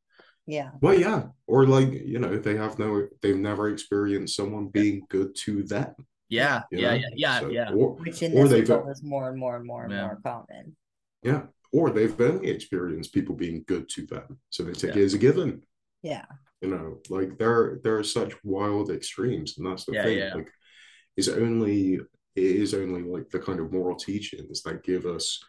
Yeah. 0.46 0.72
Well, 0.82 0.94
yeah, 1.00 1.24
or 1.48 1.66
like 1.66 1.92
you 1.94 2.20
know, 2.20 2.38
they 2.38 2.56
have 2.58 2.78
no, 2.80 3.08
they've 3.22 3.38
never 3.38 3.70
experienced 3.70 4.36
someone 4.36 4.68
being 4.68 5.06
good 5.10 5.36
to 5.46 5.64
them. 5.64 5.94
Yeah, 6.30 6.64
yeah, 6.72 6.94
yeah, 6.96 7.08
yeah, 7.16 7.40
So- 7.40 7.50
yeah. 7.50 7.72
Or, 7.72 7.96
Which 7.96 8.22
in 8.24 8.34
Or 8.38 8.48
this 8.48 8.68
world 8.70 8.90
is 8.90 9.04
more 9.04 9.30
and 9.30 9.38
more 9.40 9.56
and 9.56 9.66
more 9.66 9.84
and 9.84 9.94
Yeah. 9.94 10.06
more 10.08 10.20
common. 10.24 10.76
yeah, 11.22 11.44
or 11.72 11.90
they've 11.92 12.20
only 12.20 12.50
experienced 12.50 13.14
people 13.14 13.36
being 13.36 13.64
good 13.68 13.88
to 13.90 14.06
them, 14.06 14.40
so 14.50 14.64
they 14.64 14.74
take 14.74 14.96
Yeah. 14.96 15.02
it 15.02 15.06
as 15.06 15.14
a 15.14 15.18
given. 15.18 15.64
Yeah. 16.02 16.26
You 16.62 16.70
know, 16.70 17.02
like 17.10 17.38
there, 17.38 17.80
there 17.84 17.98
are 17.98 18.04
such 18.04 18.34
wild 18.44 18.90
extremes, 18.90 19.58
and 19.58 19.68
that's 19.68 19.86
the 19.86 19.94
Yeah, 19.94 20.04
thing. 20.04 20.18
yeah. 20.18 20.34
Like, 20.34 20.52
is 21.16 21.30
only 21.30 22.00
it 22.36 22.44
is 22.44 22.74
only 22.74 23.04
like 23.04 23.30
the 23.30 23.40
kind 23.40 23.60
of 23.60 23.72
moral 23.72 23.96
teachings 23.96 24.64
that 24.64 24.84
give 24.84 25.06
us, 25.06 25.40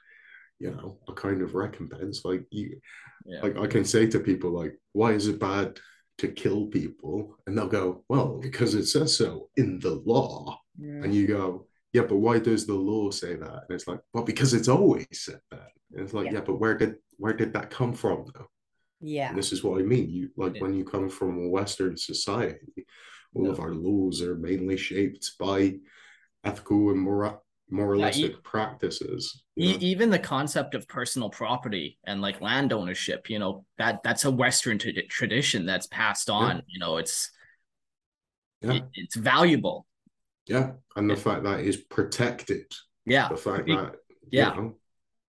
you 0.59 0.71
know, 0.71 0.99
a 1.09 1.13
kind 1.13 1.43
of 1.43 1.55
recompense. 1.55 2.25
Like 2.25 2.45
you, 2.51 2.81
Yeah. 3.27 3.41
like 3.43 3.57
I 3.59 3.67
can 3.67 3.85
say 3.85 4.07
to 4.09 4.21
people 4.21 4.51
like, 4.51 4.79
why 4.93 5.13
is 5.13 5.27
it 5.29 5.39
bad 5.41 5.79
to 6.19 6.29
kill 6.29 6.67
people? 6.67 7.37
And 7.47 7.57
they'll 7.57 7.67
go, 7.69 8.05
well, 8.09 8.39
because 8.41 8.75
it 8.75 8.87
says 8.87 9.17
so 9.17 9.51
in 9.57 9.79
the 9.81 9.95
law. 10.07 10.59
Mm. 10.81 11.05
And 11.05 11.15
you 11.15 11.27
go, 11.27 11.67
yeah, 11.93 12.03
but 12.03 12.17
why 12.17 12.39
does 12.39 12.67
the 12.67 12.75
law 12.75 13.11
say 13.11 13.35
that? 13.37 13.65
And 13.69 13.71
it's 13.71 13.87
like, 13.89 14.01
well, 14.13 14.25
because 14.25 14.55
it's 14.55 14.69
always 14.69 15.07
said 15.13 15.41
that. 15.51 15.69
And 15.93 16.03
it's 16.05 16.15
like, 16.15 16.27
Yeah. 16.27 16.35
yeah, 16.35 16.41
but 16.41 16.57
where 16.61 16.77
did 16.77 16.97
where 17.17 17.33
did 17.33 17.53
that 17.53 17.71
come 17.71 17.93
from 17.93 18.25
though? 18.35 18.49
Yeah. 19.01 19.29
And 19.29 19.39
this 19.39 19.53
is 19.53 19.63
what 19.63 19.79
I 19.81 19.85
mean. 19.85 20.09
You 20.11 20.31
like 20.37 20.57
Yeah. 20.57 20.63
when 20.63 20.75
you 20.75 20.85
come 20.85 21.09
from 21.09 21.39
a 21.39 21.49
Western 21.49 21.97
society, 21.97 22.87
all 23.35 23.45
Yeah. 23.45 23.51
of 23.53 23.61
our 23.61 23.73
laws 23.75 24.21
are 24.23 24.35
mainly 24.37 24.77
shaped 24.77 25.33
by 25.39 25.79
ethical 26.43 26.91
and 26.91 27.01
mora- 27.01 27.39
moralistic 27.71 28.43
practices. 28.43 29.43
E- 29.59 29.77
even 29.81 30.11
the 30.11 30.19
concept 30.19 30.75
of 30.75 30.87
personal 30.87 31.31
property 31.31 31.99
and 32.07 32.21
like 32.21 32.41
land 32.41 32.73
ownership, 32.73 33.31
you 33.31 33.39
know, 33.39 33.65
that 33.79 34.03
that's 34.03 34.25
a 34.25 34.31
Western 34.31 34.79
tra- 34.79 34.93
tradition 35.09 35.67
that's 35.67 35.87
passed 35.87 36.29
on. 36.31 36.63
You 36.67 36.79
know, 36.81 36.99
it's 36.99 37.31
Yeah. 38.61 38.75
it- 38.75 38.89
it's 38.95 39.17
valuable. 39.17 39.87
Yeah, 40.47 40.73
and 40.97 41.09
the 41.09 41.15
Yeah. 41.15 41.21
fact 41.21 41.45
that 41.45 41.61
it's 41.61 41.79
protected, 41.79 42.67
Yeah, 43.07 43.29
the 43.29 43.37
fact 43.37 43.67
that 43.67 43.97
yeah. 44.31 44.55
you 44.55 44.61
know, 44.61 44.79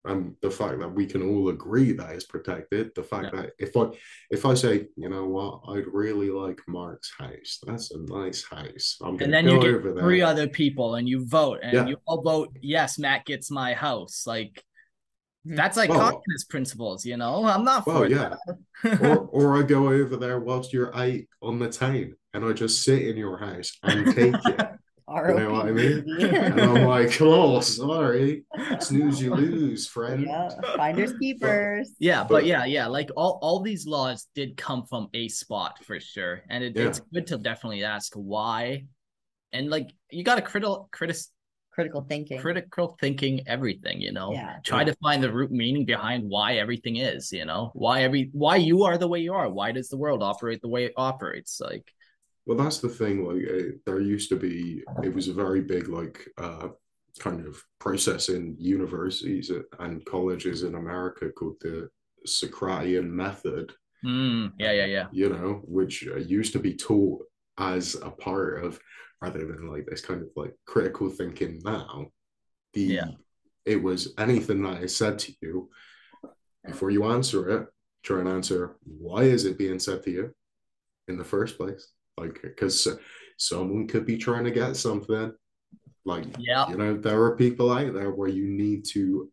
and 0.04 0.34
the 0.42 0.50
fact 0.50 0.80
that 0.80 0.88
we 0.92 1.06
can 1.06 1.22
all 1.22 1.48
agree 1.50 1.92
that 1.92 2.10
it's 2.10 2.24
protected, 2.24 2.90
the 2.94 3.02
fact 3.04 3.34
that 3.34 3.52
if 3.58 3.76
I 3.76 3.86
if 4.30 4.44
I 4.44 4.54
say, 4.54 4.86
you 4.96 5.08
know 5.08 5.26
what, 5.26 5.60
I'd 5.68 5.86
really 5.86 6.30
like 6.30 6.60
Mark's 6.66 7.12
house, 7.18 7.58
that's 7.66 7.90
a 7.92 7.98
nice 8.00 8.42
house. 8.44 8.98
I'm 9.02 9.18
and 9.20 9.32
then 9.32 9.44
go 9.46 9.54
you 9.54 9.60
get 9.60 9.74
over 9.74 9.92
there. 9.92 10.02
three 10.02 10.22
other 10.22 10.48
people 10.48 10.96
and 10.96 11.08
you 11.08 11.24
vote 11.26 11.60
and 11.62 11.72
Yeah. 11.72 11.86
you 11.86 11.96
all 12.06 12.22
vote 12.22 12.56
yes 12.60 12.98
matt 12.98 13.24
gets 13.26 13.50
my 13.50 13.74
house 13.74 14.26
like 14.26 14.62
Hmm. 15.44 15.56
that's 15.56 15.76
like 15.76 15.90
Well- 15.90 15.98
communist 16.12 16.48
principles 16.50 17.04
you 17.04 17.16
know 17.16 17.44
i'm 17.44 17.64
not 17.64 17.82
for 17.82 17.94
well, 17.94 18.10
yeah. 18.10 18.36
that 18.84 19.00
or 19.02 19.18
or 19.26 19.58
I 19.58 19.62
go 19.64 19.88
over 19.88 20.16
there 20.16 20.38
whilst 20.38 20.72
you're 20.72 20.94
out 20.96 21.18
on 21.42 21.58
the 21.58 21.68
town 21.68 22.14
and 22.32 22.44
I 22.44 22.52
just 22.52 22.82
sit 22.84 23.02
in 23.08 23.16
your 23.16 23.36
house 23.38 23.76
and 23.82 24.14
take 24.14 24.34
it. 24.34 24.68
You 25.28 25.34
know 25.38 25.52
what 25.52 25.66
I 25.66 25.72
mean? 25.72 26.04
And 26.20 26.60
I'm 26.60 26.84
like, 26.84 27.20
oh, 27.20 27.60
sorry. 27.60 28.44
Snooze 28.80 29.20
you 29.20 29.34
lose, 29.34 29.86
friend. 29.86 30.24
yeah. 30.26 30.48
Finders 30.76 31.12
keepers. 31.20 31.90
yeah 31.98 32.22
but 32.22 32.28
But- 32.28 32.46
yeah 32.46 32.64
yeah 32.64 32.86
like 32.86 33.10
all, 33.16 33.38
all 33.42 33.60
these 33.60 33.86
laws 33.86 34.26
did 34.34 34.56
come 34.56 34.84
from 34.86 35.08
a 35.14 35.28
spot 35.28 35.78
for 35.84 36.00
sure 36.00 36.42
and 36.48 36.64
it, 36.64 36.76
Yeah. 36.76 36.86
it's 36.88 37.00
good 37.12 37.26
to 37.28 37.38
definitely 37.38 37.84
ask 37.84 38.12
why 38.14 38.86
and 39.52 39.68
like 39.70 39.90
you 40.10 40.24
got 40.24 40.36
to 40.36 40.42
critical 40.42 40.88
critic 40.92 41.16
critical 41.72 42.02
thinking. 42.02 42.38
critical 42.38 42.96
thinking 43.00 43.40
everything 43.46 44.00
you 44.00 44.12
know 44.12 44.32
Yeah. 44.32 44.56
try 44.62 44.84
to 44.84 44.94
find 45.02 45.22
the 45.22 45.32
root 45.32 45.50
meaning 45.50 45.84
behind 45.86 46.28
why 46.28 46.56
everything 46.56 46.96
is 46.96 47.32
you 47.32 47.44
know 47.44 47.70
why 47.74 48.02
every 48.02 48.28
why 48.32 48.56
you 48.56 48.84
are 48.84 48.98
the 48.98 49.08
way 49.08 49.20
you 49.20 49.32
are 49.34 49.48
why 49.50 49.72
does 49.72 49.88
the 49.88 49.96
world 49.96 50.22
operate 50.22 50.60
the 50.62 50.68
way 50.68 50.84
it 50.84 50.92
operates 50.96 51.60
like 51.60 51.86
Well, 52.46 52.58
that's 52.58 52.78
the 52.78 52.88
thing. 52.88 53.24
Like, 53.24 53.44
uh, 53.48 53.76
there 53.86 54.00
used 54.00 54.28
to 54.30 54.36
be, 54.36 54.82
it 55.02 55.14
was 55.14 55.28
a 55.28 55.34
very 55.34 55.60
big, 55.60 55.88
like, 55.88 56.28
uh, 56.38 56.68
kind 57.18 57.46
of 57.46 57.62
process 57.78 58.28
in 58.30 58.56
universities 58.58 59.50
and 59.78 60.04
colleges 60.06 60.62
in 60.62 60.74
America 60.74 61.30
called 61.30 61.56
the 61.60 61.88
Socratian 62.26 63.08
method, 63.10 63.72
mm, 64.04 64.50
yeah 64.58 64.72
yeah 64.72 64.86
yeah 64.86 65.06
you 65.12 65.28
know, 65.28 65.60
which 65.66 66.06
uh, 66.08 66.16
used 66.16 66.52
to 66.54 66.58
be 66.58 66.74
taught 66.74 67.22
as 67.58 67.96
a 67.96 68.10
part 68.10 68.64
of, 68.64 68.80
rather 69.20 69.46
than 69.46 69.68
like 69.68 69.86
this 69.86 70.00
kind 70.00 70.22
of 70.22 70.28
like 70.36 70.54
critical 70.66 71.10
thinking 71.10 71.60
now. 71.64 72.06
The 72.74 72.82
Yeah. 72.82 73.08
it 73.66 73.82
was 73.82 74.14
anything 74.18 74.62
that 74.62 74.82
is 74.82 74.96
said 74.96 75.18
to 75.20 75.32
you 75.42 75.68
before 76.64 76.90
you 76.90 77.04
answer 77.04 77.48
it, 77.50 77.68
try 78.02 78.20
and 78.20 78.28
answer 78.28 78.76
why 78.84 79.24
is 79.24 79.44
it 79.44 79.58
being 79.58 79.78
said 79.78 80.02
to 80.04 80.10
you 80.10 80.34
in 81.08 81.18
the 81.18 81.24
first 81.24 81.56
place? 81.58 81.92
Like, 82.22 82.40
because 82.42 82.88
someone 83.36 83.88
could 83.88 84.06
be 84.06 84.16
trying 84.16 84.44
to 84.44 84.50
get 84.50 84.76
something. 84.76 85.32
Like, 86.04 86.24
yeah 86.38 86.68
you 86.68 86.76
know, 86.76 86.96
there 86.96 87.22
are 87.22 87.36
people 87.36 87.72
out 87.72 87.92
there 87.94 88.10
where 88.10 88.28
you 88.28 88.46
need 88.46 88.84
to 88.94 89.30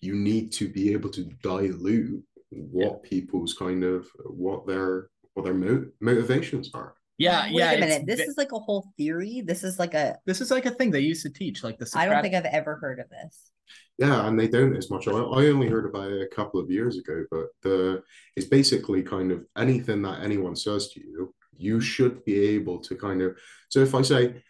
you 0.00 0.14
need 0.14 0.52
to 0.52 0.68
be 0.68 0.92
able 0.92 1.10
to 1.10 1.24
dilute 1.42 2.22
what 2.50 3.02
people's 3.02 3.54
kind 3.54 3.82
of 3.84 4.06
what 4.24 4.66
their 4.66 5.08
what 5.34 5.44
their 5.44 5.54
mo- 5.54 5.86
motivations 6.00 6.70
are. 6.74 6.94
yeah 7.18 7.44
Wait 7.46 7.54
yeah 7.54 7.72
a 7.72 7.80
minute. 7.80 8.06
This 8.06 8.20
ve- 8.20 8.26
is 8.26 8.36
like 8.36 8.52
a 8.52 8.58
whole 8.58 8.84
theory. 8.96 9.40
This 9.40 9.64
is 9.64 9.78
like 9.78 9.94
a. 9.94 10.18
this 10.26 10.40
is 10.40 10.50
like 10.50 10.66
a 10.66 10.70
thing 10.70 10.90
they 10.90 11.00
used 11.00 11.22
to 11.22 11.30
teach 11.30 11.64
like 11.64 11.78
the 11.78 11.90
I 11.94 12.06
don't 12.06 12.22
think 12.22 12.34
I've 12.34 12.44
ever 12.60 12.76
heard 12.76 13.00
of 13.00 13.08
this. 13.08 13.50
Yeah, 13.98 14.26
and 14.26 14.38
they 14.38 14.48
don't 14.48 14.76
as 14.76 14.90
much. 14.90 15.08
I, 15.08 15.12
I 15.12 15.46
only 15.46 15.68
heard 15.68 15.86
about 15.86 16.12
it 16.12 16.22
a 16.22 16.34
couple 16.34 16.60
of 16.60 16.70
years 16.70 16.98
ago, 16.98 17.24
but 17.30 17.46
the 17.62 18.02
it's 18.36 18.46
basically 18.46 19.02
kind 19.02 19.32
of 19.32 19.44
anything 19.56 20.02
that 20.02 20.22
anyone 20.22 20.56
says 20.56 20.88
to 20.92 21.00
you, 21.00 21.34
you 21.56 21.80
should 21.80 22.24
be 22.24 22.36
able 22.48 22.78
to 22.80 22.94
kind 22.96 23.22
of. 23.22 23.36
So 23.68 23.80
if 23.80 23.94
I 23.94 24.02
say, 24.02 24.42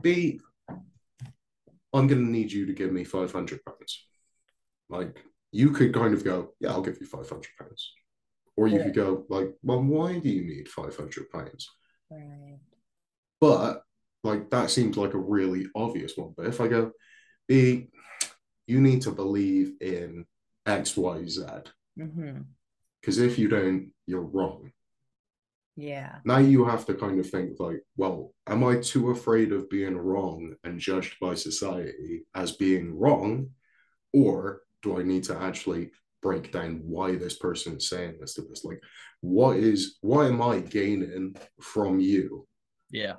B, 0.00 0.40
I'm 1.94 2.06
going 2.06 2.24
to 2.24 2.30
need 2.30 2.50
you 2.50 2.66
to 2.66 2.72
give 2.72 2.92
me 2.92 3.04
five 3.04 3.32
hundred 3.32 3.64
pounds, 3.64 4.06
like 4.88 5.22
you 5.50 5.70
could 5.70 5.92
kind 5.92 6.14
of 6.14 6.24
go, 6.24 6.54
yeah, 6.60 6.70
I'll 6.70 6.82
give 6.82 6.98
you 7.00 7.06
five 7.06 7.28
hundred 7.28 7.50
pounds, 7.58 7.92
or 8.56 8.66
you 8.68 8.78
Yeah. 8.78 8.84
could 8.84 8.94
go 8.94 9.26
like, 9.28 9.50
well, 9.62 9.82
why 9.82 10.18
do 10.18 10.28
you 10.28 10.44
need 10.44 10.68
five 10.68 10.96
hundred 10.96 11.30
pounds? 11.30 11.68
Right. 12.10 12.58
But 13.40 13.82
like 14.24 14.50
that 14.50 14.70
seems 14.70 14.96
like 14.96 15.14
a 15.14 15.18
really 15.18 15.66
obvious 15.74 16.16
one. 16.16 16.32
But 16.36 16.46
if 16.46 16.60
I 16.60 16.68
go, 16.68 16.92
B, 17.48 17.88
you 18.66 18.80
need 18.80 19.02
to 19.02 19.10
believe 19.10 19.72
in 19.80 20.24
X, 20.64 20.96
Y, 20.96 21.26
Z. 21.26 21.42
Mm-hmm. 21.98 22.42
Because 23.00 23.18
if 23.18 23.38
you 23.38 23.48
don't, 23.48 23.90
you're 24.06 24.22
wrong. 24.22 24.70
Yeah. 25.76 26.16
Now 26.24 26.38
you 26.38 26.64
have 26.64 26.84
to 26.86 26.94
kind 26.94 27.18
of 27.18 27.28
think 27.28 27.58
like, 27.58 27.82
well, 27.96 28.34
am 28.46 28.64
I 28.64 28.76
too 28.76 29.10
afraid 29.10 29.52
of 29.52 29.70
being 29.70 29.96
wrong 29.96 30.54
and 30.64 30.78
judged 30.78 31.18
by 31.20 31.34
society 31.34 32.24
as 32.34 32.52
being 32.52 32.98
wrong? 32.98 33.50
Or 34.12 34.62
do 34.82 34.98
I 34.98 35.02
need 35.02 35.24
to 35.24 35.38
actually 35.38 35.90
break 36.20 36.52
down 36.52 36.82
why 36.84 37.16
this 37.16 37.36
person 37.38 37.76
is 37.76 37.88
saying 37.88 38.16
this 38.20 38.34
to 38.34 38.42
this? 38.42 38.64
Like, 38.64 38.82
what 39.20 39.56
is 39.56 39.96
what 40.02 40.26
am 40.26 40.42
I 40.42 40.60
gaining 40.60 41.36
from 41.60 41.98
you? 42.00 42.46
yeah 42.92 43.14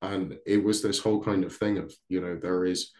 and 0.00 0.36
it 0.44 0.62
was 0.62 0.82
this 0.82 0.98
whole 0.98 1.22
kind 1.22 1.44
of 1.44 1.54
thing 1.54 1.78
of 1.78 1.94
you 2.08 2.20
know 2.20 2.36
there 2.36 2.64
is 2.64 2.90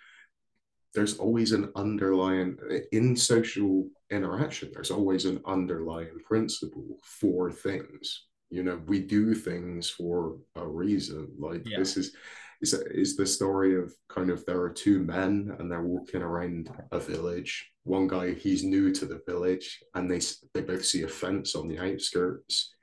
there's 0.94 1.18
always 1.18 1.52
an 1.52 1.72
underlying 1.74 2.56
in 2.92 3.16
social 3.16 3.88
interaction 4.10 4.70
there's 4.72 4.90
always 4.90 5.24
an 5.24 5.40
underlying 5.46 6.18
principle 6.24 6.98
for 7.02 7.50
things 7.50 8.26
you 8.52 8.62
know 8.62 8.80
we 8.86 9.00
do 9.00 9.34
things 9.34 9.88
for 9.88 10.36
a 10.56 10.66
reason 10.66 11.28
like 11.38 11.62
Yeah. 11.66 11.78
this 11.78 11.96
is 11.96 12.14
is 12.60 12.74
is 12.74 13.16
the 13.16 13.26
story 13.26 13.76
of 13.80 13.92
kind 14.08 14.30
of 14.30 14.44
there 14.44 14.60
are 14.60 14.70
two 14.70 15.00
men 15.00 15.56
and 15.58 15.70
they're 15.70 15.82
walking 15.82 16.22
around 16.22 16.70
a 16.92 17.00
village 17.00 17.72
one 17.84 18.06
guy 18.06 18.34
he's 18.34 18.62
new 18.62 18.92
to 18.92 19.06
the 19.06 19.22
village 19.26 19.82
and 19.94 20.08
they 20.10 20.20
they 20.52 20.60
both 20.60 20.84
see 20.84 21.02
a 21.02 21.08
fence 21.08 21.54
on 21.54 21.66
the 21.66 21.78
outskirts 21.78 22.74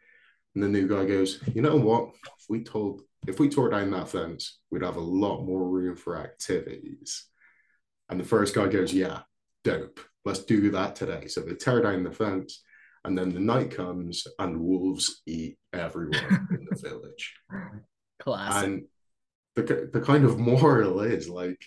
and 0.56 0.64
the 0.64 0.68
new 0.68 0.88
guy 0.88 1.06
goes 1.06 1.40
you 1.54 1.62
know 1.62 1.76
what 1.78 2.10
if 2.40 2.46
we 2.50 2.64
told 2.64 3.02
if 3.28 3.38
we 3.40 3.50
tore 3.50 3.70
down 3.70 3.92
that 3.92 4.08
fence, 4.08 4.60
we'd 4.72 4.82
have 4.82 4.96
a 4.96 5.02
lot 5.02 5.44
more 5.44 5.68
room 5.68 5.98
for 5.98 6.18
activities. 6.18 7.26
And 8.08 8.18
the 8.18 8.24
first 8.24 8.56
guy 8.56 8.68
goes, 8.70 8.94
Yeah, 8.94 9.20
dope. 9.66 10.00
Let's 10.24 10.46
do 10.46 10.72
that 10.72 10.96
today. 10.96 11.28
So 11.28 11.42
they 11.42 11.54
tear 11.54 11.82
down 11.82 12.04
the 12.04 12.12
fence, 12.12 12.64
and 13.06 13.18
then 13.18 13.30
the 13.30 13.40
night 13.40 13.72
comes, 13.72 14.26
and 14.40 14.60
wolves 14.60 15.22
eat 15.26 15.58
everyone 15.74 16.48
in 16.52 16.68
the 16.70 16.90
village. 16.90 17.34
classic 18.20 18.64
And 18.64 18.86
the, 19.56 19.90
the 19.92 20.02
kind 20.02 20.26
of 20.26 20.40
moral 20.40 21.02
is 21.02 21.30
like, 21.30 21.62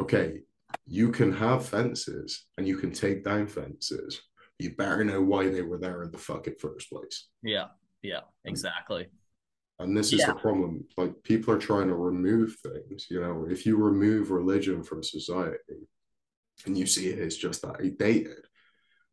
okay, 0.00 0.40
you 0.86 1.10
can 1.12 1.32
have 1.32 1.66
fences 1.66 2.46
and 2.56 2.66
you 2.66 2.76
can 2.76 2.92
take 2.92 3.24
down 3.24 3.46
fences. 3.46 4.20
You 4.58 4.74
better 4.74 5.04
know 5.04 5.22
why 5.22 5.48
they 5.48 5.62
were 5.62 5.78
there 5.78 6.02
in 6.02 6.10
the 6.10 6.18
fucking 6.18 6.56
first 6.60 6.90
place. 6.90 7.28
yeah 7.42 7.68
yeah 8.02 8.20
exactly 8.44 9.06
And 9.78 9.96
this 9.96 10.12
is 10.12 10.20
Yeah. 10.20 10.26
the 10.32 10.34
problem. 10.34 10.84
Like 10.96 11.22
people 11.22 11.54
are 11.54 11.58
trying 11.58 11.88
to 11.88 11.94
remove 11.94 12.56
things. 12.62 13.06
You 13.10 13.20
know, 13.20 13.46
if 13.48 13.64
you 13.64 13.76
remove 13.76 14.30
religion 14.30 14.82
from 14.82 15.02
society 15.02 15.80
and 16.66 16.76
you 16.76 16.86
see 16.86 17.08
it 17.08 17.18
as 17.18 17.36
just 17.36 17.62
that 17.62 17.80
outdated, 17.80 18.44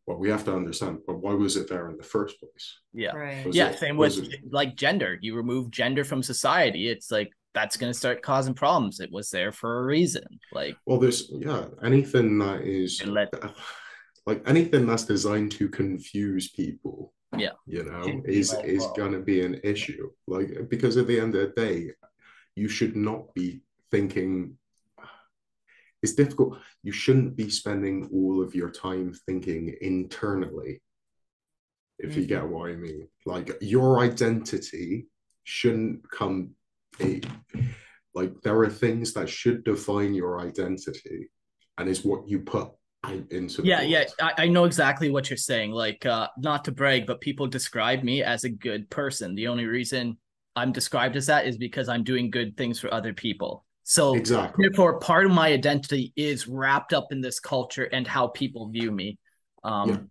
well, 0.08 0.18
we 0.18 0.30
have 0.30 0.46
to 0.46 0.56
understand, 0.56 1.00
but 1.06 1.20
why 1.20 1.34
was 1.34 1.58
it 1.58 1.68
there 1.70 1.90
in 1.92 1.98
the 1.98 2.04
first 2.04 2.40
place? 2.40 2.80
yeah 2.94 3.14
Right. 3.16 3.54
Yeah 3.54 3.70
it- 3.70 3.80
same 3.80 3.98
with 3.98 4.18
it- 4.18 4.40
like 4.52 4.76
gender 4.76 5.18
you 5.22 5.36
remove 5.36 5.70
gender 5.70 6.04
from 6.04 6.24
society 6.24 6.88
it's 6.90 7.12
like 7.12 7.30
that's 7.54 7.78
going 7.78 7.92
to 7.92 7.98
start 7.98 8.22
causing 8.22 8.54
problems 8.54 9.00
it 9.00 9.12
was 9.12 9.30
there 9.30 9.52
for 9.52 9.80
a 9.80 9.86
reason 9.86 10.24
like 10.54 10.76
Well, 10.86 11.00
there's 11.00 11.30
yeah, 11.48 11.66
anything 11.84 12.38
that 12.40 12.62
is 12.62 13.06
let- 13.06 13.34
like 14.30 14.42
anything 14.54 14.86
that's 14.88 15.06
designed 15.06 15.52
to 15.54 15.70
confuse 15.70 16.50
people. 16.52 17.14
Yeah. 17.38 17.56
you 17.66 17.84
know, 17.84 18.04
is 18.26 18.54
like, 18.54 18.66
is 18.66 18.80
well- 18.84 18.94
going 19.00 19.12
to 19.14 19.20
be 19.20 19.42
an 19.42 19.56
issue. 19.64 20.10
Like 20.28 20.50
because 20.70 20.96
at 20.98 21.08
the 21.08 21.20
end 21.20 21.36
of 21.36 21.42
the 21.56 21.62
day, 21.66 21.92
you 22.56 22.68
should 22.70 22.96
not 22.96 23.34
be 23.34 23.62
thinking. 23.92 24.58
It's 26.04 26.14
difficult. 26.14 26.60
You 26.84 26.92
shouldn't 26.92 27.36
be 27.36 27.50
spending 27.50 28.10
all 28.14 28.42
of 28.42 28.54
your 28.54 28.70
time 28.70 29.14
thinking 29.26 29.76
internally. 29.82 30.82
If 32.00 32.16
you 32.16 32.26
get 32.26 32.48
what 32.48 32.70
I 32.70 32.76
mean, 32.76 33.08
like 33.26 33.58
your 33.62 34.00
identity 34.00 35.08
shouldn't 35.44 36.10
come. 36.12 36.52
A, 37.02 37.22
like 38.14 38.42
there 38.42 38.60
are 38.60 38.70
things 38.70 39.14
that 39.14 39.30
should 39.30 39.64
define 39.64 40.14
your 40.14 40.40
identity, 40.40 41.30
and 41.78 41.90
is 41.90 42.06
what 42.06 42.28
you 42.28 42.40
put 42.40 42.72
into. 43.30 43.64
yeah 43.64 43.82
yeah. 43.82 44.04
I, 44.22 44.34
I 44.40 44.48
know 44.48 44.66
exactly 44.66 45.10
what 45.10 45.30
you're 45.30 45.38
saying 45.38 45.72
like 45.72 46.06
uh 46.06 46.28
not 46.38 46.66
to 46.66 46.72
brag 46.72 47.06
but 47.06 47.22
people 47.22 47.48
describe 47.48 48.04
me 48.04 48.24
as 48.24 48.44
a 48.44 48.50
good 48.50 48.90
person 48.90 49.36
the 49.36 49.48
only 49.48 49.66
reason 49.66 50.18
i'm 50.56 50.72
described 50.72 51.16
as 51.16 51.28
that 51.28 51.46
is 51.48 51.58
because 51.58 51.88
i'm 51.90 52.04
doing 52.04 52.30
good 52.32 52.58
things 52.58 52.80
for 52.80 52.94
other 52.94 53.14
people 53.14 53.66
so 53.90 54.14
exactly. 54.16 54.68
therefore 54.68 55.00
part 55.00 55.26
of 55.26 55.32
my 55.32 55.48
identity 55.54 56.12
is 56.18 56.46
wrapped 56.46 56.92
up 56.94 57.08
in 57.12 57.22
this 57.22 57.40
culture 57.40 57.86
and 57.86 58.06
how 58.06 58.28
people 58.28 58.68
view 58.70 58.92
me 58.92 59.18
um 59.64 60.10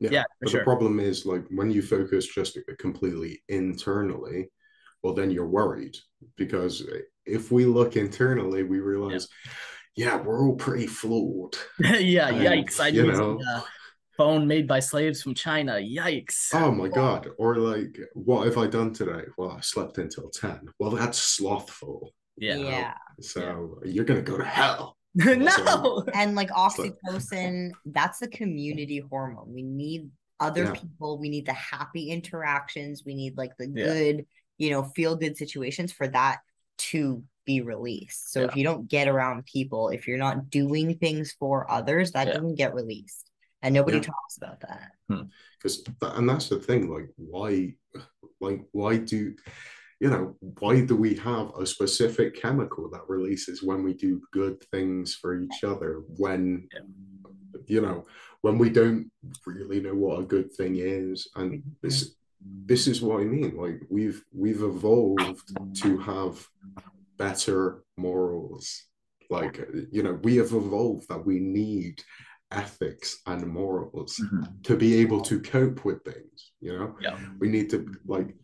Yeah. 0.00 0.10
yeah, 0.10 0.22
for 0.22 0.28
but 0.42 0.50
sure. 0.50 0.60
the 0.60 0.64
problem 0.64 1.00
is 1.00 1.26
like 1.26 1.44
when 1.50 1.70
you 1.70 1.82
focus 1.82 2.26
just 2.26 2.58
completely 2.78 3.42
internally, 3.48 4.48
well, 5.02 5.14
then 5.14 5.30
you're 5.30 5.46
worried 5.60 5.96
because 6.36 6.82
if 7.26 7.50
we 7.52 7.64
look 7.64 7.96
internally, 7.96 8.62
we 8.64 8.80
realize, 8.80 9.28
yeah, 9.96 10.16
we're 10.16 10.40
all 10.44 10.56
pretty 10.56 10.86
flawed. 10.86 11.56
yeah 12.14 12.28
And, 12.28 12.38
yikes 12.46 12.80
i 12.80 12.88
you 12.88 13.06
know- 13.10 13.40
a 13.40 13.64
phone 14.16 14.46
made 14.46 14.66
by 14.68 14.80
slaves 14.80 15.22
from 15.22 15.34
china 15.34 15.74
yikes 15.74 16.48
Oh 16.52 16.70
my 16.70 16.88
god! 16.88 17.28
Or 17.38 17.56
like, 17.56 17.98
what 18.14 18.46
have 18.46 18.58
I 18.58 18.66
done 18.66 18.92
today? 18.92 19.24
Well, 19.36 19.52
I 19.58 19.60
slept 19.60 19.98
until 19.98 20.28
ten. 20.30 20.60
Well, 20.78 20.90
that's 20.90 21.18
slothful. 21.18 22.12
Yeah 22.36 22.56
Yeah. 22.56 22.94
So 23.20 23.80
you're 23.84 24.04
gonna 24.04 24.22
go 24.22 24.38
to 24.38 24.44
hell. 24.44 24.96
no 25.14 26.04
And 26.14 26.34
like 26.34 26.48
So- 26.50 26.54
oxytocin, 26.56 27.70
that's 27.86 28.18
the 28.18 28.28
community 28.28 28.98
hormone. 28.98 29.52
We 29.52 29.62
need 29.62 30.10
other 30.40 30.64
Yeah. 30.64 30.72
people. 30.72 31.18
We 31.18 31.28
need 31.28 31.46
the 31.46 31.52
happy 31.52 32.10
interactions. 32.10 33.04
We 33.06 33.14
need 33.14 33.36
like 33.36 33.56
the 33.56 33.68
Yeah. 33.68 33.84
good, 33.84 34.26
you 34.58 34.70
know, 34.70 34.82
feel 34.96 35.14
good 35.16 35.36
situations 35.36 35.92
for 35.92 36.08
that 36.08 36.40
to 36.90 37.22
be 37.46 37.60
released. 37.60 38.32
So 38.32 38.42
if 38.44 38.56
you 38.56 38.64
don't 38.64 38.88
get 38.88 39.06
around 39.06 39.44
people, 39.46 39.90
if 39.90 40.08
you're 40.08 40.18
not 40.18 40.50
doing 40.50 40.98
things 40.98 41.32
for 41.38 41.70
others, 41.70 42.12
that 42.12 42.26
Yeah. 42.26 42.34
doesn't 42.34 42.56
get 42.56 42.74
released. 42.74 43.30
And 43.62 43.74
nobody 43.74 43.98
Yeah. 43.98 44.04
talks 44.04 44.36
about 44.38 44.60
that. 44.60 44.90
Hmm. 45.08 45.24
because 45.58 45.82
and 46.02 46.28
that's 46.28 46.48
the 46.48 46.58
thing 46.58 46.90
like 46.90 47.08
why 47.16 47.74
like 48.40 48.60
why 48.72 48.96
do 48.98 49.34
you 50.04 50.10
know, 50.10 50.36
why 50.60 50.82
do 50.84 50.94
we 50.96 51.14
have 51.14 51.46
a 51.58 51.64
specific 51.64 52.38
chemical 52.38 52.90
that 52.90 53.08
releases 53.08 53.62
when 53.62 53.82
we 53.82 53.94
do 53.94 54.20
good 54.32 54.62
things 54.70 55.14
for 55.14 55.34
each 55.34 55.64
other? 55.64 56.02
When, 56.18 56.68
you 57.66 57.80
know, 57.80 58.04
when 58.42 58.58
we 58.58 58.68
don't 58.68 59.10
really 59.46 59.80
know 59.80 59.94
what 59.94 60.20
a 60.20 60.24
good 60.34 60.52
thing 60.52 60.76
is, 60.76 61.26
and 61.36 61.62
this 61.80 62.16
this 62.66 62.86
is 62.86 63.00
what 63.00 63.22
I 63.22 63.24
mean. 63.24 63.56
Like 63.56 63.80
we've 63.88 64.22
we've 64.42 64.62
evolved 64.62 65.48
to 65.82 65.96
have 65.96 66.46
better 67.16 67.82
morals. 67.96 68.66
Like 69.30 69.54
you 69.90 70.02
know, 70.02 70.20
we 70.22 70.36
have 70.36 70.52
evolved 70.52 71.08
that 71.08 71.24
we 71.24 71.38
need 71.40 72.02
ethics 72.50 73.08
and 73.26 73.40
morals 73.46 74.20
Mhm. 74.22 74.62
to 74.64 74.76
be 74.76 74.90
able 75.02 75.22
to 75.30 75.40
cope 75.40 75.80
with 75.86 76.00
things. 76.04 76.52
You 76.60 76.72
know, 76.76 76.88
Yeah. 77.00 77.18
we 77.40 77.48
need 77.48 77.70
to 77.70 77.78
like 78.06 78.36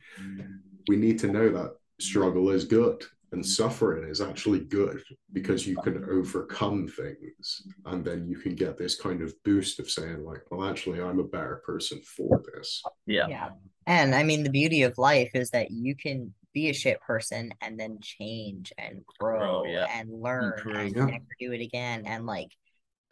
we 0.89 0.97
need 0.97 1.19
to 1.21 1.29
know 1.29 1.49
that 1.51 1.73
struggle 2.01 2.51
is 2.51 2.65
good 2.65 3.03
and 3.33 3.45
suffering 3.47 4.09
is 4.09 4.21
actually 4.21 4.61
good 4.61 5.03
because 5.33 5.67
you 5.67 5.77
can 5.77 6.05
overcome 6.11 6.89
things 6.89 7.63
and 7.87 8.05
then 8.05 8.27
you 8.27 8.37
can 8.37 8.55
get 8.55 8.77
this 8.77 9.01
kind 9.01 9.23
of 9.23 9.33
boost 9.45 9.79
of 9.79 9.89
saying 9.89 10.25
like 10.25 10.43
well 10.51 10.69
actually 10.69 11.01
i'm 11.01 11.21
a 11.21 11.25
better 11.25 11.63
person 11.65 12.01
for 12.03 12.43
this 12.53 12.83
Yeah. 13.07 13.29
Yeah. 13.29 13.51
And 13.87 14.15
I 14.15 14.23
mean, 14.23 14.45
the 14.45 14.51
beauty 14.51 14.83
of 14.83 14.99
life 14.99 15.31
is 15.35 15.51
that 15.51 15.71
you 15.71 15.97
can 15.97 16.33
be 16.55 16.69
a 16.69 16.73
shit 16.75 17.01
person 17.01 17.53
and 17.61 17.79
then 17.81 17.99
change 18.01 18.73
and 18.79 19.03
grow 19.19 19.39
Grow, 19.39 19.65
yeah. 19.65 19.87
and 19.93 20.11
learn 20.13 20.53
Improve. 20.57 20.77
and 20.77 20.97
Yeah. 20.97 21.05
never 21.07 21.25
do 21.41 21.53
it 21.53 21.61
again. 21.61 22.05
And 22.07 22.25
like, 22.27 22.51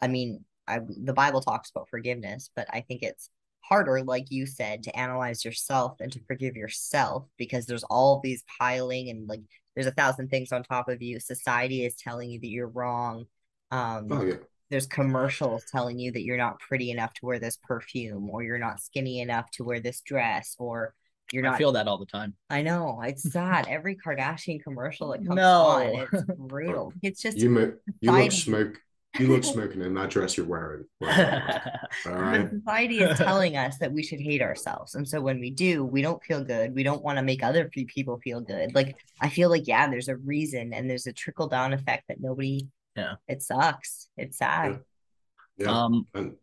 I 0.01 0.07
mean, 0.07 0.45
I 0.67 0.79
the 1.09 1.13
Bible 1.13 1.41
talks 1.41 1.69
about 1.71 1.89
forgiveness, 1.89 2.49
but 2.55 2.67
I 2.71 2.81
think 2.81 3.01
it's 3.03 3.29
harder, 3.69 4.01
like 4.03 4.25
you 4.31 4.45
said, 4.47 4.83
to 4.83 4.97
analyze 4.97 5.45
yourself 5.45 5.97
and 6.01 6.11
to 6.11 6.19
forgive 6.27 6.55
yourself 6.55 7.25
because 7.37 7.65
there's 7.67 7.83
all 7.85 8.19
these 8.23 8.43
piling 8.59 9.09
and 9.09 9.29
like 9.29 9.41
there's 9.75 9.87
a 9.87 9.91
thousand 9.91 10.29
things 10.29 10.51
on 10.51 10.63
top 10.63 10.89
of 10.89 11.01
you. 11.01 11.19
Society 11.19 11.85
is 11.85 11.95
telling 11.95 12.29
you 12.31 12.39
that 12.39 12.49
you're 12.49 12.67
wrong. 12.67 13.25
Um, 13.71 14.07
oh 14.11 14.23
yeah 14.25 14.35
there's 14.71 14.85
commercials 14.85 15.63
telling 15.71 15.97
you 15.97 16.11
that 16.11 16.21
you're 16.21 16.37
not 16.37 16.59
pretty 16.59 16.91
enough 16.91 17.11
to 17.11 17.25
wear 17.25 17.39
this 17.39 17.57
perfume 17.57 18.29
or 18.29 18.43
you're 18.43 18.59
not 18.59 18.79
skinny 18.79 19.19
enough 19.19 19.49
to 19.49 19.63
wear 19.63 19.79
this 19.79 20.01
dress 20.01 20.55
or 20.59 20.93
you're 21.31 21.43
I 21.43 21.49
not 21.49 21.57
feel 21.57 21.71
that 21.71 21.87
all 21.87 21.97
the 21.97 22.05
time. 22.05 22.35
I 22.51 22.61
know 22.61 23.01
it's 23.03 23.23
sad 23.31 23.65
every 23.67 23.95
Kardashian 23.95 24.61
commercial 24.61 25.07
that 25.09 25.25
comes 25.25 25.37
No. 25.37 25.51
on 25.65 25.81
it's 26.11 26.23
brutal 26.37 26.93
it's 27.01 27.19
just 27.19 27.37
you 27.39 27.49
mo- 27.49 27.73
you 27.99 28.11
look 28.11 28.31
Society. 28.31 28.35
smoke 28.35 28.81
you 29.17 29.27
look 29.27 29.43
smoking 29.55 29.81
in 29.81 29.93
that 29.95 30.09
dress 30.09 30.37
you're 30.37 30.45
wearing 30.45 30.85
Like, 30.99 31.17
all 32.05 32.13
right. 32.13 32.49
the 32.51 32.59
society 32.59 32.99
is 32.99 33.17
telling 33.17 33.57
us 33.57 33.77
that 33.79 33.91
we 33.91 34.03
should 34.03 34.19
hate 34.19 34.41
ourselves 34.41 34.95
and 34.95 35.07
so 35.07 35.19
when 35.21 35.39
we 35.39 35.49
do 35.49 35.83
we 35.83 36.01
don't 36.01 36.23
feel 36.23 36.43
good. 36.43 36.75
We 36.75 36.83
don't 36.83 37.03
want 37.03 37.17
to 37.17 37.23
make 37.23 37.43
other 37.43 37.65
people 37.69 38.19
feel 38.23 38.41
good. 38.41 38.75
Like 38.75 38.95
I 39.21 39.29
feel 39.29 39.49
like 39.49 39.67
yeah 39.67 39.89
there's 39.89 40.09
a 40.09 40.17
reason 40.17 40.73
and 40.73 40.89
there's 40.89 41.07
a 41.07 41.13
trickle 41.13 41.47
down 41.47 41.73
effect 41.73 42.03
that 42.09 42.21
nobody 42.21 42.67
Yeah. 42.95 43.15
it 43.27 43.41
sucks. 43.41 44.09
It's 44.17 44.37
sad. 44.37 44.81
Yeah. 45.57 45.71
Um, 45.71 46.07
and 46.13 46.33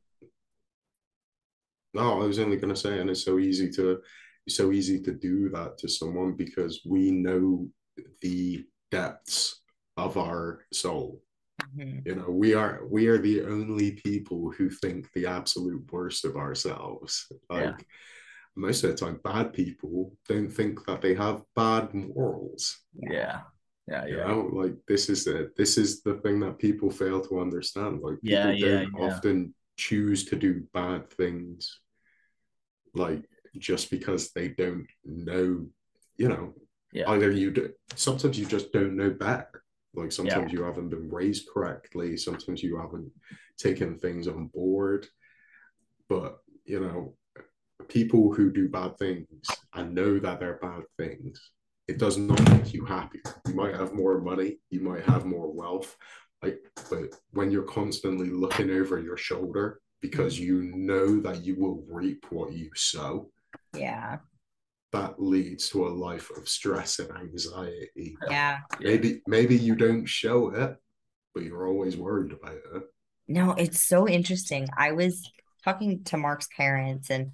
no 1.94 2.20
i 2.22 2.26
was 2.26 2.38
only 2.38 2.56
going 2.58 2.74
to 2.74 2.78
say 2.78 2.98
and 3.00 3.08
it's 3.08 3.24
so 3.24 3.38
easy 3.38 3.70
to 3.70 4.00
it's 4.46 4.56
so 4.56 4.70
easy 4.70 5.00
to 5.00 5.12
do 5.12 5.48
that 5.48 5.78
to 5.78 5.88
someone 5.88 6.32
because 6.32 6.82
we 6.84 7.10
know 7.10 7.66
the 8.20 8.64
depths 8.90 9.62
of 9.96 10.18
our 10.18 10.60
soul 10.72 11.22
Mhm. 11.74 12.06
you 12.06 12.14
know 12.14 12.30
we 12.30 12.54
are 12.54 12.80
we 12.88 13.06
are 13.08 13.18
the 13.18 13.42
only 13.44 13.92
people 13.92 14.50
who 14.50 14.70
think 14.70 15.12
the 15.12 15.26
absolute 15.26 15.90
worst 15.92 16.24
of 16.24 16.36
ourselves 16.36 17.26
like 17.50 17.64
Yeah. 17.64 17.76
most 18.54 18.84
of 18.84 18.90
the 18.90 18.96
time 18.96 19.20
bad 19.22 19.52
people 19.52 20.16
don't 20.28 20.50
think 20.50 20.84
that 20.86 21.00
they 21.02 21.14
have 21.14 21.42
bad 21.54 21.92
morals 21.94 22.84
yeah. 22.94 23.42
Yeah. 23.88 24.06
you 24.06 24.16
Yeah. 24.16 24.26
know 24.28 24.40
like 24.52 24.76
this 24.86 25.08
is 25.08 25.26
it 25.26 25.56
this 25.56 25.76
is 25.78 26.02
the 26.02 26.14
thing 26.22 26.40
that 26.40 26.58
people 26.58 26.90
fail 26.90 27.20
to 27.20 27.40
understand 27.40 28.00
like 28.02 28.20
people 28.22 28.50
Yeah, 28.50 28.50
yeah, 28.52 28.66
don't 28.66 28.92
yeah. 28.98 29.06
often 29.08 29.54
choose 29.76 30.24
to 30.26 30.36
do 30.36 30.62
bad 30.72 31.10
things 31.10 31.80
like 32.94 33.22
just 33.58 33.90
because 33.90 34.32
they 34.32 34.48
don't 34.48 34.86
know 35.04 35.66
you 36.16 36.28
know 36.28 36.54
Yeah. 36.92 37.10
either 37.10 37.30
you 37.30 37.50
do 37.50 37.72
sometimes 37.94 38.38
you 38.38 38.46
just 38.46 38.72
don't 38.72 38.96
know 38.96 39.10
better 39.10 39.62
like 39.96 40.12
sometimes 40.12 40.52
you 40.52 40.62
haven't 40.62 40.90
been 40.90 41.10
raised 41.10 41.48
correctly. 41.52 42.16
Sometimes 42.16 42.62
you 42.62 42.78
haven't 42.78 43.10
taken 43.58 43.98
things 43.98 44.28
on 44.28 44.46
board. 44.48 45.06
But 46.08 46.38
you 46.64 46.80
know 46.80 47.14
people 47.88 48.32
who 48.32 48.52
do 48.52 48.68
bad 48.68 48.98
things 48.98 49.26
and 49.74 49.94
know 49.94 50.18
that 50.18 50.40
they're 50.40 50.58
bad 50.60 50.82
things. 50.98 51.50
It 51.88 51.98
does 51.98 52.16
not 52.16 52.40
make 52.50 52.74
you 52.74 52.84
happy. 52.84 53.20
You 53.46 53.54
might 53.54 53.74
have 53.74 53.94
more 53.94 54.20
money. 54.20 54.58
You 54.70 54.80
might 54.80 55.04
have 55.04 55.24
more 55.24 55.52
wealth. 55.52 55.96
Like 56.42 56.60
but 56.90 57.14
when 57.30 57.50
you're 57.50 57.62
constantly 57.62 58.30
looking 58.30 58.70
over 58.70 59.00
your 59.00 59.16
shoulder 59.16 59.80
because 60.00 60.36
mm. 60.36 60.40
you 60.40 60.62
know 60.74 61.20
that 61.20 61.44
you 61.44 61.56
will 61.56 61.84
reap 61.88 62.26
what 62.30 62.52
you 62.52 62.70
sow 62.74 63.30
yeah 63.74 64.18
that 64.92 65.20
leads 65.20 65.68
to 65.70 65.86
a 65.86 65.88
life 65.88 66.30
of 66.36 66.48
stress 66.48 66.98
and 66.98 67.10
anxiety 67.16 68.16
yeah 68.30 68.58
maybe 68.80 69.20
maybe 69.26 69.56
you 69.56 69.74
don't 69.74 70.06
show 70.06 70.50
it 70.50 70.76
but 71.34 71.44
you're 71.44 71.66
always 71.66 71.96
worried 71.96 72.32
about 72.32 72.56
it 72.74 72.82
No, 73.28 73.52
it's 73.52 73.82
so 73.82 74.08
interesting. 74.08 74.68
I 74.78 74.92
was 74.92 75.30
talking 75.64 76.04
to 76.04 76.16
Mark's 76.16 76.48
parents, 76.56 77.10
and 77.10 77.32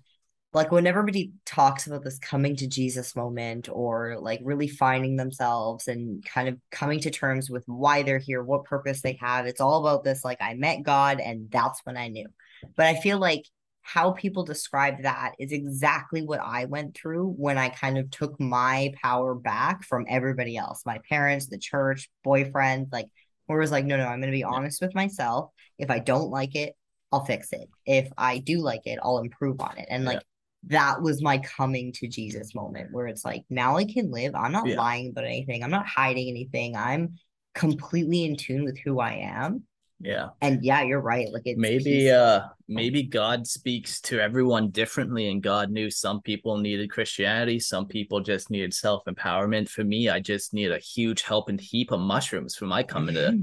like 0.54 0.72
when 0.72 0.86
everybody 0.86 1.32
talks 1.44 1.86
about 1.86 2.02
this 2.02 2.18
coming 2.18 2.56
to 2.56 2.66
Jesus 2.66 3.14
moment 3.14 3.68
or 3.70 4.16
like 4.18 4.40
really 4.42 4.68
finding 4.68 5.16
themselves 5.16 5.88
and 5.88 6.24
kind 6.24 6.48
of 6.48 6.56
coming 6.70 7.00
to 7.00 7.10
terms 7.10 7.50
with 7.50 7.64
why 7.66 8.02
they're 8.02 8.18
here, 8.18 8.42
what 8.42 8.64
purpose 8.64 9.02
they 9.02 9.18
have, 9.20 9.46
it's 9.46 9.60
all 9.60 9.86
about 9.86 10.02
this 10.02 10.24
like, 10.24 10.38
I 10.40 10.54
met 10.54 10.82
God, 10.82 11.20
and 11.20 11.50
that's 11.50 11.80
when 11.84 11.96
I 11.96 12.08
knew. 12.08 12.28
But 12.76 12.86
I 12.86 13.00
feel 13.00 13.18
like 13.18 13.44
how 13.82 14.12
people 14.12 14.44
describe 14.44 15.02
that 15.02 15.32
is 15.38 15.52
exactly 15.52 16.22
what 16.22 16.40
I 16.40 16.66
went 16.66 16.96
through 16.96 17.34
when 17.36 17.58
I 17.58 17.68
kind 17.68 17.98
of 17.98 18.10
took 18.10 18.38
my 18.40 18.92
power 19.02 19.34
back 19.34 19.84
from 19.84 20.06
everybody 20.08 20.56
else 20.56 20.82
my 20.86 21.00
parents, 21.08 21.48
the 21.48 21.58
church, 21.58 22.08
boyfriend, 22.24 22.88
like, 22.92 23.08
where 23.46 23.58
was 23.58 23.72
like, 23.72 23.84
no, 23.84 23.96
no, 23.96 24.04
I'm 24.06 24.20
going 24.20 24.32
to 24.32 24.36
be 24.36 24.44
honest 24.44 24.80
with 24.80 24.94
myself. 24.94 25.50
If 25.78 25.90
I 25.90 25.98
don't 25.98 26.30
like 26.30 26.54
it, 26.54 26.74
I'll 27.10 27.24
fix 27.24 27.52
it. 27.52 27.68
If 27.84 28.08
I 28.16 28.38
do 28.38 28.58
like 28.60 28.86
it, 28.86 28.98
I'll 29.02 29.18
improve 29.18 29.60
on 29.60 29.76
it. 29.78 29.86
And 29.90 30.04
Yeah. 30.04 30.10
like 30.10 30.22
that 30.68 31.02
was 31.02 31.20
my 31.20 31.38
coming 31.38 31.92
to 31.94 32.06
Jesus 32.08 32.54
moment 32.54 32.92
where 32.92 33.08
it's 33.08 33.24
like 33.24 33.44
now 33.50 33.76
I 33.76 33.84
can 33.84 34.10
live. 34.10 34.34
I'm 34.34 34.52
not 34.52 34.68
Yeah. 34.68 34.76
lying 34.76 35.10
about 35.10 35.24
anything. 35.24 35.64
I'm 35.64 35.70
not 35.70 35.86
hiding 35.86 36.28
anything. 36.28 36.76
I'm 36.76 37.18
completely 37.54 38.24
in 38.24 38.36
tune 38.36 38.64
with 38.64 38.78
who 38.78 39.00
I 39.00 39.14
am. 39.14 39.64
Yeah. 40.02 40.28
And 40.40 40.64
yeah, 40.64 40.82
you're 40.82 41.00
right. 41.00 41.28
Like 41.32 41.42
it's 41.44 41.58
maybe 41.58 41.84
peaceful. 41.84 42.18
uh 42.18 42.48
maybe 42.68 43.02
god 43.02 43.46
speaks 43.46 44.00
to 44.00 44.18
everyone 44.18 44.70
differently 44.70 45.28
and 45.30 45.42
god 45.42 45.70
knew 45.70 45.90
some 45.90 46.22
people 46.22 46.56
needed 46.56 46.90
christianity 46.90 47.58
some 47.58 47.86
people 47.86 48.20
just 48.20 48.50
needed 48.50 48.72
self-empowerment 48.72 49.68
for 49.68 49.84
me 49.84 50.08
i 50.08 50.18
just 50.18 50.54
need 50.54 50.70
a 50.72 50.78
huge 50.78 51.20
helping 51.22 51.58
heap 51.58 51.90
of 51.90 52.00
mushrooms 52.00 52.54
for 52.56 52.64
my 52.64 52.82
coming 52.82 53.14
to 53.14 53.36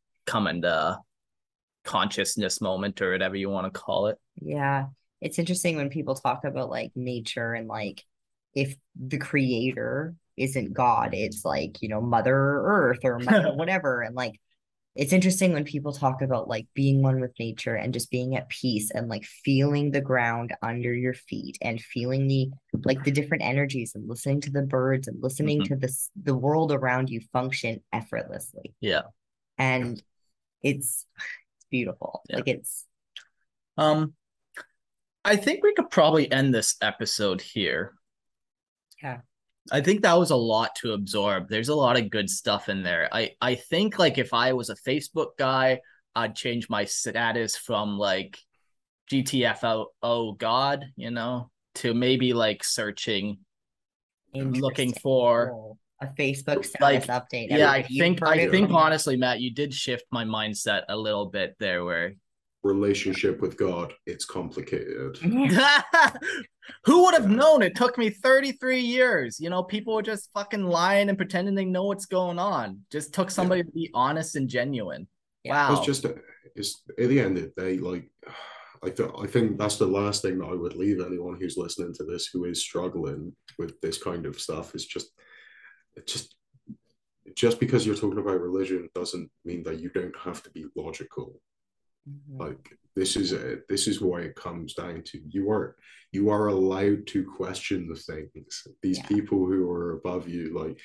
coming 0.26 0.62
to 0.62 0.98
consciousness 1.84 2.60
moment 2.60 3.02
or 3.02 3.10
whatever 3.12 3.36
you 3.36 3.50
want 3.50 3.72
to 3.72 3.78
call 3.78 4.06
it 4.06 4.18
Yeah. 4.40 4.86
It's 5.20 5.38
interesting 5.38 5.76
when 5.76 5.88
people 5.90 6.14
talk 6.14 6.44
about 6.44 6.70
like 6.70 6.92
nature 6.96 7.52
and 7.54 7.68
like 7.68 8.04
if 8.54 8.74
the 8.98 9.18
creator 9.18 10.14
isn't 10.36 10.72
God, 10.72 11.10
it's 11.14 11.44
like, 11.44 11.82
you 11.82 11.88
know, 11.88 12.00
Mother 12.00 12.34
Earth 12.34 13.00
or 13.04 13.18
Mother 13.30 13.54
whatever. 13.54 14.02
And 14.02 14.14
like 14.16 14.40
it's 14.94 15.12
interesting 15.14 15.52
when 15.54 15.64
people 15.64 15.92
talk 15.92 16.20
about 16.20 16.48
like 16.48 16.66
being 16.74 17.00
one 17.02 17.18
with 17.20 17.32
nature 17.38 17.74
and 17.74 17.94
just 17.94 18.10
being 18.10 18.36
at 18.36 18.48
peace 18.50 18.90
and 18.90 19.08
like 19.08 19.24
feeling 19.24 19.90
the 19.90 20.00
ground 20.02 20.52
under 20.62 20.92
your 20.92 21.14
feet 21.14 21.56
and 21.62 21.80
feeling 21.80 22.26
the 22.28 22.50
like 22.84 23.02
the 23.04 23.10
different 23.10 23.42
energies 23.42 23.92
and 23.94 24.06
listening 24.08 24.40
to 24.42 24.50
the 24.50 24.62
birds 24.62 25.08
and 25.08 25.22
listening 25.22 25.60
Mhm. 25.62 25.68
to 25.68 25.76
this 25.76 26.10
the 26.22 26.34
world 26.36 26.72
around 26.72 27.08
you 27.08 27.20
function 27.32 27.80
effortlessly. 27.92 28.74
yeah 28.80 29.02
And 29.58 30.02
it's 30.62 31.06
it's 31.16 31.66
beautiful. 31.70 32.22
Yeah. 32.28 32.36
Like 32.36 32.48
it's 32.48 32.86
um 33.78 34.12
i 35.24 35.36
think 35.36 35.62
we 35.62 35.72
could 35.74 35.88
probably 35.88 36.30
end 36.30 36.52
this 36.54 36.76
episode 36.82 37.40
here 37.40 37.94
Yeah. 39.02 39.20
I 39.70 39.80
think 39.80 40.02
that 40.02 40.18
was 40.18 40.30
a 40.30 40.36
lot 40.36 40.74
to 40.76 40.92
absorb. 40.92 41.48
There's 41.48 41.68
a 41.68 41.74
lot 41.74 41.98
of 41.98 42.10
good 42.10 42.28
stuff 42.28 42.68
in 42.68 42.82
there. 42.82 43.08
I 43.12 43.30
I 43.40 43.54
think 43.54 43.98
like 43.98 44.18
if 44.18 44.34
I 44.34 44.52
was 44.54 44.70
a 44.70 44.74
Facebook 44.76 45.36
guy, 45.38 45.80
I'd 46.14 46.34
change 46.34 46.68
my 46.68 46.84
status 46.84 47.56
from 47.56 47.96
like 47.98 48.38
GTFO 49.10 49.86
oh 50.02 50.32
god, 50.32 50.86
you 50.96 51.10
know, 51.10 51.50
to 51.76 51.94
maybe 51.94 52.32
like 52.32 52.64
searching 52.64 53.38
and 54.34 54.56
looking 54.56 54.92
for 54.94 55.50
Cool. 55.50 55.78
a 56.00 56.06
Facebook 56.06 56.66
Like, 56.80 57.04
status 57.04 57.06
update. 57.06 57.48
yeah, 57.50 57.70
I 57.70 57.82
think 57.82 58.22
I 58.22 58.48
think 58.48 58.70
honestly, 58.70 59.16
Matt, 59.16 59.40
you 59.40 59.52
did 59.54 59.72
shift 59.74 60.04
my 60.10 60.24
mindset 60.24 60.82
a 60.88 60.96
little 60.96 61.26
bit 61.26 61.54
there 61.60 61.84
where 61.84 62.14
relationship 62.62 63.40
with 63.40 63.56
God, 63.56 63.92
it's 64.06 64.24
complicated. 64.24 65.16
Who 66.84 67.04
would 67.04 67.14
have 67.14 67.28
known? 67.28 67.62
It 67.62 67.74
took 67.74 67.98
me 67.98 68.10
33 68.10 68.80
years. 68.80 69.40
You 69.40 69.50
know, 69.50 69.62
people 69.62 69.94
were 69.94 70.02
just 70.02 70.30
fucking 70.32 70.64
lying 70.64 71.08
and 71.08 71.18
pretending 71.18 71.54
they 71.54 71.64
know 71.64 71.84
what's 71.84 72.06
going 72.06 72.38
on. 72.38 72.80
Just 72.90 73.12
took 73.12 73.30
somebody 73.30 73.60
yeah. 73.60 73.66
to 73.66 73.72
be 73.72 73.90
honest 73.94 74.36
and 74.36 74.48
genuine. 74.48 75.08
Yeah. 75.44 75.68
Wow. 75.68 75.76
It's 75.76 75.86
just 75.86 76.06
it's 76.54 76.82
at 76.98 77.08
the 77.08 77.20
end 77.20 77.38
of 77.38 77.44
the 77.54 77.60
day, 77.60 77.78
like 77.78 78.08
I 78.84 78.90
th- 78.90 79.10
I 79.18 79.26
think 79.26 79.58
that's 79.58 79.76
the 79.76 79.86
last 79.86 80.22
thing 80.22 80.38
that 80.38 80.46
I 80.46 80.54
would 80.54 80.74
leave 80.74 81.00
anyone 81.00 81.36
who's 81.38 81.56
listening 81.56 81.94
to 81.94 82.04
this 82.04 82.26
who 82.26 82.44
is 82.44 82.62
struggling 82.62 83.34
with 83.58 83.80
this 83.80 84.00
kind 84.02 84.26
of 84.26 84.40
stuff 84.40 84.74
is 84.74 84.86
just 84.86 85.08
it 85.96 86.06
just 86.06 86.36
just 87.34 87.60
because 87.60 87.86
you're 87.86 87.94
talking 87.94 88.18
about 88.18 88.40
religion 88.40 88.88
doesn't 88.94 89.30
mean 89.44 89.62
that 89.62 89.80
you 89.80 89.88
don't 89.90 90.16
have 90.18 90.42
to 90.42 90.50
be 90.50 90.66
logical. 90.74 91.40
Mm-hmm. 92.08 92.42
Like 92.42 92.78
this 92.96 93.16
is 93.16 93.32
a, 93.32 93.58
this 93.68 93.86
is 93.86 94.00
why 94.00 94.20
it 94.20 94.36
comes 94.36 94.74
down 94.74 95.02
to 95.06 95.20
you 95.28 95.50
are 95.50 95.76
you 96.12 96.28
are 96.30 96.48
allowed 96.48 97.06
to 97.08 97.24
question 97.24 97.88
the 97.88 97.96
things. 97.96 98.66
These 98.82 98.98
yeah. 98.98 99.06
people 99.06 99.38
who 99.38 99.70
are 99.70 99.92
above 99.94 100.28
you, 100.28 100.56
like 100.58 100.78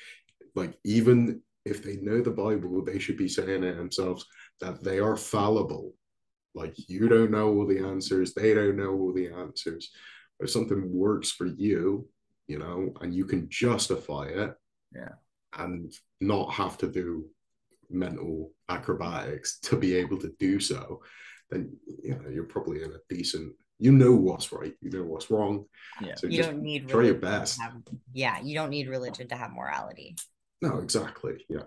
like 0.54 0.78
even 0.84 1.42
if 1.64 1.82
they 1.82 1.96
know 1.96 2.22
the 2.22 2.30
Bible, 2.30 2.82
they 2.82 2.98
should 2.98 3.18
be 3.18 3.28
saying 3.28 3.62
it 3.62 3.76
themselves 3.76 4.24
that 4.60 4.82
they 4.82 4.98
are 5.00 5.16
fallible. 5.16 5.94
Like 6.54 6.74
you 6.88 7.08
don't 7.08 7.30
know 7.30 7.48
all 7.48 7.66
the 7.66 7.80
answers, 7.80 8.32
they 8.32 8.54
don't 8.54 8.76
know 8.76 8.92
all 8.92 9.12
the 9.12 9.28
answers. 9.28 9.90
If 10.40 10.50
something 10.50 10.92
works 10.92 11.30
for 11.30 11.46
you, 11.46 12.08
you 12.46 12.58
know, 12.58 12.92
and 13.00 13.14
you 13.14 13.26
can 13.26 13.48
justify 13.50 14.28
it, 14.28 14.54
yeah, 14.94 15.14
and 15.56 15.92
not 16.20 16.52
have 16.54 16.78
to 16.78 16.88
do 16.88 17.26
mental 17.90 18.52
acrobatics 18.68 19.58
to 19.60 19.76
be 19.76 19.94
able 19.96 20.18
to 20.18 20.32
do 20.38 20.60
so, 20.60 21.02
then 21.50 21.76
you 22.02 22.10
know 22.10 22.28
you're 22.30 22.44
probably 22.44 22.82
in 22.82 22.92
a 22.92 23.14
decent. 23.14 23.54
You 23.80 23.92
know 23.92 24.12
what's 24.12 24.52
right. 24.52 24.74
You 24.80 24.90
know 24.90 25.04
what's 25.04 25.30
wrong. 25.30 25.64
Yeah. 26.02 26.14
So 26.16 26.26
you 26.26 26.42
don't 26.42 26.62
need 26.62 26.88
try 26.88 27.04
your 27.04 27.14
best. 27.14 27.60
Have, 27.60 27.74
yeah, 28.12 28.40
you 28.42 28.54
don't 28.54 28.70
need 28.70 28.88
religion 28.88 29.28
to 29.28 29.36
have 29.36 29.52
morality. 29.52 30.16
No, 30.60 30.78
exactly. 30.78 31.44
Yeah. 31.48 31.62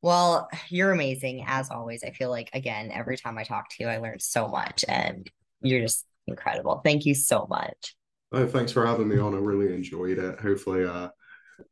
Well, 0.00 0.48
you're 0.68 0.90
amazing 0.90 1.44
as 1.46 1.70
always. 1.70 2.02
I 2.02 2.10
feel 2.10 2.30
like 2.30 2.50
again, 2.54 2.90
every 2.92 3.16
time 3.16 3.38
I 3.38 3.44
talk 3.44 3.68
to 3.70 3.76
you, 3.80 3.88
I 3.88 3.98
learn 3.98 4.20
so 4.20 4.48
much, 4.48 4.84
and 4.88 5.30
you're 5.60 5.82
just 5.82 6.06
incredible. 6.26 6.80
Thank 6.82 7.04
you 7.04 7.14
so 7.14 7.46
much. 7.48 7.94
Oh, 8.32 8.46
thanks 8.46 8.72
for 8.72 8.86
having 8.86 9.08
me 9.08 9.18
on. 9.18 9.34
I 9.34 9.38
really 9.38 9.74
enjoyed 9.74 10.18
it. 10.18 10.40
Hopefully, 10.40 10.84
uh, 10.84 11.10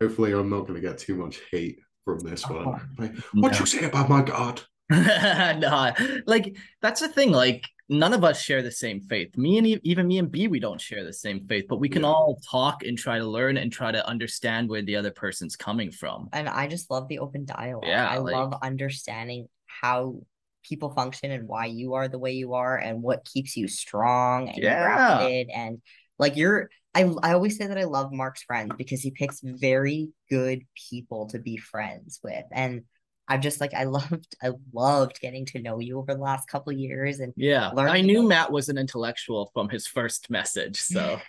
hopefully, 0.01 0.32
I'm 0.32 0.51
not 0.51 0.66
going 0.66 0.74
to 0.74 0.86
get 0.86 0.98
too 0.98 1.16
much 1.16 1.40
hate 1.51 1.80
from 2.05 2.20
this 2.20 2.44
oh, 2.48 2.55
one. 2.55 2.66
Oh, 2.66 2.80
like, 2.98 3.16
what 3.34 3.59
you 3.59 3.66
say 3.66 3.84
about 3.84 4.09
my 4.09 4.22
God? 4.22 4.62
no, 4.90 5.92
like 6.26 6.57
that's 6.82 7.01
the 7.01 7.09
thing. 7.09 7.30
Like 7.30 7.64
none 7.88 8.12
of 8.12 8.24
us 8.24 8.40
share 8.40 8.62
the 8.62 8.72
same 8.72 9.01
faith. 9.01 9.36
Me 9.36 9.59
and 9.59 9.66
even 9.84 10.09
me 10.09 10.18
and 10.18 10.30
B, 10.30 10.48
we 10.48 10.59
don't 10.59 10.80
share 10.80 11.05
the 11.05 11.12
same 11.12 11.46
faith, 11.46 11.66
but 11.68 11.76
we 11.76 11.88
can 11.88 12.03
yeah. 12.03 12.09
all 12.09 12.40
talk 12.51 12.82
and 12.82 12.98
try 12.98 13.18
to 13.18 13.24
learn 13.24 13.57
and 13.57 13.72
try 13.72 13.92
to 13.92 14.07
understand 14.07 14.68
where 14.68 14.82
the 14.82 14.96
other 14.96 15.11
person's 15.11 15.55
coming 15.55 15.92
from. 15.92 16.28
And 16.32 16.48
I 16.48 16.66
just 16.66 16.90
love 16.90 17.09
the 17.09 17.20
open 17.20 17.44
dialogue. 17.44 17.84
Yeah, 17.86 18.09
I 18.09 18.18
like, 18.18 18.34
love 18.34 18.55
understanding 18.62 19.48
how 19.66 20.20
people 20.64 20.90
function 20.90 21.30
and 21.30 21.48
why 21.48 21.66
you 21.66 21.94
are 21.94 22.09
the 22.09 22.18
way 22.18 22.32
you 22.32 22.55
are 22.55 22.76
and 22.76 23.03
what 23.03 23.24
keeps 23.24 23.57
you 23.57 23.66
strong 23.66 24.48
and 24.48 24.62
yeah. 24.62 24.84
grounded 24.84 25.48
and 25.55 25.80
like 26.18 26.36
you're 26.36 26.68
I, 26.95 27.12
I 27.22 27.32
always 27.34 27.57
say 27.57 27.66
that 27.66 27.78
I 27.78 27.84
love 27.84 28.12
Mark's 28.12 28.43
friends 28.43 28.72
because 28.76 29.01
he 29.01 29.11
picks 29.12 29.41
very 29.43 30.11
good 30.28 30.64
people 30.91 31.28
to 31.28 31.38
be 31.38 31.57
friends 31.57 32.18
with. 32.22 32.45
And 32.51 32.82
I'm 33.30 33.41
just 33.41 33.61
like 33.61 33.72
I 33.72 33.84
loved 33.99 34.36
I 34.43 34.51
loved 34.74 35.20
getting 35.20 35.47
to 35.47 35.62
know 35.62 35.78
you 35.78 35.99
over 35.99 36.14
the 36.14 36.20
last 36.20 36.49
couple 36.49 36.72
years 36.72 37.20
and 37.20 37.32
yeah 37.36 37.70
I 37.76 38.03
knew 38.03 38.22
Matt 38.22 38.53
was 38.53 38.68
an 38.68 38.76
intellectual 38.76 39.51
from 39.55 39.70
his 39.70 39.86
first 39.86 40.28
message 40.28 40.80
so. 40.80 41.18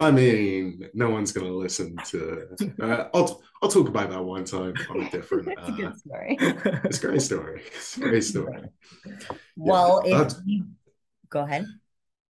I 0.00 0.10
mean 0.10 0.90
no 0.92 1.08
one's 1.08 1.32
gonna 1.32 1.48
listen 1.48 1.96
to 2.08 2.48
uh, 2.82 3.08
I'll 3.14 3.42
I'll 3.62 3.70
talk 3.70 3.88
about 3.88 4.10
that 4.10 4.22
one 4.22 4.44
time 4.44 4.74
on 4.90 5.02
a 5.02 5.10
different 5.10 5.48
it's 5.48 5.68
a 5.68 5.72
good 5.72 5.86
uh, 5.86 5.94
story. 5.94 6.36
it's 6.38 6.98
a 6.98 7.06
great 7.06 7.22
story. 7.22 7.62
It's 7.74 7.96
a 7.96 8.00
great 8.00 8.24
story. 8.24 8.68
Well 9.56 10.02
yeah, 10.04 10.22
if 10.22 10.32
you 10.44 10.66
go 11.30 11.40
ahead 11.40 11.66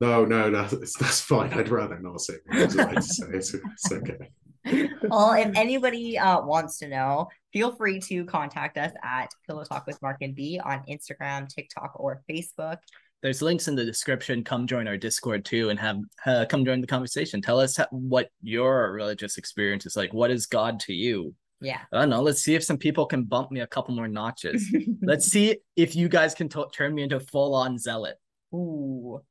no 0.01 0.25
no 0.25 0.49
no 0.49 0.63
that's, 0.67 0.97
that's 0.97 1.21
fine 1.21 1.53
I'd 1.53 1.69
rather 1.69 1.99
not 1.99 2.21
say 2.21 2.35
what 2.45 2.79
I 2.79 2.93
was 2.93 3.17
say 3.17 3.25
it's, 3.31 3.53
it's 3.53 3.91
okay 3.91 4.29
well, 4.65 5.33
if 5.33 5.55
anybody 5.55 6.17
uh, 6.17 6.41
wants 6.41 6.77
to 6.79 6.87
know, 6.87 7.27
feel 7.51 7.75
free 7.75 7.99
to 8.01 8.25
contact 8.25 8.77
us 8.77 8.91
at 9.03 9.29
Pillow 9.47 9.63
Talk 9.63 9.85
with 9.85 10.01
Mark 10.01 10.17
and 10.21 10.35
B 10.35 10.59
on 10.63 10.83
Instagram, 10.89 11.47
TikTok, 11.49 11.91
or 11.95 12.23
Facebook. 12.29 12.77
There's 13.21 13.41
links 13.41 13.67
in 13.67 13.75
the 13.75 13.85
description. 13.85 14.43
Come 14.43 14.67
join 14.67 14.87
our 14.87 14.97
Discord 14.97 15.45
too, 15.45 15.69
and 15.69 15.79
have 15.79 15.99
uh, 16.25 16.45
come 16.47 16.65
join 16.65 16.81
the 16.81 16.87
conversation. 16.87 17.41
Tell 17.41 17.59
us 17.59 17.77
what 17.91 18.29
your 18.41 18.91
religious 18.91 19.37
experience 19.37 19.85
is 19.85 19.95
like. 19.95 20.13
What 20.13 20.31
is 20.31 20.45
God 20.45 20.79
to 20.81 20.93
you? 20.93 21.33
Yeah. 21.61 21.79
I 21.93 22.01
don't 22.01 22.09
know. 22.09 22.21
Let's 22.21 22.41
see 22.41 22.55
if 22.55 22.63
some 22.63 22.77
people 22.77 23.05
can 23.05 23.23
bump 23.23 23.49
me 23.49 23.61
a 23.61 23.67
couple 23.67 23.95
more 23.95 24.09
notches. 24.09 24.69
Let's 25.01 25.27
see 25.27 25.57
if 25.77 25.95
you 25.95 26.09
guys 26.09 26.35
can 26.35 26.49
t- 26.49 26.63
turn 26.73 26.93
me 26.93 27.03
into 27.03 27.21
full 27.21 27.55
on 27.55 27.77
zealot. 27.77 28.17
Ooh 28.53 29.21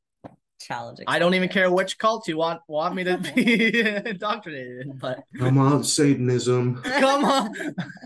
challenging. 0.65 1.05
I 1.09 1.19
don't 1.19 1.35
even 1.35 1.49
care 1.49 1.71
which 1.71 1.99
cult 1.99 2.29
you 2.29 2.37
want 2.37 2.61
want 2.67 2.95
me 2.95 3.05
to 3.05 3.19
be 3.19 3.81
indoctrinated 4.07 4.87
in, 4.87 4.93
but 4.99 5.25
come 5.39 5.59
on, 5.59 5.85
Satanism. 5.85 6.83
come 6.83 7.25
on. 7.25 7.55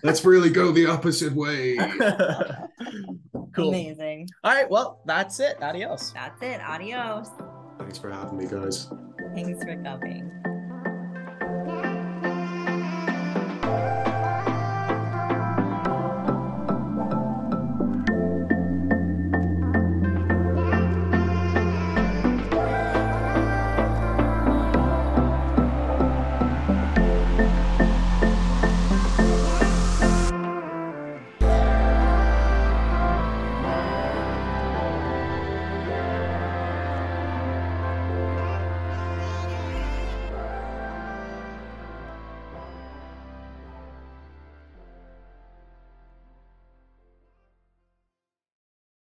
Let's 0.02 0.24
really 0.24 0.50
go 0.50 0.72
the 0.72 0.86
opposite 0.86 1.32
way. 1.32 1.76
cool. 3.54 3.68
Amazing. 3.68 4.28
All 4.44 4.52
right. 4.52 4.68
Well, 4.68 5.00
that's 5.04 5.40
it. 5.40 5.62
Adios. 5.62 6.12
That's 6.12 6.42
it. 6.42 6.60
Adios. 6.60 7.28
Thanks 7.78 7.98
for 7.98 8.10
having 8.10 8.38
me, 8.38 8.46
guys. 8.46 8.88
Thanks 9.34 9.62
for 9.62 9.76
coming. 9.82 10.32